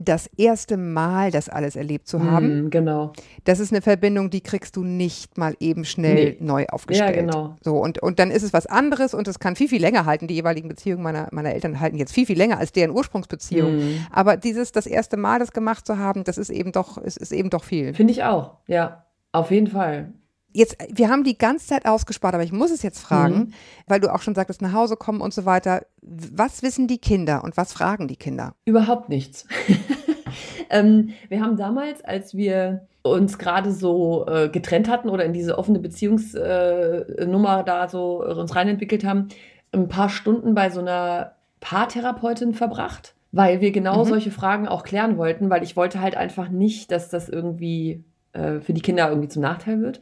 das 0.00 0.28
erste 0.36 0.76
Mal 0.76 1.30
das 1.30 1.48
alles 1.48 1.74
erlebt 1.74 2.06
zu 2.06 2.22
haben, 2.22 2.64
Mhm, 2.64 2.70
genau. 2.70 3.12
das 3.44 3.58
ist 3.58 3.72
eine 3.72 3.82
Verbindung, 3.82 4.30
die 4.30 4.40
kriegst 4.40 4.76
du 4.76 4.84
nicht 4.84 5.36
mal 5.36 5.54
eben 5.58 5.84
schnell 5.84 6.14
Nee. 6.14 6.36
neu 6.40 6.66
aufgestellt. 6.66 7.16
Ja, 7.16 7.22
genau. 7.22 7.56
So, 7.64 7.76
und, 7.78 8.00
und 8.00 8.18
dann 8.18 8.30
ist 8.30 8.42
es 8.44 8.52
was 8.52 8.66
anderes 8.66 9.12
und 9.12 9.26
es 9.26 9.38
kann 9.40 9.56
viel, 9.56 9.68
viel 9.68 9.80
länger 9.80 10.06
halten. 10.06 10.28
Die 10.28 10.34
jeweiligen 10.34 10.68
Beziehungen 10.68 11.02
meiner, 11.02 11.28
meiner 11.32 11.52
Eltern 11.52 11.80
halten 11.80 11.96
jetzt 11.98 12.12
viel, 12.12 12.26
viel 12.26 12.38
länger 12.38 12.58
als 12.58 12.70
deren 12.72 12.92
Ursprungsbeziehung. 12.92 13.76
Mhm. 13.76 14.06
Aber 14.12 14.36
dieses, 14.36 14.70
das 14.72 14.86
erste 14.86 15.16
Mal 15.16 15.38
das 15.40 15.52
gemacht 15.52 15.84
zu 15.86 15.98
haben, 15.98 16.22
das 16.24 16.38
ist 16.38 16.50
eben 16.50 16.70
doch, 16.72 16.98
es 16.98 17.16
ist 17.16 17.32
eben 17.32 17.50
doch 17.50 17.64
viel. 17.64 17.92
Finde 17.94 18.12
ich 18.12 18.22
auch, 18.22 18.54
ja. 18.66 19.04
Auf 19.32 19.50
jeden 19.50 19.66
Fall. 19.66 20.12
Jetzt, 20.52 20.76
wir 20.90 21.08
haben 21.10 21.24
die 21.24 21.36
ganze 21.36 21.66
Zeit 21.66 21.84
ausgespart, 21.86 22.34
aber 22.34 22.42
ich 22.42 22.52
muss 22.52 22.70
es 22.70 22.82
jetzt 22.82 22.98
fragen, 23.00 23.34
Mhm. 23.38 23.52
weil 23.86 24.00
du 24.00 24.12
auch 24.12 24.22
schon 24.22 24.34
sagtest, 24.34 24.62
nach 24.62 24.72
Hause 24.72 24.96
kommen 24.96 25.20
und 25.20 25.34
so 25.34 25.44
weiter. 25.44 25.82
Was 26.02 26.62
wissen 26.62 26.86
die 26.86 26.98
Kinder 26.98 27.44
und 27.44 27.56
was 27.56 27.72
fragen 27.74 28.08
die 28.08 28.16
Kinder? 28.16 28.54
Überhaupt 28.64 29.08
nichts. 29.10 29.46
ähm, 30.70 31.10
wir 31.28 31.40
haben 31.42 31.56
damals, 31.56 32.02
als 32.04 32.34
wir 32.34 32.86
uns 33.02 33.38
gerade 33.38 33.72
so 33.72 34.26
äh, 34.26 34.48
getrennt 34.48 34.88
hatten 34.88 35.08
oder 35.08 35.24
in 35.24 35.32
diese 35.32 35.56
offene 35.58 35.78
Beziehungsnummer 35.78 37.60
äh, 37.60 37.64
da 37.64 37.88
so 37.88 38.24
uns 38.24 38.54
reinentwickelt 38.54 39.04
haben, 39.04 39.28
ein 39.72 39.88
paar 39.88 40.08
Stunden 40.08 40.54
bei 40.54 40.70
so 40.70 40.80
einer 40.80 41.32
Paartherapeutin 41.60 42.54
verbracht, 42.54 43.14
weil 43.32 43.60
wir 43.60 43.70
genau 43.70 44.04
Mhm. 44.04 44.08
solche 44.08 44.30
Fragen 44.30 44.68
auch 44.68 44.82
klären 44.82 45.16
wollten, 45.18 45.50
weil 45.50 45.62
ich 45.62 45.76
wollte 45.76 46.00
halt 46.00 46.16
einfach 46.16 46.48
nicht, 46.48 46.90
dass 46.90 47.08
das 47.10 47.28
irgendwie 47.28 48.04
äh, 48.32 48.60
für 48.60 48.72
die 48.72 48.80
Kinder 48.82 49.08
irgendwie 49.08 49.28
zum 49.28 49.42
Nachteil 49.42 49.80
wird. 49.80 50.00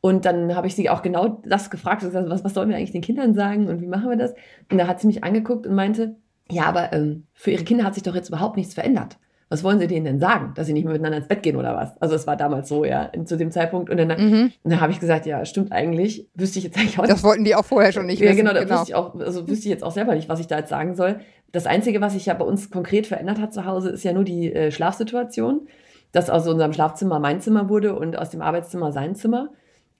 Und 0.00 0.24
dann 0.24 0.54
habe 0.54 0.66
ich 0.68 0.76
sie 0.76 0.88
auch 0.90 1.02
genau 1.02 1.40
das 1.44 1.70
gefragt, 1.70 2.04
was, 2.12 2.44
was 2.44 2.54
sollen 2.54 2.68
wir 2.68 2.76
eigentlich 2.76 2.92
den 2.92 3.02
Kindern 3.02 3.34
sagen 3.34 3.68
und 3.68 3.80
wie 3.80 3.86
machen 3.88 4.08
wir 4.08 4.16
das? 4.16 4.32
Und 4.70 4.78
da 4.78 4.86
hat 4.86 5.00
sie 5.00 5.06
mich 5.08 5.24
angeguckt 5.24 5.66
und 5.66 5.74
meinte, 5.74 6.16
ja, 6.50 6.64
aber 6.64 6.92
ähm, 6.92 7.24
für 7.34 7.50
ihre 7.50 7.64
Kinder 7.64 7.84
hat 7.84 7.94
sich 7.94 8.04
doch 8.04 8.14
jetzt 8.14 8.28
überhaupt 8.28 8.56
nichts 8.56 8.74
verändert. 8.74 9.18
Was 9.50 9.64
wollen 9.64 9.78
sie 9.78 9.86
denen 9.86 10.04
denn 10.04 10.20
sagen? 10.20 10.52
Dass 10.54 10.66
sie 10.66 10.74
nicht 10.74 10.84
mehr 10.84 10.92
miteinander 10.92 11.18
ins 11.18 11.26
Bett 11.26 11.42
gehen 11.42 11.56
oder 11.56 11.74
was? 11.74 12.00
Also 12.02 12.14
es 12.14 12.26
war 12.26 12.36
damals 12.36 12.68
so, 12.68 12.84
ja, 12.84 13.10
zu 13.24 13.36
dem 13.36 13.50
Zeitpunkt. 13.50 13.88
Und 13.90 13.96
dann, 13.96 14.08
Mhm. 14.08 14.52
dann 14.62 14.80
habe 14.80 14.92
ich 14.92 15.00
gesagt, 15.00 15.24
ja, 15.24 15.42
stimmt 15.46 15.72
eigentlich. 15.72 16.28
Wüsste 16.34 16.58
ich 16.58 16.66
jetzt 16.66 16.76
eigentlich 16.78 16.98
auch 16.98 17.02
nicht. 17.02 17.12
Das 17.14 17.24
wollten 17.24 17.44
die 17.44 17.54
auch 17.54 17.64
vorher 17.64 17.90
schon 17.92 18.06
nicht 18.06 18.20
ja, 18.20 18.26
wissen. 18.28 18.36
genau, 18.44 18.52
da 18.52 18.68
wüsste 18.68 18.84
ich 18.88 18.94
auch, 18.94 19.14
also 19.18 19.48
wüsste 19.48 19.64
ich 19.64 19.70
jetzt 19.70 19.82
auch 19.84 19.92
selber 19.92 20.14
nicht, 20.14 20.28
was 20.28 20.38
ich 20.38 20.46
da 20.48 20.58
jetzt 20.58 20.68
sagen 20.68 20.94
soll. 20.94 21.20
Das 21.50 21.66
Einzige, 21.66 22.02
was 22.02 22.12
sich 22.12 22.26
ja 22.26 22.34
bei 22.34 22.44
uns 22.44 22.70
konkret 22.70 23.06
verändert 23.06 23.40
hat 23.40 23.54
zu 23.54 23.64
Hause, 23.64 23.88
ist 23.88 24.04
ja 24.04 24.12
nur 24.12 24.24
die 24.24 24.52
äh, 24.52 24.70
Schlafsituation. 24.70 25.66
Dass 26.12 26.30
aus 26.30 26.46
unserem 26.46 26.72
Schlafzimmer 26.72 27.18
mein 27.18 27.40
Zimmer 27.40 27.68
wurde 27.68 27.94
und 27.94 28.18
aus 28.18 28.30
dem 28.30 28.42
Arbeitszimmer 28.42 28.92
sein 28.92 29.14
Zimmer. 29.14 29.48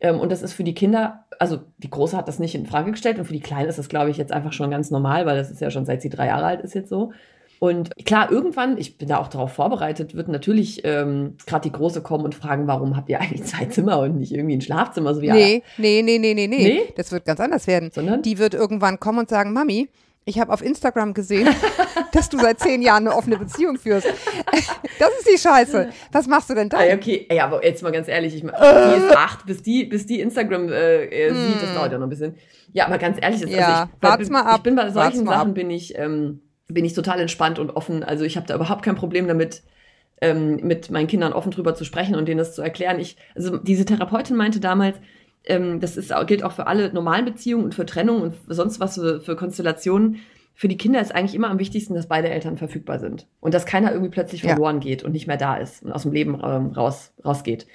Ähm, 0.00 0.20
und 0.20 0.30
das 0.30 0.42
ist 0.42 0.52
für 0.52 0.64
die 0.64 0.74
Kinder, 0.74 1.24
also 1.38 1.58
die 1.78 1.90
Große 1.90 2.16
hat 2.16 2.28
das 2.28 2.38
nicht 2.38 2.54
in 2.54 2.66
Frage 2.66 2.92
gestellt 2.92 3.18
und 3.18 3.24
für 3.24 3.32
die 3.32 3.40
Kleine 3.40 3.68
ist 3.68 3.78
das, 3.78 3.88
glaube 3.88 4.10
ich, 4.10 4.16
jetzt 4.16 4.32
einfach 4.32 4.52
schon 4.52 4.70
ganz 4.70 4.90
normal, 4.90 5.26
weil 5.26 5.36
das 5.36 5.50
ist 5.50 5.60
ja 5.60 5.70
schon 5.70 5.84
seit 5.84 6.02
sie 6.02 6.10
drei 6.10 6.26
Jahre 6.26 6.46
alt 6.46 6.60
ist 6.60 6.74
jetzt 6.74 6.88
so. 6.88 7.12
Und 7.60 7.90
klar, 8.06 8.30
irgendwann, 8.30 8.78
ich 8.78 8.98
bin 8.98 9.08
da 9.08 9.18
auch 9.18 9.26
darauf 9.26 9.52
vorbereitet, 9.52 10.14
wird 10.14 10.28
natürlich 10.28 10.82
ähm, 10.84 11.36
gerade 11.44 11.68
die 11.68 11.72
Große 11.72 12.02
kommen 12.02 12.24
und 12.24 12.34
fragen, 12.34 12.68
warum 12.68 12.96
habt 12.96 13.08
ihr 13.08 13.20
eigentlich 13.20 13.44
zwei 13.44 13.64
Zimmer 13.64 13.98
und 13.98 14.18
nicht 14.18 14.32
irgendwie 14.32 14.56
ein 14.56 14.60
Schlafzimmer, 14.60 15.14
so 15.14 15.22
wie 15.22 15.32
Nee, 15.32 15.62
nee, 15.76 16.02
nee, 16.02 16.18
nee, 16.18 16.34
nee, 16.34 16.46
nee. 16.46 16.56
Nee? 16.56 16.92
Das 16.96 17.10
wird 17.10 17.24
ganz 17.24 17.40
anders 17.40 17.66
werden. 17.66 17.90
Sondern? 17.92 18.22
Die 18.22 18.38
wird 18.38 18.54
irgendwann 18.54 19.00
kommen 19.00 19.18
und 19.18 19.28
sagen, 19.28 19.52
Mami, 19.52 19.88
ich 20.28 20.38
habe 20.38 20.52
auf 20.52 20.62
Instagram 20.62 21.14
gesehen, 21.14 21.48
dass 22.12 22.28
du 22.28 22.38
seit 22.38 22.60
zehn 22.60 22.82
Jahren 22.82 23.06
eine 23.06 23.16
offene 23.16 23.38
Beziehung 23.38 23.78
führst. 23.78 24.06
Das 24.98 25.10
ist 25.20 25.28
die 25.32 25.38
Scheiße. 25.38 25.90
Was 26.10 26.26
machst 26.26 26.50
du 26.50 26.54
denn 26.54 26.68
da? 26.68 26.78
Okay, 26.78 27.26
ey, 27.28 27.38
aber 27.38 27.64
jetzt 27.64 27.84
mal 27.84 27.92
ganz 27.92 28.08
ehrlich, 28.08 28.34
ich 28.34 28.42
mein, 28.42 28.54
Äh. 28.54 28.96
die 28.98 29.06
ist 29.06 29.16
acht, 29.16 29.46
bis 29.46 29.62
die, 29.62 29.84
bis 29.84 30.06
die 30.06 30.20
Instagram 30.20 30.70
äh, 30.72 31.04
äh, 31.04 31.32
sieht, 31.32 31.62
das 31.62 31.72
dauert 31.74 31.92
ja 31.92 31.98
noch 31.98 32.06
ein 32.06 32.10
bisschen. 32.10 32.34
Ja, 32.72 32.86
aber 32.86 32.98
ganz 32.98 33.16
ehrlich, 33.20 33.40
das, 33.42 33.50
Hm. 33.50 33.56
Ja, 33.58 33.88
also 34.00 34.22
ich, 34.22 34.28
mal 34.28 34.42
ab, 34.42 34.56
ich 34.56 34.62
bin 34.64 34.74
bei 34.74 34.90
solchen 34.90 35.24
Sachen 35.24 35.50
ab. 35.50 35.54
bin 35.54 35.70
ich, 35.70 35.96
ähm, 35.96 36.40
bin 36.66 36.84
ich 36.84 36.94
total 36.94 37.20
entspannt 37.20 37.60
und 37.60 37.70
offen. 37.70 38.02
Also 38.02 38.24
ich 38.24 38.36
habe 38.36 38.46
da 38.48 38.56
überhaupt 38.56 38.84
kein 38.84 38.96
Problem 38.96 39.28
damit, 39.28 39.62
ähm, 40.20 40.56
mit 40.62 40.90
meinen 40.90 41.06
Kindern 41.06 41.32
offen 41.32 41.52
drüber 41.52 41.76
zu 41.76 41.84
sprechen 41.84 42.16
und 42.16 42.26
denen 42.26 42.38
das 42.38 42.56
zu 42.56 42.62
erklären. 42.62 42.98
Ich, 42.98 43.16
also 43.36 43.56
diese 43.56 43.84
Therapeutin 43.84 44.34
meinte 44.34 44.58
damals, 44.58 44.96
ähm, 45.44 45.80
das 45.80 45.96
ist, 45.96 46.12
gilt 46.26 46.42
auch 46.42 46.52
für 46.52 46.66
alle 46.66 46.92
normalen 46.92 47.24
Beziehungen 47.24 47.64
und 47.64 47.74
für 47.74 47.86
Trennung 47.86 48.22
und 48.22 48.34
sonst 48.48 48.80
was 48.80 48.94
für, 48.94 49.20
für 49.20 49.36
Konstellationen. 49.36 50.16
Für 50.54 50.68
die 50.68 50.76
Kinder 50.76 51.00
ist 51.00 51.14
eigentlich 51.14 51.34
immer 51.36 51.50
am 51.50 51.58
wichtigsten, 51.60 51.94
dass 51.94 52.08
beide 52.08 52.28
Eltern 52.30 52.56
verfügbar 52.56 52.98
sind 52.98 53.26
und 53.40 53.54
dass 53.54 53.64
keiner 53.64 53.92
irgendwie 53.92 54.10
plötzlich 54.10 54.42
Ja. 54.42 54.50
verloren 54.50 54.80
geht 54.80 55.04
und 55.04 55.12
nicht 55.12 55.26
mehr 55.28 55.36
da 55.36 55.56
ist 55.56 55.82
und 55.84 55.92
aus 55.92 56.02
dem 56.02 56.12
Leben 56.12 56.34
ähm, 56.44 56.72
raus, 56.72 57.12
rausgeht. 57.24 57.66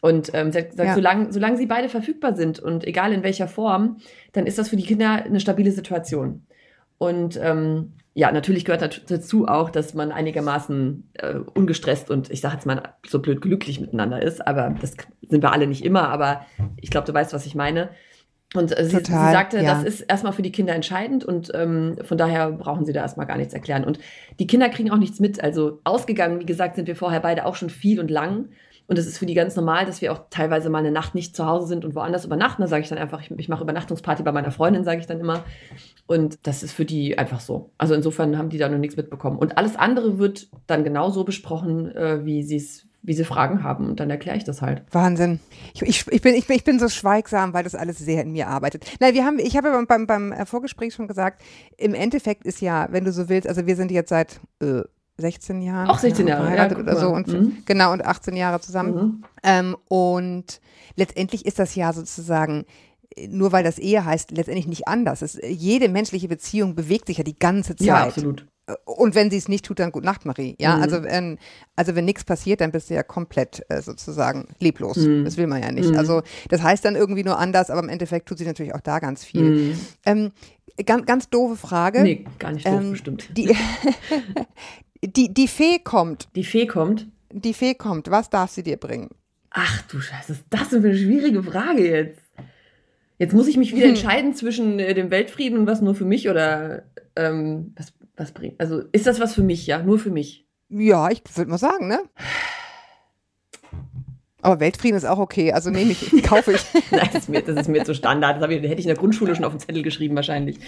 Und 0.00 0.30
ähm, 0.34 0.50
sie 0.50 0.58
hat 0.58 0.70
gesagt, 0.70 0.88
Ja. 0.88 0.94
solange, 0.94 1.32
solange 1.32 1.56
sie 1.56 1.66
beide 1.66 1.88
verfügbar 1.88 2.34
sind 2.34 2.58
und 2.58 2.84
egal 2.84 3.12
in 3.12 3.22
welcher 3.22 3.46
Form, 3.46 3.98
dann 4.32 4.46
ist 4.46 4.58
das 4.58 4.68
für 4.68 4.76
die 4.76 4.82
Kinder 4.82 5.10
eine 5.24 5.38
stabile 5.38 5.70
Situation. 5.70 6.42
Und 6.98 7.38
ähm, 7.40 7.92
ja, 8.14 8.30
natürlich 8.30 8.64
gehört 8.66 9.10
dazu 9.10 9.48
auch, 9.48 9.70
dass 9.70 9.94
man 9.94 10.12
einigermaßen 10.12 11.10
äh, 11.14 11.34
ungestresst 11.54 12.10
und 12.10 12.30
ich 12.30 12.42
sage 12.42 12.54
jetzt 12.54 12.66
mal 12.66 12.82
so 13.06 13.20
blöd 13.20 13.40
glücklich 13.40 13.80
miteinander 13.80 14.22
ist. 14.22 14.46
Aber 14.46 14.74
das 14.80 14.94
sind 15.28 15.42
wir 15.42 15.52
alle 15.52 15.66
nicht 15.66 15.84
immer. 15.84 16.10
Aber 16.10 16.44
ich 16.80 16.90
glaube, 16.90 17.06
du 17.06 17.14
weißt, 17.14 17.32
was 17.32 17.46
ich 17.46 17.54
meine. 17.54 17.88
Und 18.54 18.78
äh, 18.78 18.84
sie, 18.84 18.96
sie 18.96 19.02
Total, 19.02 19.32
sagte, 19.32 19.56
ja. 19.58 19.74
das 19.74 19.84
ist 19.84 20.00
erstmal 20.02 20.34
für 20.34 20.42
die 20.42 20.52
Kinder 20.52 20.74
entscheidend 20.74 21.24
und 21.24 21.50
ähm, 21.54 21.96
von 22.02 22.18
daher 22.18 22.50
brauchen 22.50 22.84
sie 22.84 22.92
da 22.92 23.00
erstmal 23.00 23.26
gar 23.26 23.38
nichts 23.38 23.54
erklären. 23.54 23.84
Und 23.84 23.98
die 24.38 24.46
Kinder 24.46 24.68
kriegen 24.68 24.90
auch 24.90 24.98
nichts 24.98 25.18
mit. 25.18 25.42
Also 25.42 25.80
ausgegangen, 25.84 26.38
wie 26.38 26.46
gesagt, 26.46 26.76
sind 26.76 26.88
wir 26.88 26.96
vorher 26.96 27.20
beide 27.20 27.46
auch 27.46 27.56
schon 27.56 27.70
viel 27.70 27.98
und 27.98 28.10
lang. 28.10 28.50
Und 28.86 28.98
es 28.98 29.06
ist 29.06 29.18
für 29.18 29.26
die 29.26 29.34
ganz 29.34 29.56
normal, 29.56 29.86
dass 29.86 30.00
wir 30.00 30.12
auch 30.12 30.22
teilweise 30.30 30.68
mal 30.68 30.78
eine 30.78 30.90
Nacht 30.90 31.14
nicht 31.14 31.36
zu 31.36 31.46
Hause 31.46 31.66
sind 31.66 31.84
und 31.84 31.94
woanders 31.94 32.24
übernachten. 32.24 32.62
Da 32.62 32.68
sage 32.68 32.82
ich 32.82 32.88
dann 32.88 32.98
einfach, 32.98 33.20
ich, 33.20 33.30
ich 33.30 33.48
mache 33.48 33.62
Übernachtungsparty 33.62 34.22
bei 34.22 34.32
meiner 34.32 34.50
Freundin, 34.50 34.84
sage 34.84 35.00
ich 35.00 35.06
dann 35.06 35.20
immer. 35.20 35.44
Und 36.06 36.38
das 36.42 36.62
ist 36.62 36.72
für 36.72 36.84
die 36.84 37.16
einfach 37.16 37.40
so. 37.40 37.70
Also 37.78 37.94
insofern 37.94 38.36
haben 38.36 38.50
die 38.50 38.58
da 38.58 38.68
noch 38.68 38.78
nichts 38.78 38.96
mitbekommen. 38.96 39.38
Und 39.38 39.56
alles 39.56 39.76
andere 39.76 40.18
wird 40.18 40.48
dann 40.66 40.84
genauso 40.84 41.24
besprochen, 41.24 41.94
äh, 41.94 42.24
wie 42.24 42.42
sie 42.42 42.56
es, 42.56 42.86
wie 43.02 43.14
sie 43.14 43.24
Fragen 43.24 43.62
haben. 43.62 43.88
Und 43.88 44.00
dann 44.00 44.10
erkläre 44.10 44.36
ich 44.36 44.44
das 44.44 44.62
halt. 44.62 44.82
Wahnsinn. 44.90 45.40
Ich, 45.74 45.82
ich, 45.82 46.06
ich, 46.08 46.22
bin, 46.22 46.34
ich, 46.34 46.46
bin, 46.46 46.56
ich 46.56 46.64
bin 46.64 46.78
so 46.78 46.88
schweigsam, 46.88 47.54
weil 47.54 47.64
das 47.64 47.74
alles 47.74 47.98
sehr 47.98 48.22
in 48.22 48.32
mir 48.32 48.48
arbeitet. 48.48 48.84
Nein, 49.00 49.14
wir 49.14 49.24
haben, 49.24 49.38
ich 49.38 49.56
habe 49.56 49.68
ja 49.68 49.84
beim, 49.88 50.06
beim, 50.06 50.32
äh, 50.32 50.44
Vorgespräch 50.44 50.92
schon 50.92 51.08
gesagt, 51.08 51.42
im 51.78 51.94
Endeffekt 51.94 52.44
ist 52.44 52.60
ja, 52.60 52.88
wenn 52.90 53.04
du 53.04 53.12
so 53.12 53.28
willst, 53.28 53.48
also 53.48 53.66
wir 53.66 53.76
sind 53.76 53.90
jetzt 53.90 54.10
seit 54.10 54.40
äh, 54.60 54.82
16 55.18 55.62
Jahren. 55.62 55.88
Auch 55.88 55.98
16 55.98 56.26
Jahre, 56.26 56.40
ja, 56.42 56.46
verheiratet 56.50 56.78
oder 56.78 56.96
so 56.96 57.08
und 57.10 57.28
Mhm. 57.28 57.58
genau 57.66 57.92
und 57.92 58.04
18 58.04 58.36
Jahre 58.36 58.60
zusammen. 58.60 58.94
Mhm. 58.94 59.24
Ähm, 59.42 59.76
und 59.88 60.60
letztendlich 60.96 61.46
ist 61.46 61.58
das 61.58 61.74
ja 61.74 61.92
sozusagen, 61.92 62.64
äh, 63.16 63.28
nur 63.28 63.52
weil 63.52 63.62
das 63.64 63.78
Ehe 63.78 64.04
heißt, 64.04 64.30
letztendlich 64.30 64.66
nicht 64.66 64.88
anders. 64.88 65.22
Es, 65.22 65.38
jede 65.46 65.88
menschliche 65.88 66.28
Beziehung 66.28 66.74
bewegt 66.74 67.06
sich 67.06 67.18
ja 67.18 67.24
die 67.24 67.38
ganze 67.38 67.76
Zeit. 67.76 67.86
Ja, 67.86 68.04
absolut. 68.04 68.46
Und 68.84 69.16
wenn 69.16 69.28
sie 69.28 69.36
es 69.36 69.48
nicht 69.48 69.64
tut, 69.64 69.80
dann 69.80 69.90
gut 69.90 70.04
Nacht, 70.04 70.24
Marie. 70.24 70.54
Ja, 70.58 70.76
Mhm. 70.76 70.82
also, 70.82 71.02
wenn, 71.02 71.38
also 71.76 71.94
wenn 71.96 72.04
nichts 72.04 72.24
passiert, 72.24 72.60
dann 72.60 72.70
bist 72.70 72.88
du 72.90 72.94
ja 72.94 73.02
komplett 73.02 73.62
äh, 73.68 73.82
sozusagen 73.82 74.46
leblos. 74.60 74.96
Mhm. 74.98 75.24
Das 75.24 75.36
will 75.36 75.48
man 75.48 75.60
ja 75.62 75.72
nicht. 75.72 75.90
Mhm. 75.90 75.98
Also 75.98 76.22
das 76.48 76.62
heißt 76.62 76.84
dann 76.84 76.94
irgendwie 76.94 77.24
nur 77.24 77.38
anders, 77.38 77.70
aber 77.70 77.82
im 77.82 77.88
Endeffekt 77.88 78.28
tut 78.28 78.38
sie 78.38 78.46
natürlich 78.46 78.72
auch 78.74 78.80
da 78.80 78.98
ganz 79.00 79.24
viel. 79.24 79.42
Mhm. 79.50 79.80
Ähm, 80.06 80.32
ganz, 80.86 81.04
ganz 81.06 81.28
doofe 81.28 81.56
Frage. 81.56 82.02
Nee, 82.02 82.24
gar 82.38 82.52
nicht 82.52 82.64
doof, 82.66 82.80
Ähm, 82.80 82.90
bestimmt. 82.92 83.36
Die, 83.36 83.54
die, 85.04 85.32
die 85.32 85.48
Fee 85.48 85.78
kommt. 85.78 86.28
Die 86.34 86.44
Fee 86.44 86.66
kommt. 86.66 87.06
Die 87.30 87.54
Fee 87.54 87.74
kommt. 87.74 88.10
Was 88.10 88.30
darf 88.30 88.50
sie 88.50 88.62
dir 88.62 88.76
bringen? 88.76 89.10
Ach 89.50 89.82
du 89.82 90.00
Scheiße, 90.00 90.32
ist 90.32 90.44
das 90.50 90.68
für 90.68 90.76
eine 90.76 90.96
schwierige 90.96 91.42
Frage 91.42 91.86
jetzt? 91.88 92.20
Jetzt 93.18 93.34
muss 93.34 93.46
ich 93.46 93.56
mich 93.56 93.72
wieder 93.72 93.84
Hm. 93.84 93.90
entscheiden 93.90 94.34
zwischen 94.34 94.78
äh, 94.78 94.94
dem 94.94 95.10
Weltfrieden 95.10 95.58
und 95.58 95.66
was 95.66 95.80
nur 95.80 95.94
für 95.94 96.04
mich 96.04 96.28
oder 96.28 96.82
ähm, 97.16 97.72
was, 97.76 97.92
was 98.16 98.32
bringt. 98.32 98.58
Also 98.60 98.80
ist 98.92 99.06
das 99.06 99.20
was 99.20 99.34
für 99.34 99.42
mich, 99.42 99.66
ja? 99.66 99.82
Nur 99.82 99.98
für 99.98 100.10
mich. 100.10 100.46
Ja, 100.70 101.10
ich 101.10 101.22
würde 101.34 101.50
mal 101.50 101.58
sagen, 101.58 101.86
ne? 101.88 102.00
Aber 104.42 104.58
Weltfrieden 104.58 104.96
ist 104.96 105.04
auch 105.04 105.18
okay. 105.18 105.52
Also 105.52 105.70
nehme 105.70 105.92
ich, 105.92 106.22
kaufe 106.24 106.52
ich. 106.52 106.60
Nein, 106.90 107.08
das 107.12 107.22
ist 107.22 107.28
mir, 107.28 107.42
das 107.42 107.56
ist 107.60 107.68
mir 107.68 107.84
zu 107.84 107.94
Standard. 107.94 108.42
Das, 108.42 108.50
ich, 108.50 108.60
hätte 108.62 108.74
ich 108.74 108.80
in 108.80 108.88
der 108.88 108.96
Grundschule 108.96 109.34
schon 109.36 109.44
auf 109.44 109.52
den 109.52 109.60
Zettel 109.60 109.82
geschrieben, 109.82 110.16
wahrscheinlich. 110.16 110.58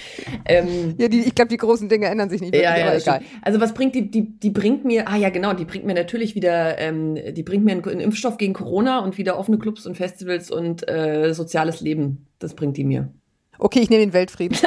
Ähm, 0.45 0.95
Ja, 0.97 1.09
die, 1.09 1.21
ich 1.21 1.35
glaube, 1.35 1.49
die 1.49 1.57
großen 1.57 1.89
Dinge 1.89 2.07
ändern 2.07 2.31
sich 2.31 2.41
nicht 2.41 2.53
wirklich, 2.53 2.63
ja, 2.71 2.77
ja, 2.79 2.87
aber 2.87 2.97
egal. 2.97 3.21
stimmt. 3.21 3.43
Also 3.43 3.61
was 3.61 3.75
bringt 3.75 3.97
die, 3.97 4.11
die, 4.11 4.39
die 4.39 4.51
bringt 4.51 4.85
mir, 4.85 5.09
ah 5.09 5.17
ja 5.17 5.31
genau, 5.31 5.53
die 5.53 5.65
bringt 5.65 5.85
mir 5.85 5.95
natürlich 5.95 6.37
wieder, 6.37 6.79
ähm, 6.79 7.19
die 7.33 7.43
bringt 7.43 7.65
mir 7.65 7.73
einen, 7.73 7.85
einen 7.85 8.01
Impfstoff 8.01 8.39
gegen 8.39 8.55
Corona 8.55 9.01
und 9.01 9.19
wieder 9.19 9.39
offene 9.39 9.59
Clubs 9.59 9.87
und 9.87 9.97
Festivals 9.97 10.53
und 10.53 10.89
äh, 10.89 11.35
soziales 11.35 11.81
Leben. 11.81 12.27
Das 12.39 12.55
bringt 12.55 12.77
die 12.77 12.85
mir. 12.85 13.09
Okay, 13.59 13.81
ich 13.81 13.91
nehme 13.91 14.05
den 14.05 14.13
Weltfrieden. 14.13 14.57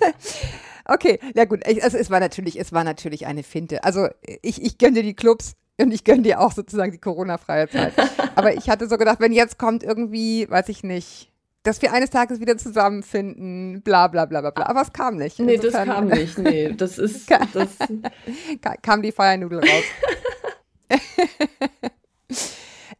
okay, 0.90 1.18
ja 1.34 1.44
gut, 1.46 1.66
ich, 1.66 1.82
also 1.82 1.96
es 1.96 2.10
war 2.10 2.20
natürlich, 2.20 2.58
es 2.60 2.72
war 2.72 2.84
natürlich 2.84 3.26
eine 3.26 3.42
Finte. 3.42 3.82
Also 3.84 4.08
ich, 4.42 4.62
ich 4.62 4.76
gönne 4.78 4.94
dir 4.94 5.02
die 5.02 5.14
Clubs 5.14 5.52
und 5.80 5.92
ich 5.92 6.04
gönne 6.04 6.22
dir 6.22 6.40
auch 6.40 6.52
sozusagen 6.52 6.92
die 6.92 6.98
Corona-freie 6.98 7.68
Zeit. 7.70 7.94
Aber 8.34 8.54
ich 8.54 8.68
hatte 8.68 8.88
so 8.88 8.98
gedacht, 8.98 9.20
wenn 9.20 9.32
jetzt 9.32 9.58
kommt 9.58 9.82
irgendwie, 9.82 10.48
weiß 10.50 10.68
ich 10.68 10.82
nicht, 10.82 11.30
dass 11.62 11.80
wir 11.82 11.92
eines 11.92 12.10
Tages 12.10 12.40
wieder 12.40 12.56
zusammenfinden, 12.58 13.82
bla 13.82 14.08
bla 14.08 14.24
bla 14.26 14.40
bla 14.40 14.50
bla. 14.50 14.66
Aber 14.66 14.82
es 14.82 14.92
kam 14.92 15.16
nicht. 15.16 15.38
Nee, 15.38 15.56
das 15.56 15.66
Insofern 15.66 15.88
kam 15.88 16.06
nicht. 16.08 16.38
Nee, 16.38 16.72
das 16.76 16.98
ist, 16.98 17.30
das, 17.52 17.68
ka- 18.62 18.76
kam 18.82 19.02
die 19.02 19.12
Feiernudel 19.12 19.60
raus. 19.60 19.84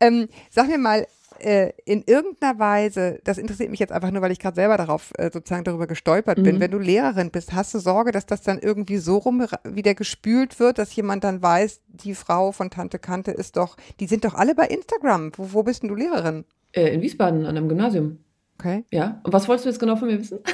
ähm, 0.01 0.29
sag 0.51 0.69
mir 0.69 0.79
mal, 0.79 1.07
äh, 1.41 1.73
in 1.85 2.03
irgendeiner 2.07 2.59
Weise, 2.59 3.21
das 3.25 3.39
interessiert 3.39 3.71
mich 3.71 3.81
jetzt 3.81 3.93
einfach 3.93 4.11
nur, 4.11 4.23
weil 4.23 4.33
ich 4.33 4.39
gerade 4.39 4.55
selber 4.55 4.77
darauf 4.77 5.13
äh, 5.19 5.31
sozusagen 5.33 5.65
darüber 5.65 5.87
gestolpert 5.87 6.43
bin, 6.43 6.57
Mhm. 6.57 6.61
wenn 6.61 6.71
du 6.71 6.79
Lehrerin 6.79 7.31
bist, 7.31 7.53
hast 7.53 7.75
du 7.75 7.79
Sorge, 7.79 8.13
dass 8.13 8.27
das 8.27 8.43
dann 8.43 8.59
irgendwie 8.59 8.99
so 8.99 9.19
rum 9.19 9.47
wieder 9.65 9.95
gespült 9.95 10.61
wird, 10.61 10.79
dass 10.79 10.95
jemand 10.95 11.25
dann 11.25 11.43
weiß, 11.43 11.81
die 11.89 12.15
Frau 12.15 12.53
von 12.53 12.71
Tante 12.71 12.99
Kante 12.99 13.31
ist 13.31 13.57
doch, 13.57 13.77
die 14.01 14.07
sind 14.07 14.25
doch 14.25 14.35
alle 14.35 14.55
bei 14.55 14.67
Instagram. 14.67 15.33
Wo, 15.37 15.53
wo 15.53 15.63
bist 15.63 15.83
denn 15.83 15.89
du 15.89 15.95
Lehrerin? 15.95 16.45
äh, 16.73 16.95
in 16.95 17.03
Wiesbaden 17.03 17.47
an 17.47 17.57
einem 17.57 17.69
Gymnasium. 17.69 18.19
Okay. 18.59 18.85
Ja. 18.93 19.21
Und 19.25 19.33
was 19.33 19.49
wolltest 19.49 19.65
du 19.65 19.71
jetzt 19.71 19.79
genau 19.81 19.97
von 19.97 20.09
mir 20.09 20.19
wissen? 20.21 20.39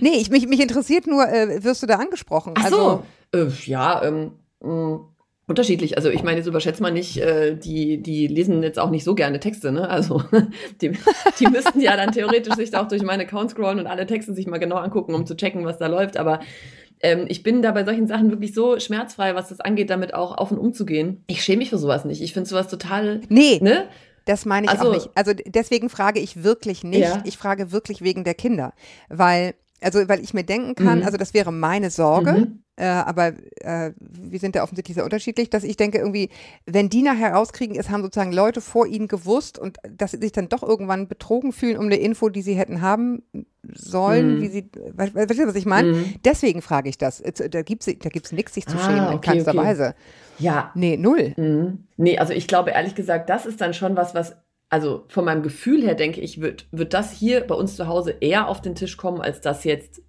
Nee, 0.00 0.14
ich, 0.16 0.30
mich, 0.30 0.46
mich 0.48 0.60
interessiert 0.60 1.06
nur, 1.06 1.28
äh, 1.28 1.62
wirst 1.62 1.82
du 1.82 1.86
da 1.86 1.96
angesprochen? 1.96 2.54
Ach 2.56 2.64
Also, 2.64 3.02
so. 3.34 3.38
Äh, 3.38 3.48
ja, 3.66 4.02
ähm, 4.02 4.32
mh, 4.62 5.00
unterschiedlich. 5.48 5.96
Also 5.96 6.10
ich 6.10 6.22
meine, 6.22 6.38
jetzt 6.38 6.46
überschätzt 6.46 6.80
man 6.80 6.94
nicht, 6.94 7.16
äh, 7.18 7.56
die, 7.56 8.00
die 8.02 8.26
lesen 8.26 8.62
jetzt 8.62 8.78
auch 8.78 8.90
nicht 8.90 9.04
so 9.04 9.14
gerne 9.14 9.40
Texte, 9.40 9.72
ne? 9.72 9.88
Also 9.90 10.22
die, 10.80 10.92
die 11.40 11.46
müssten 11.48 11.80
ja 11.80 11.96
dann 11.96 12.12
theoretisch 12.12 12.54
sich 12.54 12.70
da 12.70 12.82
auch 12.82 12.88
durch 12.88 13.02
meine 13.02 13.24
Account 13.24 13.50
scrollen 13.50 13.78
und 13.80 13.86
alle 13.86 14.06
Texte 14.06 14.34
sich 14.34 14.46
mal 14.46 14.58
genau 14.58 14.76
angucken, 14.76 15.14
um 15.14 15.26
zu 15.26 15.34
checken, 15.36 15.64
was 15.64 15.78
da 15.78 15.86
läuft. 15.86 16.16
Aber 16.16 16.40
ähm, 17.00 17.24
ich 17.28 17.42
bin 17.42 17.62
da 17.62 17.72
bei 17.72 17.84
solchen 17.84 18.06
Sachen 18.06 18.30
wirklich 18.30 18.54
so 18.54 18.78
schmerzfrei, 18.78 19.34
was 19.34 19.48
das 19.48 19.60
angeht, 19.60 19.90
damit 19.90 20.14
auch 20.14 20.36
auf 20.36 20.50
und 20.50 20.58
umzugehen. 20.58 21.24
Ich 21.28 21.42
schäme 21.42 21.58
mich 21.58 21.70
für 21.70 21.78
sowas 21.78 22.04
nicht. 22.04 22.20
Ich 22.22 22.32
finde 22.32 22.48
sowas 22.48 22.68
total, 22.68 23.20
nee, 23.28 23.58
ne? 23.62 23.84
Das 24.24 24.44
meine 24.44 24.66
ich 24.66 24.70
Also- 24.72 24.90
auch 24.90 24.94
nicht. 24.94 25.08
Also 25.14 25.32
deswegen 25.46 25.88
frage 25.88 26.20
ich 26.20 26.42
wirklich 26.44 26.84
nicht. 26.84 27.00
Ja. 27.00 27.22
Ich 27.24 27.38
frage 27.38 27.72
wirklich 27.72 28.02
wegen 28.02 28.24
der 28.24 28.34
Kinder. 28.34 28.74
Weil, 29.08 29.54
also, 29.80 30.08
weil 30.08 30.20
ich 30.20 30.34
mir 30.34 30.44
denken 30.44 30.74
kann, 30.74 31.00
Mhm. 31.00 31.04
also 31.04 31.16
das 31.16 31.34
wäre 31.34 31.52
meine 31.52 31.90
Sorge, 31.90 32.32
Mhm. 32.32 32.62
äh, 32.76 32.84
aber 32.86 33.32
äh, 33.60 33.92
wir 33.98 34.38
sind 34.38 34.54
ja 34.56 34.62
offensichtlich 34.62 34.94
sehr 34.96 35.04
unterschiedlich, 35.04 35.50
dass 35.50 35.64
ich 35.64 35.76
denke 35.76 35.98
irgendwie, 35.98 36.30
wenn 36.66 36.88
die 36.88 37.02
nachher 37.02 37.32
rauskriegen, 37.34 37.76
es 37.78 37.88
haben 37.90 38.02
sozusagen 38.02 38.32
Leute 38.32 38.60
vor 38.60 38.86
ihnen 38.86 39.08
gewusst 39.08 39.58
und 39.58 39.78
dass 39.96 40.10
sie 40.12 40.18
sich 40.18 40.32
dann 40.32 40.48
doch 40.48 40.62
irgendwann 40.62 41.08
betrogen 41.08 41.52
fühlen 41.52 41.76
um 41.76 41.86
eine 41.86 41.96
Info, 41.96 42.28
die 42.28 42.42
sie 42.42 42.54
hätten 42.54 42.80
haben 42.80 43.22
sollen, 43.74 44.36
Mhm. 44.36 44.40
wie 44.42 44.48
sie, 44.48 44.70
we- 44.94 45.14
we- 45.14 45.28
weißt 45.28 45.38
du, 45.40 45.46
was 45.46 45.54
ich 45.54 45.66
meine? 45.66 45.92
Mhm. 45.92 46.14
Deswegen 46.24 46.62
frage 46.62 46.88
ich 46.88 46.98
das. 46.98 47.22
Da 47.50 47.62
gibt 47.62 47.86
es 47.86 47.98
da 47.98 48.08
gibt's 48.08 48.32
nichts, 48.32 48.54
sich 48.54 48.66
zu 48.66 48.76
Ah, 48.76 48.80
schämen, 48.84 49.08
in 49.08 49.14
okay, 49.14 49.30
keinster 49.32 49.52
okay. 49.52 49.60
Weise. 49.60 49.94
Ja, 50.38 50.70
Nee, 50.74 50.96
null. 50.96 51.34
Mhm. 51.36 51.84
Nee, 51.96 52.18
also 52.18 52.32
ich 52.32 52.46
glaube 52.46 52.70
ehrlich 52.70 52.94
gesagt, 52.94 53.28
das 53.28 53.44
ist 53.44 53.60
dann 53.60 53.74
schon 53.74 53.96
was, 53.96 54.14
was, 54.14 54.36
also 54.70 55.04
von 55.08 55.24
meinem 55.24 55.42
Gefühl 55.42 55.82
her 55.82 55.94
denke 55.94 56.20
ich, 56.20 56.40
wird, 56.40 56.66
wird 56.72 56.94
das 56.94 57.12
hier 57.12 57.40
bei 57.40 57.54
uns 57.54 57.76
zu 57.76 57.86
Hause 57.86 58.14
eher 58.20 58.48
auf 58.48 58.60
den 58.60 58.74
Tisch 58.74 58.96
kommen, 58.96 59.20
als 59.20 59.40
dass 59.40 59.64
jetzt 59.64 60.02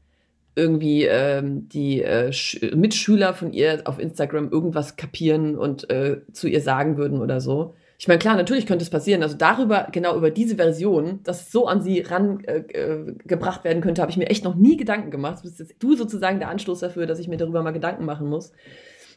irgendwie 0.56 1.06
ähm, 1.06 1.70
die 1.70 2.04
äh, 2.04 2.34
Sch 2.34 2.62
Mitschüler 2.76 3.34
von 3.34 3.54
ihr 3.54 3.82
auf 3.86 4.00
Instagram 4.00 4.52
irgendwas 4.52 4.98
kapieren 4.98 5.58
und 5.58 5.90
äh, 5.90 6.22
zu 6.34 6.48
ihr 6.48 6.62
sagen 6.62 6.98
würden 6.98 7.22
oder 7.22 7.40
so. 7.40 7.76
Ich 7.98 8.08
meine, 8.08 8.20
klar, 8.20 8.38
natürlich 8.38 8.66
könnte 8.66 8.84
es 8.84 8.90
passieren. 8.90 9.24
Also 9.24 9.36
darüber, 9.36 9.88
genau 9.92 10.16
über 10.16 10.32
diese 10.32 10.56
Version, 10.56 11.20
dass 11.24 11.42
es 11.42 11.52
so 11.52 11.68
an 11.68 11.82
sie 11.82 12.00
rangebracht 12.00 12.74
äh, 12.74 13.14
gebracht 13.26 13.64
werden 13.66 13.82
könnte, 13.82 14.02
habe 14.02 14.12
ich 14.12 14.18
mir 14.18 14.30
echt 14.30 14.46
noch 14.46 14.56
nie 14.56 14.78
Gedanken 14.78 15.12
gemacht. 15.12 15.40
Du 15.40 15.44
bist 15.44 15.60
jetzt 15.60 15.76
du 15.80 15.96
sozusagen 15.96 16.40
der 16.40 16.50
Anstoß 16.50 16.80
dafür, 16.80 17.06
dass 17.08 17.20
ich 17.20 17.28
mir 17.28 17.38
darüber 17.38 17.62
mal 17.62 17.72
Gedanken 17.72 18.06
machen 18.06 18.28
muss. 18.28 18.54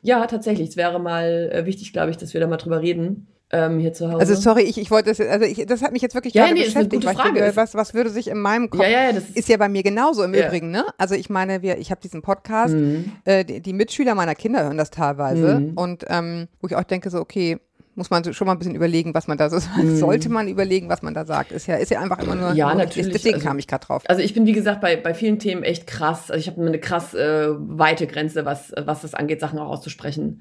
Ja, 0.03 0.27
tatsächlich. 0.27 0.71
Es 0.71 0.77
wäre 0.77 0.99
mal 0.99 1.51
äh, 1.53 1.65
wichtig, 1.65 1.93
glaube 1.93 2.11
ich, 2.11 2.17
dass 2.17 2.35
wir 2.35 2.41
da 2.41 2.49
mal 2.49 2.57
drüber 2.57 2.83
reden. 2.83 3.29
Ähm, 3.55 3.79
hier 3.79 3.93
zu 3.93 4.07
Hause. 4.09 4.19
Also 4.21 4.35
sorry, 4.35 4.63
ich, 4.63 4.79
ich 4.79 4.91
wollte 4.91 5.11
das, 5.11 5.21
also 5.21 5.45
ich, 5.45 5.67
das 5.67 5.83
hat 5.83 5.93
mich 5.93 6.01
jetzt 6.01 6.15
wirklich 6.15 6.33
Ja, 6.33 6.45
gerade 6.45 6.55
nee, 6.55 6.63
ist 6.65 6.75
eine 6.75 6.87
beschäftigt, 6.89 7.17
gute 7.19 7.35
Frage. 7.39 7.53
was, 7.57 7.75
was 7.75 7.93
würde 7.93 8.09
sich 8.09 8.29
in 8.29 8.39
meinem 8.39 8.71
Kopf 8.71 8.81
ja, 8.83 8.89
ja, 8.89 9.03
ja, 9.05 9.13
das 9.13 9.25
ist 9.29 9.49
ja 9.49 9.59
bei 9.59 9.69
mir 9.69 9.83
genauso 9.83 10.23
im 10.23 10.33
Ja. 10.33 10.47
Übrigen, 10.47 10.71
ne? 10.71 10.87
Also 10.97 11.15
ich 11.15 11.29
meine, 11.29 11.61
wir, 11.61 11.77
ich 11.77 11.91
habe 11.91 12.01
diesen 12.01 12.23
Podcast, 12.23 12.73
Mhm. 12.75 13.13
äh, 13.27 13.45
die, 13.45 13.61
die 13.61 13.73
Mitschüler 13.75 14.15
meiner 14.15 14.35
Kinder 14.35 14.65
hören 14.65 14.79
das 14.79 14.91
teilweise 14.91 15.59
Mhm. 15.61 15.73
und 15.77 16.05
ähm, 16.09 16.49
wo 16.63 16.67
ich 16.69 16.77
auch 16.77 16.83
denke, 16.85 17.11
so 17.11 17.19
okay, 17.21 17.59
muss 17.95 18.09
man 18.09 18.25
schon 18.33 18.47
mal 18.47 18.53
ein 18.55 18.59
bisschen 18.59 18.75
überlegen, 18.75 19.13
was 19.13 19.27
man 19.29 19.37
da 19.37 19.51
so 19.51 19.59
Mhm. 19.83 19.97
sollte 19.97 20.31
man 20.31 20.49
überlegen, 20.49 20.89
was 20.89 21.03
man 21.03 21.13
da 21.13 21.27
sagt. 21.27 21.53
Ist 21.53 21.67
ja, 21.67 21.77
ist 21.77 21.91
ja 21.91 22.01
einfach 22.01 22.21
immer 22.21 22.37
nur. 22.37 22.55
Ja, 22.55 22.69
nur, 22.75 22.85
natürlich, 22.85 23.13
Deswegen 23.13 23.35
also- 23.35 23.47
kam 23.49 23.59
ich 23.59 23.67
gerade 23.67 23.85
drauf. 23.87 24.03
Also 24.07 24.23
ich 24.23 24.33
bin, 24.33 24.47
wie 24.47 24.53
gesagt, 24.53 24.81
bei, 24.81 24.97
bei 24.97 25.13
vielen 25.13 25.39
Themen 25.39 25.63
echt 25.63 25.87
krass. 25.87 26.31
Also 26.31 26.41
ich 26.41 26.47
habe 26.49 26.67
eine 26.67 26.79
krass 26.79 27.13
äh, 27.13 27.49
weite 27.51 28.07
Grenze, 28.07 28.47
was, 28.47 28.73
was 28.83 29.03
das 29.03 29.13
angeht, 29.13 29.41
Sachen 29.41 29.59
auch 29.59 29.69
auszusprechen. 29.69 30.41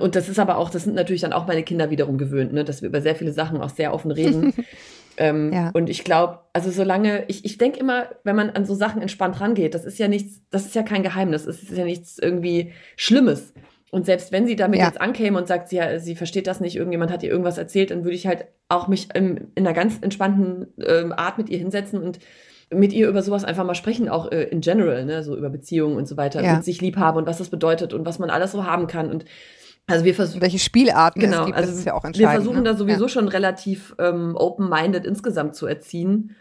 Und 0.00 0.16
das 0.16 0.28
ist 0.28 0.38
aber 0.38 0.56
auch, 0.58 0.70
das 0.70 0.84
sind 0.84 0.94
natürlich 0.96 1.22
dann 1.22 1.32
auch 1.32 1.46
meine 1.46 1.62
Kinder 1.62 1.90
wiederum 1.90 2.18
gewöhnt, 2.18 2.52
ne, 2.52 2.64
dass 2.64 2.82
wir 2.82 2.88
über 2.88 3.00
sehr 3.00 3.14
viele 3.14 3.32
Sachen 3.32 3.60
auch 3.60 3.68
sehr 3.70 3.94
offen 3.94 4.10
reden. 4.10 4.52
ähm, 5.16 5.52
Ja. 5.52 5.70
Und 5.74 5.88
ich 5.88 6.02
glaube, 6.02 6.40
also 6.52 6.70
solange, 6.70 7.24
ich, 7.28 7.44
ich 7.44 7.56
denke 7.58 7.78
immer, 7.78 8.06
wenn 8.24 8.34
man 8.36 8.50
an 8.50 8.64
so 8.64 8.74
Sachen 8.74 9.00
entspannt 9.00 9.40
rangeht, 9.40 9.74
das 9.74 9.84
ist 9.84 9.98
ja 9.98 10.08
nichts, 10.08 10.40
das 10.50 10.66
ist 10.66 10.74
ja 10.74 10.82
kein 10.82 11.02
Geheimnis, 11.02 11.46
es 11.46 11.62
ist 11.62 11.76
ja 11.76 11.84
nichts 11.84 12.18
irgendwie 12.18 12.72
Schlimmes. 12.96 13.52
Und 13.92 14.06
selbst 14.06 14.32
wenn 14.32 14.46
sie 14.46 14.56
damit 14.56 14.80
Ja. 14.80 14.86
jetzt 14.86 15.00
ankäme 15.00 15.38
und 15.38 15.46
sagt, 15.46 15.68
sie, 15.68 15.80
sie 15.98 16.16
versteht 16.16 16.48
das 16.48 16.60
nicht, 16.60 16.74
irgendjemand 16.74 17.12
hat 17.12 17.22
ihr 17.22 17.30
irgendwas 17.30 17.56
erzählt, 17.56 17.92
dann 17.92 18.02
würde 18.02 18.16
ich 18.16 18.26
halt 18.26 18.46
auch 18.68 18.88
mich 18.88 19.08
im, 19.14 19.48
in 19.54 19.64
einer 19.66 19.72
ganz 19.74 19.98
entspannten 20.00 20.66
ähm, 20.84 21.12
Art 21.12 21.38
mit 21.38 21.48
ihr 21.48 21.58
hinsetzen 21.58 22.02
und 22.02 22.18
mit 22.74 22.92
ihr 22.92 23.08
über 23.08 23.22
sowas 23.22 23.44
einfach 23.44 23.64
mal 23.64 23.76
sprechen, 23.76 24.08
auch 24.08 24.32
äh, 24.32 24.42
in 24.42 24.60
general, 24.60 25.04
ne, 25.04 25.22
so 25.22 25.36
über 25.36 25.50
Beziehungen 25.50 25.96
und 25.96 26.08
so 26.08 26.16
weiter, 26.16 26.42
Ja. 26.42 26.54
mit 26.56 26.64
sich 26.64 26.80
lieb 26.80 26.96
haben 26.96 27.16
und 27.16 27.26
was 27.28 27.38
das 27.38 27.48
bedeutet 27.48 27.94
und 27.94 28.04
was 28.04 28.18
man 28.18 28.28
alles 28.28 28.50
so 28.50 28.66
haben 28.66 28.88
kann. 28.88 29.08
Und 29.08 29.24
also 29.86 30.04
wir 30.04 30.14
versuchen. 30.14 30.40
Welche 30.40 30.58
Spielarten 30.58 31.20
Genau, 31.20 31.40
es 31.40 31.46
gibt, 31.46 31.56
also 31.56 31.70
das 31.70 31.78
ist 31.78 31.84
ja 31.86 31.94
auch 31.94 32.02
wir 32.02 32.08
entscheidend. 32.08 32.32
versuchen 32.34 32.56
ne? 32.58 32.62
da 32.64 32.74
sowieso 32.76 33.04
Ja. 33.04 33.08
schon 33.08 33.28
relativ 33.28 33.94
ähm, 33.98 34.34
open-minded 34.36 35.04
insgesamt 35.06 35.54
zu 35.54 35.66
erziehen. 35.66 36.34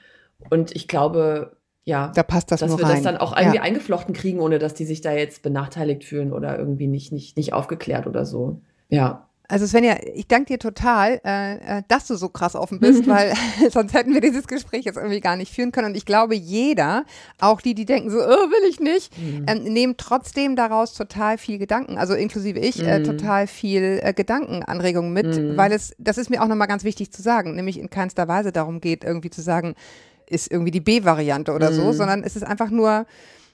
Und 0.49 0.75
ich 0.75 0.87
glaube, 0.87 1.55
ja, 1.83 2.11
Da 2.15 2.23
passt 2.23 2.51
das 2.51 2.59
dass 2.61 2.75
wir 2.77 2.83
rein. 2.83 2.93
das 2.95 3.03
dann 3.03 3.17
auch 3.17 3.37
irgendwie 3.37 3.57
ja. 3.57 3.61
eingeflochten 3.61 4.13
kriegen, 4.15 4.39
ohne 4.39 4.57
dass 4.59 4.73
die 4.73 4.85
sich 4.85 5.01
da 5.01 5.11
jetzt 5.13 5.43
benachteiligt 5.43 6.03
fühlen 6.03 6.33
oder 6.33 6.57
irgendwie 6.57 6.87
nicht, 6.87 7.11
nicht, 7.11 7.37
nicht 7.37 7.53
aufgeklärt 7.53 8.07
oder 8.07 8.25
so. 8.25 8.61
Ja. 8.89 9.27
Also 9.47 9.67
Svenja, 9.67 9.97
ich 10.15 10.27
danke 10.27 10.53
dir 10.53 10.59
total, 10.59 11.21
äh, 11.23 11.79
äh, 11.79 11.83
dass 11.87 12.07
du 12.07 12.15
so 12.15 12.29
krass 12.29 12.55
offen 12.55 12.79
bist, 12.79 13.07
weil 13.07 13.33
sonst 13.71 13.93
hätten 13.93 14.13
wir 14.13 14.21
dieses 14.21 14.47
Gespräch 14.47 14.85
jetzt 14.85 14.97
irgendwie 14.97 15.19
gar 15.19 15.35
nicht 15.35 15.53
führen 15.53 15.71
können. 15.71 15.89
Und 15.89 15.97
ich 15.97 16.05
glaube, 16.05 16.35
jeder, 16.35 17.05
auch 17.39 17.61
die, 17.61 17.75
die 17.75 17.85
denken 17.85 18.09
so, 18.09 18.17
oh, 18.17 18.21
will 18.21 18.69
ich 18.69 18.79
nicht, 18.79 19.11
ähm, 19.47 19.63
nehmen 19.63 19.95
trotzdem 19.97 20.55
daraus 20.55 20.93
total 20.93 21.37
viel 21.37 21.57
Gedanken, 21.59 21.97
also 21.97 22.13
inklusive 22.15 22.59
ich, 22.59 22.83
äh, 22.85 22.99
Mhm. 22.99 23.03
total 23.03 23.47
viel 23.47 23.99
äh, 24.01 24.13
Gedankenanregungen 24.13 25.13
mit, 25.13 25.27
Mhm. 25.27 25.57
weil 25.57 25.71
es, 25.71 25.93
das 25.99 26.17
ist 26.17 26.29
mir 26.29 26.41
auch 26.41 26.47
nochmal 26.47 26.67
ganz 26.67 26.83
wichtig 26.83 27.11
zu 27.11 27.21
sagen, 27.21 27.55
nämlich 27.55 27.79
in 27.79 27.89
keinster 27.89 28.27
Weise 28.27 28.51
darum 28.51 28.81
geht, 28.81 29.03
irgendwie 29.03 29.29
zu 29.29 29.41
sagen, 29.41 29.75
ist 30.27 30.51
irgendwie 30.51 30.71
die 30.71 30.79
B-Variante 30.81 31.53
oder 31.53 31.71
so, 31.71 31.83
Mhm. 31.89 31.93
sondern 31.93 32.23
es 32.23 32.35
ist 32.35 32.43
einfach 32.43 32.71
nur, 32.71 33.05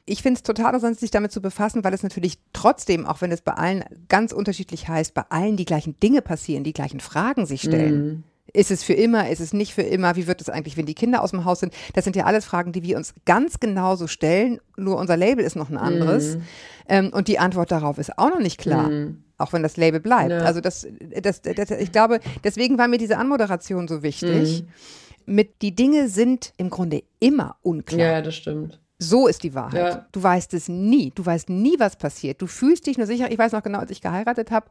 ich 0.05 0.21
finde 0.21 0.37
es 0.37 0.43
total 0.43 0.67
interessant, 0.67 0.99
sich 0.99 1.11
damit 1.11 1.31
zu 1.31 1.41
befassen, 1.41 1.83
weil 1.83 1.93
es 1.93 2.03
natürlich 2.03 2.39
trotzdem, 2.53 3.05
auch 3.05 3.21
wenn 3.21 3.31
es 3.31 3.41
bei 3.41 3.53
allen 3.53 3.83
ganz 4.09 4.33
unterschiedlich 4.33 4.87
heißt, 4.87 5.13
bei 5.13 5.23
allen 5.29 5.57
die 5.57 5.65
gleichen 5.65 5.99
Dinge 5.99 6.21
passieren, 6.21 6.63
die 6.63 6.73
gleichen 6.73 6.99
Fragen 6.99 7.45
sich 7.45 7.61
stellen. 7.61 8.05
Mhm. 8.05 8.23
Ist 8.53 8.71
es 8.71 8.83
für 8.83 8.93
immer? 8.93 9.29
Ist 9.29 9.39
es 9.39 9.53
nicht 9.53 9.73
für 9.73 9.83
immer? 9.83 10.15
Wie 10.15 10.27
wird 10.27 10.41
es 10.41 10.49
eigentlich, 10.49 10.75
wenn 10.75 10.85
die 10.85 10.95
Kinder 10.95 11.21
aus 11.21 11.31
dem 11.31 11.45
Haus 11.45 11.61
sind? 11.61 11.73
Das 11.93 12.03
sind 12.03 12.15
ja 12.15 12.25
alles 12.25 12.43
Fragen, 12.43 12.73
die 12.73 12.83
wir 12.83 12.97
uns 12.97 13.13
ganz 13.25 13.59
genauso 13.59 14.07
stellen. 14.07 14.59
Nur 14.75 14.97
unser 14.97 15.15
Label 15.15 15.45
ist 15.45 15.55
noch 15.55 15.69
ein 15.69 15.77
anderes. 15.77 16.35
Mhm. 16.35 16.41
Ähm, 16.89 17.13
und 17.13 17.27
die 17.27 17.39
Antwort 17.39 17.71
darauf 17.71 17.97
ist 17.97 18.17
auch 18.17 18.29
noch 18.29 18.39
nicht 18.39 18.57
klar. 18.57 18.89
Mhm. 18.89 19.23
Auch 19.37 19.53
wenn 19.53 19.63
das 19.63 19.77
Label 19.77 20.01
bleibt. 20.01 20.31
Ja. 20.31 20.39
Also 20.39 20.59
das, 20.59 20.85
das, 21.21 21.41
das, 21.41 21.71
ich 21.71 21.91
glaube, 21.91 22.19
deswegen 22.43 22.77
war 22.77 22.87
mir 22.87 22.97
diese 22.97 23.17
Anmoderation 23.17 23.87
so 23.87 24.03
wichtig. 24.03 24.63
Mhm. 24.63 25.33
Mit 25.33 25.61
die 25.61 25.73
Dinge 25.73 26.09
sind 26.09 26.51
im 26.57 26.69
Grunde 26.69 27.03
immer 27.19 27.55
unklar. 27.61 27.99
Ja, 27.99 28.21
das 28.21 28.35
stimmt. 28.35 28.80
So 29.03 29.27
ist 29.27 29.41
die 29.41 29.55
Wahrheit. 29.55 29.93
Ja. 29.95 30.05
Du 30.11 30.21
weißt 30.21 30.53
es 30.53 30.69
nie. 30.69 31.11
Du 31.15 31.25
weißt 31.25 31.49
nie, 31.49 31.73
was 31.79 31.95
passiert. 31.95 32.39
Du 32.39 32.45
fühlst 32.45 32.85
dich 32.85 32.99
nur 32.99 33.07
sicher. 33.07 33.31
Ich 33.31 33.39
weiß 33.39 33.51
noch 33.51 33.63
genau, 33.63 33.79
als 33.79 33.89
ich 33.89 33.99
geheiratet 33.99 34.51
habe, 34.51 34.67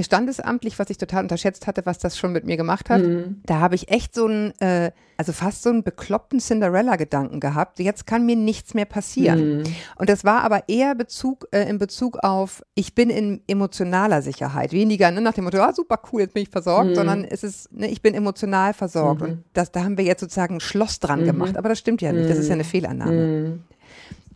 standesamtlich, 0.00 0.78
was 0.78 0.88
ich 0.90 0.98
total 0.98 1.22
unterschätzt 1.24 1.66
hatte, 1.66 1.84
was 1.84 1.98
das 1.98 2.16
schon 2.18 2.32
mit 2.32 2.44
mir 2.46 2.56
gemacht 2.56 2.88
hat. 2.90 3.02
Mhm. 3.02 3.42
Da 3.44 3.60
habe 3.60 3.74
ich 3.74 3.90
echt 3.90 4.14
so 4.14 4.26
einen, 4.26 4.58
äh, 4.60 4.92
also 5.18 5.32
fast 5.32 5.62
so 5.62 5.70
einen 5.70 5.82
bekloppten 5.82 6.40
Cinderella-Gedanken 6.40 7.40
gehabt. 7.40 7.78
Jetzt 7.78 8.06
kann 8.06 8.24
mir 8.26 8.36
nichts 8.36 8.74
mehr 8.74 8.84
passieren. 8.84 9.58
Mhm. 9.58 9.64
Und 9.98 10.08
das 10.08 10.24
war 10.24 10.42
aber 10.42 10.68
eher 10.68 10.94
Bezug, 10.94 11.46
äh, 11.52 11.68
in 11.68 11.78
Bezug 11.78 12.16
auf, 12.18 12.62
ich 12.74 12.94
bin 12.94 13.10
in 13.10 13.40
emotionaler 13.46 14.22
Sicherheit. 14.22 14.72
Weniger 14.72 15.10
ne, 15.10 15.20
nach 15.20 15.34
dem 15.34 15.44
Motto, 15.44 15.58
ah, 15.58 15.72
super 15.74 16.00
cool, 16.12 16.22
jetzt 16.22 16.34
bin 16.34 16.42
ich 16.44 16.50
versorgt, 16.50 16.90
Mhm. 16.90 16.94
sondern 16.94 17.24
es 17.24 17.42
ist, 17.44 17.72
ne, 17.72 17.88
ich 17.90 18.02
bin 18.02 18.14
emotional 18.14 18.72
versorgt. 18.74 19.20
Mhm. 19.22 19.26
Und 19.28 19.44
das, 19.52 19.70
da 19.72 19.84
haben 19.84 19.96
wir 19.98 20.04
jetzt 20.04 20.20
sozusagen 20.20 20.54
ein 20.56 20.60
Schloss 20.60 20.98
dran 20.98 21.20
Mhm. 21.22 21.26
gemacht. 21.26 21.56
Aber 21.56 21.68
das 21.68 21.78
stimmt 21.78 22.00
ja 22.02 22.12
nicht. 22.12 22.28
Das 22.30 22.38
ist 22.38 22.48
ja 22.48 22.54
eine 22.54 22.64
Fehlannahme. 22.64 23.58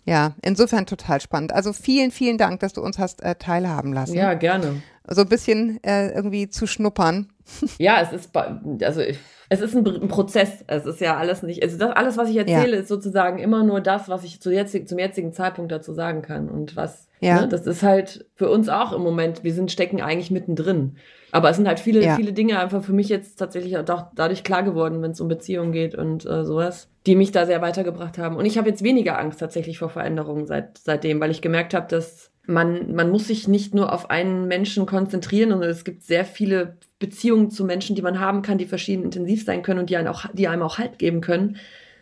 Ja, 0.05 0.33
insofern 0.43 0.87
total 0.87 1.21
spannend. 1.21 1.53
Also 1.53 1.73
vielen, 1.73 2.11
vielen 2.11 2.39
Dank, 2.39 2.61
dass 2.61 2.73
du 2.73 2.83
uns 2.83 2.99
hast 2.99 3.23
äh, 3.23 3.35
teilhaben 3.37 3.93
lassen. 3.93 4.15
Ja, 4.17 4.35
gerne. 4.35 4.83
So 5.09 5.23
ein 5.23 5.29
bisschen 5.29 5.83
äh, 5.85 6.09
irgendwie 6.11 6.49
zu 6.49 6.67
schnuppern. 6.67 7.29
Ja, 7.79 8.01
es 8.01 8.13
ist, 8.13 8.31
also 8.37 9.01
ich- 9.01 9.19
es 9.53 9.61
ist 9.61 9.75
ein, 9.75 9.85
ein 9.85 10.07
Prozess. 10.09 10.65
Es 10.69 10.87
ist 10.87 11.01
ja 11.01 11.17
alles 11.17 11.43
nicht, 11.43 11.61
also 11.65 11.77
das, 11.77 11.91
alles, 11.97 12.17
was 12.17 12.29
ich 12.29 12.37
erzähle, 12.37 12.77
ist 12.77 12.89
sozusagen 12.89 13.39
immer 13.41 13.65
nur 13.65 13.81
das, 13.81 14.09
was 14.09 14.23
ich 14.23 14.41
zu 14.41 14.53
jetzig, 14.53 14.87
zum 14.89 15.01
jetzigen 15.01 15.33
Zeitpunkt 15.33 15.73
dazu 15.73 15.93
sagen 15.93 16.23
kann. 16.23 16.49
Und 16.49 16.77
was, 16.77 17.09
Ja. 17.19 17.41
ne, 17.41 17.49
das 17.49 17.67
ist 17.67 17.83
halt 17.83 18.27
für 18.37 18.49
uns 18.49 18.69
auch 18.69 18.93
im 18.93 19.03
Moment, 19.03 19.43
wir 19.43 19.53
sind 19.53 19.73
stecken 19.73 20.01
eigentlich 20.01 20.31
mittendrin. 20.31 20.97
Aber 21.33 21.51
es 21.51 21.57
sind 21.57 21.69
halt 21.69 21.81
viele, 21.81 22.05
Ja. 22.05 22.17
viele 22.17 22.33
Dinge 22.33 22.59
einfach 22.59 22.83
für 22.83 22.93
mich 22.93 23.09
jetzt 23.09 23.37
tatsächlich 23.37 23.77
auch 23.79 23.85
dadurch 24.15 24.43
klar 24.45 24.63
geworden, 24.63 25.01
wenn 25.03 25.13
es 25.13 25.21
um 25.21 25.29
Beziehungen 25.29 25.73
geht 25.73 25.95
und 25.95 26.27
äh, 26.27 26.45
sowas, 26.45 26.89
die 27.07 27.17
mich 27.17 27.33
da 27.33 27.47
sehr 27.47 27.61
weitergebracht 27.63 28.19
haben. 28.19 28.37
Und 28.37 28.45
ich 28.47 28.59
habe 28.59 28.69
jetzt 28.69 28.83
weniger 28.83 29.19
Angst 29.19 29.41
tatsächlich 29.41 29.79
vor 29.79 29.91
Veränderungen 29.91 30.47
seit, 30.47 30.79
seitdem, 30.79 31.21
weil 31.21 31.31
ich 31.31 31.43
gemerkt 31.43 31.75
habe, 31.75 31.87
dass 31.89 32.31
man, 32.47 32.95
man 32.95 33.11
muss 33.11 33.29
sich 33.29 33.47
nicht 33.49 33.75
nur 33.75 33.93
auf 33.93 34.11
einen 34.11 34.49
Menschen 34.49 34.87
konzentrieren, 34.87 35.51
sondern 35.51 35.71
es 35.71 35.85
gibt 35.85 36.03
sehr 36.03 36.25
viele 36.25 36.79
Beziehungen 36.99 37.51
zu 37.51 37.65
Menschen, 37.65 37.95
die 37.95 38.03
man 38.03 38.19
haben 38.19 38.43
kann, 38.43 38.59
die 38.59 38.67
verschieden 38.67 39.05
intensiv 39.05 39.45
sein 39.45 39.63
können 39.63 39.79
und 39.81 39.91
die, 39.91 39.97
einen 39.97 40.09
auch, 40.09 40.25
die 40.33 40.49
einem 40.49 40.63
auch 40.63 40.79
Halt 40.79 40.99
geben 40.99 41.21
können. 41.21 41.57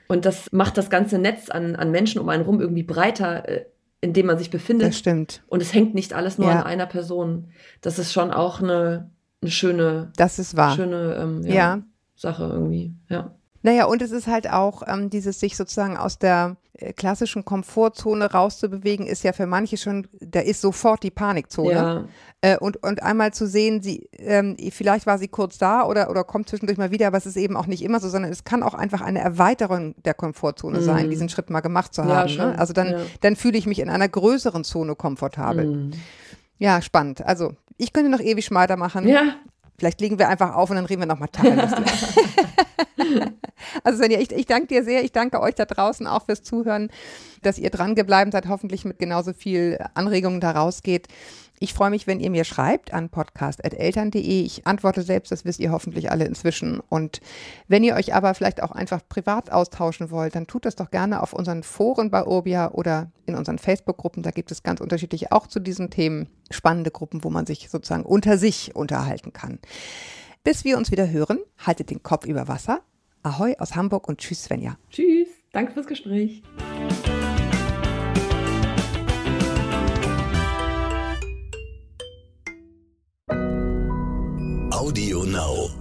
Und 0.07 0.24
das 0.24 0.47
macht 0.53 0.79
das 0.79 0.89
ganze 0.89 1.18
Netz 1.18 1.51
an, 1.51 1.76
an 1.76 1.91
Menschen 1.91 2.18
um 2.20 2.29
einen 2.31 2.45
rum 2.45 2.61
irgendwie 2.62 2.83
breiter, 2.83 3.47
äh, 3.47 3.64
in 4.01 4.14
dem 4.14 4.26
man 4.26 4.39
sich 4.39 4.49
befindet. 4.51 4.89
Das 4.89 4.99
stimmt. 4.99 5.43
Und 5.49 5.61
es 5.61 5.74
hängt 5.74 5.95
nicht 5.95 6.14
alles 6.14 6.39
nur 6.39 6.49
Ja. 6.49 6.61
an 6.61 6.66
einer 6.66 6.87
Person. 6.87 7.49
Das 7.83 7.99
ist 7.99 8.12
schon 8.12 8.31
auch 8.31 8.62
eine, 8.62 9.11
eine 9.43 9.51
schöne, 9.51 10.12
Das 10.16 10.39
ist 10.39 10.57
wahr. 10.57 10.74
schöne 10.74 11.14
ähm, 11.20 11.43
ja, 11.45 11.55
Ja. 11.55 11.82
Sache 12.16 12.45
irgendwie. 12.45 12.95
Ja. 13.09 13.32
Naja, 13.62 13.86
und 13.86 14.03
es 14.03 14.12
ist 14.12 14.26
halt 14.28 14.49
auch 14.51 14.82
ähm, 14.86 15.11
dieses 15.11 15.41
sich 15.41 15.57
sozusagen 15.57 15.97
aus 15.97 16.18
der 16.18 16.57
äh, 16.74 16.93
klassischen 16.93 17.45
Komfortzone 17.45 18.30
rauszubewegen, 18.32 19.07
ist 19.07 19.24
ja 19.24 19.32
für 19.32 19.47
manche 19.47 19.76
schon, 19.76 20.07
da 20.20 20.41
ist 20.41 20.61
sofort 20.61 21.03
die 21.03 21.11
Panikzone. 21.11 21.70
ja. 21.72 22.05
Äh, 22.41 22.57
und, 22.59 22.80
und 22.84 23.03
einmal 23.03 23.32
zu 23.32 23.49
sehen, 23.49 23.82
sie, 23.82 24.09
ähm, 24.12 24.57
vielleicht 24.70 25.07
war 25.07 25.18
sie 25.18 25.26
kurz 25.26 25.59
da 25.59 25.84
oder, 25.84 26.09
oder 26.09 26.22
kommt 26.22 26.49
zwischendurch 26.49 26.78
mal 26.78 26.93
wieder, 26.93 27.09
aber 27.09 27.18
es 27.18 27.26
ist 27.26 27.36
eben 27.36 27.57
auch 27.57 27.66
nicht 27.66 27.82
immer 27.82 27.99
so, 27.99 28.09
sondern 28.09 28.30
es 28.30 28.45
kann 28.45 28.62
auch 28.62 28.74
einfach 28.74 29.01
eine 29.01 29.18
Erweiterung 29.20 29.97
der 30.05 30.14
Komfortzone 30.14 30.78
Mhm. 30.78 30.84
sein, 30.84 31.11
diesen 31.11 31.28
Schritt 31.28 31.51
mal 31.51 31.61
gemacht 31.61 31.93
zu 31.95 32.03
Ja, 32.03 32.09
haben. 32.09 32.28
schon. 32.28 32.51
Ne? 32.53 32.59
Also 32.61 32.72
dann, 32.72 32.93
Ja. 32.93 32.99
dann 33.22 33.34
fühle 33.34 33.59
ich 33.59 33.66
mich 33.66 33.80
in 33.80 33.91
einer 33.91 34.09
größeren 34.09 34.62
Zone 34.62 34.95
komfortabel. 34.95 35.66
Mhm. 35.66 35.91
Ja, 36.59 36.82
spannend. 36.82 37.24
Also 37.24 37.54
ich 37.76 37.92
könnte 37.92 38.11
noch 38.11 38.20
ewig 38.20 38.44
Schmeider 38.44 38.76
machen. 38.76 39.06
Ja, 39.06 39.36
Vielleicht 39.78 40.00
legen 40.00 40.18
wir 40.18 40.28
einfach 40.28 40.56
auf 40.56 40.70
und 40.70 40.76
dann 40.76 40.86
reden 40.86 41.02
wir 41.02 41.06
nochmal 41.06 41.28
tagelustig. 41.28 41.86
also 43.84 43.98
Svenja, 43.98 44.18
ich, 44.18 44.32
ich 44.32 44.46
danke 44.46 44.66
dir 44.66 44.82
sehr. 44.82 45.04
Ich 45.04 45.12
danke 45.12 45.40
euch 45.40 45.54
da 45.54 45.66
draußen 45.66 46.04
auch 46.09 46.24
fürs 46.24 46.42
Zuhören, 46.42 46.90
dass 47.42 47.59
ihr 47.59 47.70
dran 47.70 47.94
geblieben 47.94 48.32
seid, 48.32 48.48
hoffentlich 48.48 48.84
mit 48.84 48.98
genauso 48.98 49.32
viel 49.32 49.78
Anregungen 49.94 50.40
da 50.40 50.50
rausgeht. 50.50 51.06
Ich 51.61 51.74
freue 51.74 51.90
mich, 51.90 52.06
wenn 52.06 52.20
ihr 52.20 52.30
mir 52.30 52.44
schreibt 52.44 52.92
an 52.92 53.09
podcast.eltern.de. 53.09 54.20
Ich 54.20 54.66
antworte 54.66 55.02
selbst, 55.02 55.32
das 55.32 55.44
wisst 55.44 55.59
ihr 55.59 55.72
hoffentlich 55.72 56.11
alle 56.11 56.24
inzwischen. 56.24 56.80
Und 56.88 57.20
wenn 57.66 57.82
ihr 57.82 57.94
euch 57.96 58.14
aber 58.14 58.34
vielleicht 58.34 58.62
auch 58.62 58.70
einfach 58.70 59.00
privat 59.09 59.50
austauschen 59.50 60.11
wollt, 60.11 60.36
dann 60.36 60.46
tut 60.46 60.64
das 60.64 60.76
doch 60.76 60.90
gerne 60.90 61.22
auf 61.22 61.32
unseren 61.32 61.62
Foren 61.62 62.11
bei 62.11 62.24
Urbia 62.24 62.70
oder 62.70 63.11
in 63.26 63.34
unseren 63.34 63.59
Facebook-Gruppen. 63.59 64.22
Da 64.22 64.30
gibt 64.30 64.52
es 64.52 64.62
ganz 64.62 64.80
unterschiedlich 64.80 65.32
auch 65.32 65.46
zu 65.46 65.59
diesen 65.59 65.90
Themen 65.90 66.28
spannende 66.50 66.90
Gruppen, 66.90 67.24
wo 67.24 67.30
man 67.30 67.46
sich 67.46 67.68
sozusagen 67.70 68.04
unter 68.04 68.38
sich 68.38 68.76
unterhalten 68.76 69.32
kann. 69.32 69.59
Bis 70.44 70.64
wir 70.64 70.78
uns 70.78 70.92
wieder 70.92 71.11
hören, 71.11 71.38
haltet 71.59 71.90
den 71.90 72.02
Kopf 72.02 72.24
über 72.24 72.46
Wasser. 72.46 72.80
Ahoi 73.22 73.56
aus 73.59 73.74
Hamburg 73.74 74.09
und 74.09 74.18
tschüss, 74.18 74.44
Svenja. 74.44 74.78
tschüss. 74.90 75.28
Danke 75.52 75.72
fürs 75.72 75.86
Gespräch. 75.86 76.42
Audio 84.89 85.20
Now. 85.24 85.78